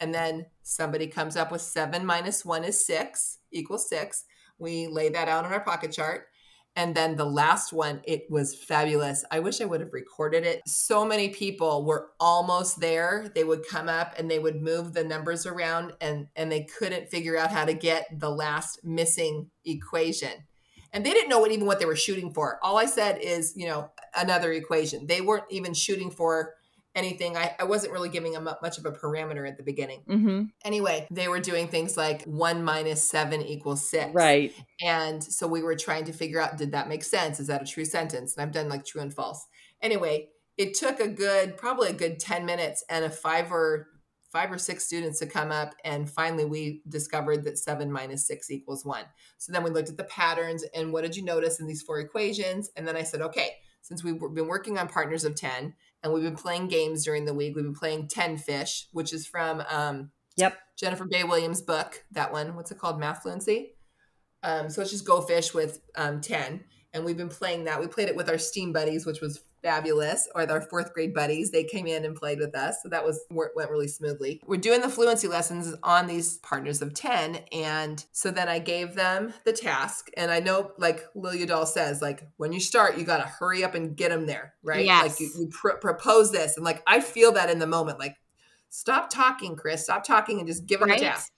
And 0.00 0.14
then 0.14 0.46
somebody 0.62 1.06
comes 1.06 1.36
up 1.36 1.50
with 1.50 1.60
seven 1.60 2.04
minus 2.06 2.44
one 2.44 2.64
is 2.64 2.84
six 2.84 3.38
equals 3.52 3.88
six. 3.88 4.24
We 4.58 4.86
lay 4.86 5.08
that 5.10 5.28
out 5.28 5.44
on 5.44 5.52
our 5.52 5.60
pocket 5.60 5.92
chart. 5.92 6.26
And 6.78 6.94
then 6.94 7.16
the 7.16 7.24
last 7.24 7.72
one, 7.72 8.02
it 8.04 8.26
was 8.28 8.54
fabulous. 8.54 9.24
I 9.30 9.40
wish 9.40 9.62
I 9.62 9.64
would 9.64 9.80
have 9.80 9.94
recorded 9.94 10.44
it. 10.44 10.60
So 10.66 11.06
many 11.06 11.30
people 11.30 11.86
were 11.86 12.10
almost 12.20 12.80
there. 12.80 13.32
They 13.34 13.44
would 13.44 13.66
come 13.66 13.88
up 13.88 14.12
and 14.18 14.30
they 14.30 14.38
would 14.38 14.60
move 14.60 14.92
the 14.92 15.02
numbers 15.02 15.46
around 15.46 15.94
and, 16.02 16.26
and 16.36 16.52
they 16.52 16.64
couldn't 16.64 17.08
figure 17.08 17.38
out 17.38 17.50
how 17.50 17.64
to 17.64 17.72
get 17.72 18.06
the 18.12 18.30
last 18.30 18.80
missing 18.84 19.50
equation. 19.64 20.32
And 20.96 21.04
they 21.04 21.12
didn't 21.12 21.28
know 21.28 21.40
what 21.40 21.52
even 21.52 21.66
what 21.66 21.78
they 21.78 21.84
were 21.84 21.94
shooting 21.94 22.32
for. 22.32 22.58
All 22.62 22.78
I 22.78 22.86
said 22.86 23.18
is, 23.20 23.52
you 23.54 23.66
know, 23.66 23.90
another 24.16 24.50
equation. 24.50 25.06
They 25.06 25.20
weren't 25.20 25.44
even 25.50 25.74
shooting 25.74 26.10
for 26.10 26.54
anything. 26.94 27.36
I, 27.36 27.54
I 27.60 27.64
wasn't 27.64 27.92
really 27.92 28.08
giving 28.08 28.32
them 28.32 28.48
much 28.62 28.78
of 28.78 28.86
a 28.86 28.92
parameter 28.92 29.46
at 29.46 29.58
the 29.58 29.62
beginning. 29.62 30.04
Mm-hmm. 30.08 30.44
Anyway, 30.64 31.06
they 31.10 31.28
were 31.28 31.38
doing 31.38 31.68
things 31.68 31.98
like 31.98 32.24
one 32.24 32.64
minus 32.64 33.06
seven 33.06 33.42
equals 33.42 33.86
six. 33.86 34.14
Right. 34.14 34.54
And 34.80 35.22
so 35.22 35.46
we 35.46 35.62
were 35.62 35.76
trying 35.76 36.06
to 36.06 36.14
figure 36.14 36.40
out 36.40 36.56
did 36.56 36.72
that 36.72 36.88
make 36.88 37.04
sense? 37.04 37.40
Is 37.40 37.48
that 37.48 37.60
a 37.60 37.66
true 37.66 37.84
sentence? 37.84 38.34
And 38.34 38.42
I've 38.42 38.52
done 38.52 38.70
like 38.70 38.86
true 38.86 39.02
and 39.02 39.12
false. 39.12 39.46
Anyway, 39.82 40.28
it 40.56 40.72
took 40.72 40.98
a 40.98 41.08
good, 41.08 41.58
probably 41.58 41.90
a 41.90 41.92
good 41.92 42.18
10 42.18 42.46
minutes 42.46 42.82
and 42.88 43.04
a 43.04 43.10
five 43.10 43.52
or 43.52 43.88
five 44.32 44.50
or 44.52 44.58
six 44.58 44.84
students 44.84 45.18
to 45.20 45.26
come 45.26 45.50
up. 45.50 45.74
And 45.84 46.08
finally, 46.10 46.44
we 46.44 46.82
discovered 46.88 47.44
that 47.44 47.58
seven 47.58 47.90
minus 47.90 48.26
six 48.26 48.50
equals 48.50 48.84
one. 48.84 49.04
So 49.38 49.52
then 49.52 49.62
we 49.62 49.70
looked 49.70 49.88
at 49.88 49.96
the 49.96 50.04
patterns 50.04 50.64
and 50.74 50.92
what 50.92 51.02
did 51.02 51.16
you 51.16 51.24
notice 51.24 51.60
in 51.60 51.66
these 51.66 51.82
four 51.82 52.00
equations? 52.00 52.70
And 52.76 52.86
then 52.86 52.96
I 52.96 53.02
said, 53.02 53.22
okay, 53.22 53.56
since 53.82 54.02
we've 54.02 54.18
been 54.18 54.48
working 54.48 54.78
on 54.78 54.88
partners 54.88 55.24
of 55.24 55.36
10 55.36 55.74
and 56.02 56.12
we've 56.12 56.24
been 56.24 56.36
playing 56.36 56.68
games 56.68 57.04
during 57.04 57.24
the 57.24 57.34
week, 57.34 57.54
we've 57.54 57.64
been 57.64 57.74
playing 57.74 58.08
10 58.08 58.36
Fish, 58.36 58.88
which 58.92 59.12
is 59.12 59.26
from 59.26 59.62
um, 59.70 60.10
Yep. 60.36 60.58
Jennifer 60.76 61.06
Bay 61.06 61.24
Williams' 61.24 61.62
book, 61.62 62.04
that 62.12 62.32
one. 62.32 62.54
What's 62.54 62.70
it 62.70 62.78
called? 62.78 63.00
Math 63.00 63.22
Fluency. 63.22 63.72
Um, 64.42 64.68
so 64.68 64.82
it's 64.82 64.90
just 64.90 65.06
Go 65.06 65.22
Fish 65.22 65.54
with 65.54 65.80
um, 65.96 66.20
10. 66.20 66.62
And 66.92 67.04
we've 67.04 67.16
been 67.16 67.28
playing 67.28 67.64
that. 67.64 67.80
We 67.80 67.86
played 67.86 68.08
it 68.08 68.16
with 68.16 68.28
our 68.28 68.38
STEAM 68.38 68.72
buddies, 68.72 69.06
which 69.06 69.20
was 69.20 69.40
fabulous, 69.66 70.28
or 70.36 70.46
their 70.46 70.60
fourth 70.60 70.94
grade 70.94 71.12
buddies. 71.12 71.50
They 71.50 71.64
came 71.64 71.88
in 71.88 72.04
and 72.04 72.14
played 72.14 72.38
with 72.38 72.54
us. 72.54 72.76
So 72.84 72.88
that 72.90 73.04
was 73.04 73.24
went 73.30 73.50
really 73.70 73.88
smoothly. 73.88 74.40
We're 74.46 74.60
doing 74.60 74.80
the 74.80 74.88
fluency 74.88 75.26
lessons 75.26 75.74
on 75.82 76.06
these 76.06 76.38
partners 76.38 76.82
of 76.82 76.94
10. 76.94 77.40
And 77.50 78.04
so 78.12 78.30
then 78.30 78.48
I 78.48 78.60
gave 78.60 78.94
them 78.94 79.34
the 79.44 79.52
task. 79.52 80.08
And 80.16 80.30
I 80.30 80.38
know, 80.38 80.70
like 80.78 81.04
Liljedahl 81.14 81.66
says, 81.66 82.00
like 82.00 82.22
when 82.36 82.52
you 82.52 82.60
start, 82.60 82.96
you 82.96 83.02
got 83.04 83.18
to 83.18 83.24
hurry 83.24 83.64
up 83.64 83.74
and 83.74 83.96
get 83.96 84.10
them 84.10 84.26
there, 84.26 84.54
right? 84.62 84.84
Yes. 84.84 85.02
Like 85.02 85.20
you, 85.20 85.30
you 85.36 85.48
pr- 85.48 85.78
propose 85.80 86.30
this. 86.30 86.56
And 86.56 86.64
like 86.64 86.82
I 86.86 87.00
feel 87.00 87.32
that 87.32 87.50
in 87.50 87.58
the 87.58 87.66
moment, 87.66 87.98
like, 87.98 88.14
stop 88.68 89.10
talking, 89.10 89.56
Chris, 89.56 89.82
stop 89.82 90.04
talking 90.04 90.38
and 90.38 90.46
just 90.46 90.66
give 90.66 90.78
them 90.78 90.90
Right. 90.90 91.00
the 91.00 91.06
task. 91.06 91.32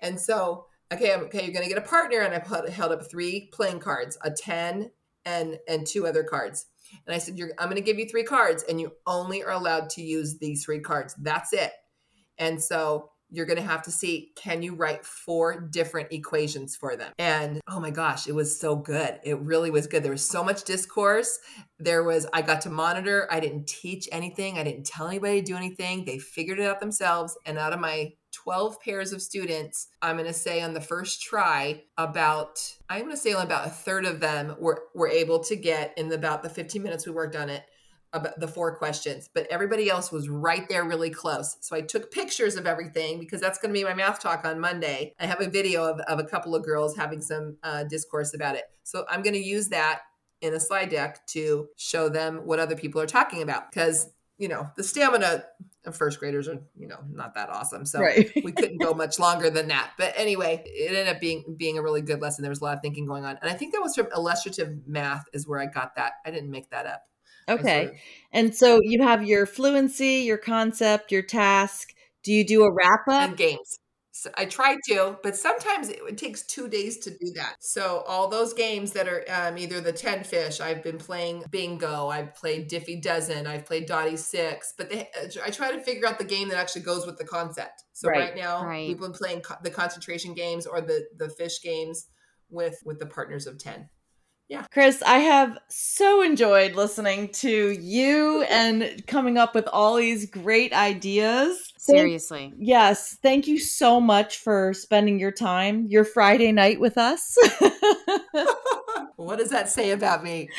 And 0.00 0.20
so, 0.20 0.66
okay, 0.92 1.12
I'm, 1.12 1.22
okay, 1.22 1.42
you're 1.42 1.52
going 1.52 1.64
to 1.64 1.68
get 1.74 1.78
a 1.78 1.88
partner. 1.88 2.20
And 2.20 2.32
I 2.32 2.38
put, 2.38 2.68
held 2.68 2.92
up 2.92 3.10
three 3.10 3.48
playing 3.52 3.80
cards, 3.80 4.16
a 4.22 4.30
10 4.30 4.90
and, 5.24 5.58
and 5.68 5.86
two 5.86 6.06
other 6.06 6.22
cards. 6.22 6.66
And 7.06 7.14
I 7.14 7.18
said, 7.18 7.38
you're, 7.38 7.50
I'm 7.58 7.68
going 7.68 7.76
to 7.76 7.82
give 7.82 7.98
you 7.98 8.08
three 8.08 8.24
cards 8.24 8.64
and 8.68 8.80
you 8.80 8.92
only 9.06 9.42
are 9.42 9.52
allowed 9.52 9.90
to 9.90 10.02
use 10.02 10.38
these 10.38 10.64
three 10.64 10.80
cards. 10.80 11.14
That's 11.20 11.52
it. 11.52 11.72
And 12.38 12.62
so 12.62 13.10
you're 13.28 13.46
going 13.46 13.60
to 13.60 13.68
have 13.68 13.82
to 13.82 13.90
see, 13.90 14.30
can 14.36 14.62
you 14.62 14.74
write 14.74 15.04
four 15.04 15.60
different 15.60 16.12
equations 16.12 16.76
for 16.76 16.94
them? 16.94 17.12
And 17.18 17.60
oh 17.68 17.80
my 17.80 17.90
gosh, 17.90 18.28
it 18.28 18.34
was 18.34 18.56
so 18.58 18.76
good. 18.76 19.18
It 19.24 19.38
really 19.40 19.70
was 19.70 19.88
good. 19.88 20.04
There 20.04 20.12
was 20.12 20.28
so 20.28 20.44
much 20.44 20.62
discourse. 20.62 21.40
There 21.80 22.04
was, 22.04 22.26
I 22.32 22.42
got 22.42 22.60
to 22.62 22.70
monitor. 22.70 23.26
I 23.30 23.40
didn't 23.40 23.66
teach 23.66 24.08
anything. 24.12 24.58
I 24.58 24.62
didn't 24.62 24.86
tell 24.86 25.08
anybody 25.08 25.40
to 25.40 25.46
do 25.46 25.56
anything. 25.56 26.04
They 26.04 26.18
figured 26.20 26.60
it 26.60 26.66
out 26.66 26.78
themselves. 26.78 27.36
And 27.44 27.58
out 27.58 27.72
of 27.72 27.80
my 27.80 28.12
12 28.36 28.80
pairs 28.80 29.12
of 29.12 29.22
students, 29.22 29.88
I'm 30.02 30.16
going 30.16 30.28
to 30.28 30.32
say 30.32 30.60
on 30.60 30.74
the 30.74 30.80
first 30.80 31.22
try, 31.22 31.84
about, 31.96 32.60
I'm 32.90 33.00
going 33.00 33.10
to 33.12 33.16
say 33.16 33.32
about 33.32 33.66
a 33.66 33.70
third 33.70 34.04
of 34.04 34.20
them 34.20 34.54
were, 34.58 34.84
were 34.94 35.08
able 35.08 35.42
to 35.44 35.56
get 35.56 35.94
in 35.96 36.12
about 36.12 36.42
the 36.42 36.50
15 36.50 36.82
minutes 36.82 37.06
we 37.06 37.12
worked 37.12 37.34
on 37.34 37.48
it, 37.48 37.64
about 38.12 38.38
the 38.38 38.46
four 38.46 38.76
questions, 38.76 39.30
but 39.32 39.46
everybody 39.50 39.88
else 39.88 40.12
was 40.12 40.28
right 40.28 40.68
there 40.68 40.84
really 40.84 41.08
close. 41.08 41.56
So 41.60 41.74
I 41.74 41.80
took 41.80 42.12
pictures 42.12 42.56
of 42.56 42.66
everything 42.66 43.18
because 43.18 43.40
that's 43.40 43.58
going 43.58 43.72
to 43.72 43.78
be 43.78 43.84
my 43.84 43.94
math 43.94 44.20
talk 44.20 44.44
on 44.44 44.60
Monday. 44.60 45.14
I 45.18 45.24
have 45.24 45.40
a 45.40 45.48
video 45.48 45.84
of, 45.84 46.00
of 46.00 46.18
a 46.18 46.24
couple 46.24 46.54
of 46.54 46.62
girls 46.62 46.94
having 46.94 47.22
some 47.22 47.56
uh, 47.62 47.84
discourse 47.84 48.34
about 48.34 48.54
it. 48.54 48.64
So 48.82 49.06
I'm 49.08 49.22
going 49.22 49.34
to 49.34 49.42
use 49.42 49.68
that 49.68 50.00
in 50.42 50.52
a 50.52 50.60
slide 50.60 50.90
deck 50.90 51.26
to 51.28 51.68
show 51.76 52.10
them 52.10 52.42
what 52.44 52.58
other 52.58 52.76
people 52.76 53.00
are 53.00 53.06
talking 53.06 53.40
about 53.40 53.70
because 53.70 54.10
you 54.38 54.48
know 54.48 54.68
the 54.76 54.82
stamina 54.84 55.44
of 55.86 55.96
first 55.96 56.18
graders 56.18 56.48
are 56.48 56.58
you 56.76 56.86
know 56.88 56.98
not 57.10 57.34
that 57.34 57.48
awesome 57.48 57.86
so 57.86 58.00
Right. 58.00 58.30
we 58.44 58.52
couldn't 58.52 58.78
go 58.78 58.92
much 58.92 59.18
longer 59.18 59.48
than 59.50 59.68
that 59.68 59.92
but 59.98 60.12
anyway 60.16 60.62
it 60.66 60.88
ended 60.88 61.08
up 61.08 61.20
being 61.20 61.54
being 61.56 61.78
a 61.78 61.82
really 61.82 62.02
good 62.02 62.20
lesson 62.20 62.42
there 62.42 62.50
was 62.50 62.60
a 62.60 62.64
lot 62.64 62.76
of 62.76 62.82
thinking 62.82 63.06
going 63.06 63.24
on 63.24 63.38
and 63.40 63.50
i 63.50 63.54
think 63.54 63.72
that 63.72 63.80
was 63.82 63.94
from 63.94 64.08
illustrative 64.14 64.70
math 64.86 65.24
is 65.32 65.46
where 65.46 65.60
i 65.60 65.66
got 65.66 65.94
that 65.96 66.12
i 66.26 66.30
didn't 66.30 66.50
make 66.50 66.68
that 66.70 66.86
up 66.86 67.02
I 67.48 67.52
sort 67.52 67.60
Okay. 67.60 67.84
of- 67.84 67.90
And 68.32 68.54
so 68.56 68.80
you 68.82 69.02
have 69.04 69.24
your 69.24 69.46
fluency, 69.46 70.22
your 70.26 70.36
concept, 70.36 71.12
your 71.12 71.22
task. 71.22 71.94
Do 72.24 72.32
you 72.32 72.44
do 72.44 72.64
a 72.64 72.72
wrap 72.74 73.06
up? 73.08 73.28
and 73.28 73.36
games. 73.36 73.78
So 74.18 74.30
I 74.34 74.46
tried 74.46 74.78
to, 74.88 75.18
but 75.22 75.36
sometimes 75.36 75.90
it, 75.90 76.00
it 76.08 76.16
takes 76.16 76.42
two 76.46 76.68
days 76.68 76.96
to 77.00 77.10
do 77.10 77.32
that. 77.34 77.56
So 77.60 78.02
all 78.06 78.28
those 78.28 78.54
games 78.54 78.92
that 78.92 79.06
are 79.08 79.24
um, 79.30 79.58
either 79.58 79.80
the 79.82 79.92
ten 79.92 80.24
fish, 80.24 80.58
I've 80.58 80.82
been 80.82 80.96
playing 80.96 81.44
bingo, 81.50 82.08
I've 82.08 82.34
played 82.34 82.70
Diffie 82.70 83.02
Dozen, 83.02 83.46
I've 83.46 83.66
played 83.66 83.84
Dottie 83.86 84.16
Six, 84.16 84.72
but 84.78 84.88
they, 84.88 85.10
uh, 85.22 85.28
I 85.44 85.50
try 85.50 85.70
to 85.70 85.80
figure 85.82 86.06
out 86.06 86.18
the 86.18 86.24
game 86.24 86.48
that 86.48 86.56
actually 86.56 86.82
goes 86.82 87.04
with 87.04 87.18
the 87.18 87.26
concept. 87.26 87.84
So 87.92 88.08
Right. 88.08 88.20
right, 88.20 88.36
now 88.36 88.64
Right. 88.64 88.88
we've 88.88 88.98
been 88.98 89.12
playing 89.12 89.42
co- 89.42 89.56
the 89.62 89.70
concentration 89.70 90.32
games 90.34 90.66
or 90.66 90.80
the 90.80 91.06
the 91.16 91.28
fish 91.28 91.60
games 91.62 92.06
with 92.48 92.78
with 92.84 92.98
the 92.98 93.06
partners 93.06 93.46
of 93.46 93.58
ten. 93.58 93.88
Chris, 94.70 95.02
I 95.02 95.18
have 95.18 95.58
so 95.68 96.22
enjoyed 96.22 96.74
listening 96.74 97.30
to 97.30 97.70
you 97.70 98.42
and 98.42 99.04
coming 99.06 99.38
up 99.38 99.54
with 99.54 99.66
all 99.68 99.96
these 99.96 100.30
great 100.30 100.72
ideas. 100.72 101.72
Thank- 101.80 101.98
Seriously. 101.98 102.52
Yes, 102.56 103.16
thank 103.22 103.48
you 103.48 103.58
so 103.58 104.00
much 104.00 104.38
for 104.38 104.72
spending 104.72 105.18
your 105.18 105.32
time, 105.32 105.86
your 105.88 106.04
Friday 106.04 106.52
night 106.52 106.78
with 106.78 106.96
us. 106.98 107.36
what 109.16 109.38
does 109.38 109.50
that 109.50 109.68
say 109.68 109.90
about 109.90 110.22
me? 110.22 110.48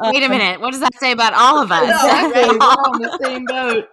Wait 0.00 0.22
a 0.22 0.26
uh, 0.26 0.28
minute. 0.28 0.60
What 0.60 0.72
does 0.72 0.80
that 0.80 0.94
say 0.98 1.12
about 1.12 1.34
all 1.34 1.62
of 1.62 1.72
us? 1.72 1.88
exactly. 1.88 2.42
We're 2.58 2.64
all 2.64 2.94
on 2.94 3.00
the 3.00 3.18
same 3.22 3.44
boat. 3.46 3.88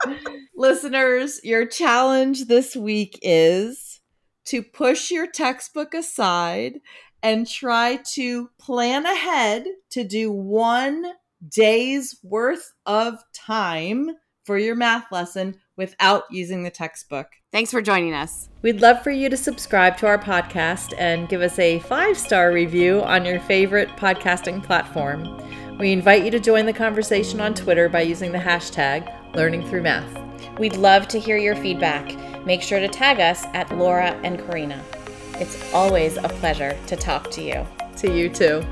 Listeners, 0.56 1.40
your 1.44 1.66
challenge 1.66 2.46
this 2.46 2.76
week 2.76 3.18
is 3.22 4.02
to 4.46 4.62
push 4.64 5.12
your 5.12 5.28
textbook 5.28 5.94
aside 5.94 6.80
and 7.24 7.48
try 7.48 8.00
to 8.14 8.50
plan 8.60 9.06
ahead 9.06 9.66
to 9.92 10.04
do 10.04 10.32
one 10.32 11.06
day's 11.48 12.18
worth 12.24 12.74
of 12.86 13.20
time 13.34 14.12
for 14.44 14.58
your 14.58 14.76
math 14.76 15.12
lesson 15.12 15.56
without 15.78 16.24
using 16.32 16.64
the 16.64 16.70
textbook. 16.70 17.28
Thanks 17.52 17.72
for 17.72 17.82
joining 17.82 18.14
us. 18.14 18.50
We'd 18.62 18.82
love 18.82 19.04
for 19.04 19.12
you 19.12 19.30
to 19.30 19.38
subscribe 19.38 19.98
to 19.98 20.08
our 20.08 20.18
podcast 20.18 20.94
and 20.98 21.30
give 21.30 21.42
us 21.42 21.58
a 21.60 21.80
five 21.80 22.18
star 22.18 22.52
review 22.52 23.02
on 23.04 23.26
your 23.26 23.40
favorite 23.42 23.90
podcasting 23.90 24.64
platform. 24.64 25.78
We 25.78 25.92
invite 25.92 26.24
you 26.24 26.32
to 26.32 26.40
join 26.40 26.66
the 26.66 26.74
conversation 26.74 27.42
on 27.42 27.54
Twitter 27.54 27.90
by 27.90 28.02
using 28.02 28.32
the 28.32 28.38
hashtag 28.38 29.36
Learning 29.36 29.68
Through 29.68 29.84
Math. 29.84 30.60
We'd 30.60 30.78
love 30.78 31.08
to 31.10 31.20
hear 31.20 31.38
your 31.38 31.56
feedback. 31.56 32.16
Make 32.46 32.62
sure 32.62 32.80
to 32.80 32.88
tag 32.88 33.20
us 33.20 33.46
at 33.54 33.76
Laura 33.78 34.12
and 34.24 34.38
Karina. 34.40 34.84
It's 35.42 35.74
always 35.74 36.18
a 36.18 36.30
pleasure 36.30 36.78
to 36.86 36.96
talk 36.96 37.32
to 37.32 37.42
you. 37.42 37.66
To 37.98 38.16
you 38.16 38.30
too. 38.30 38.64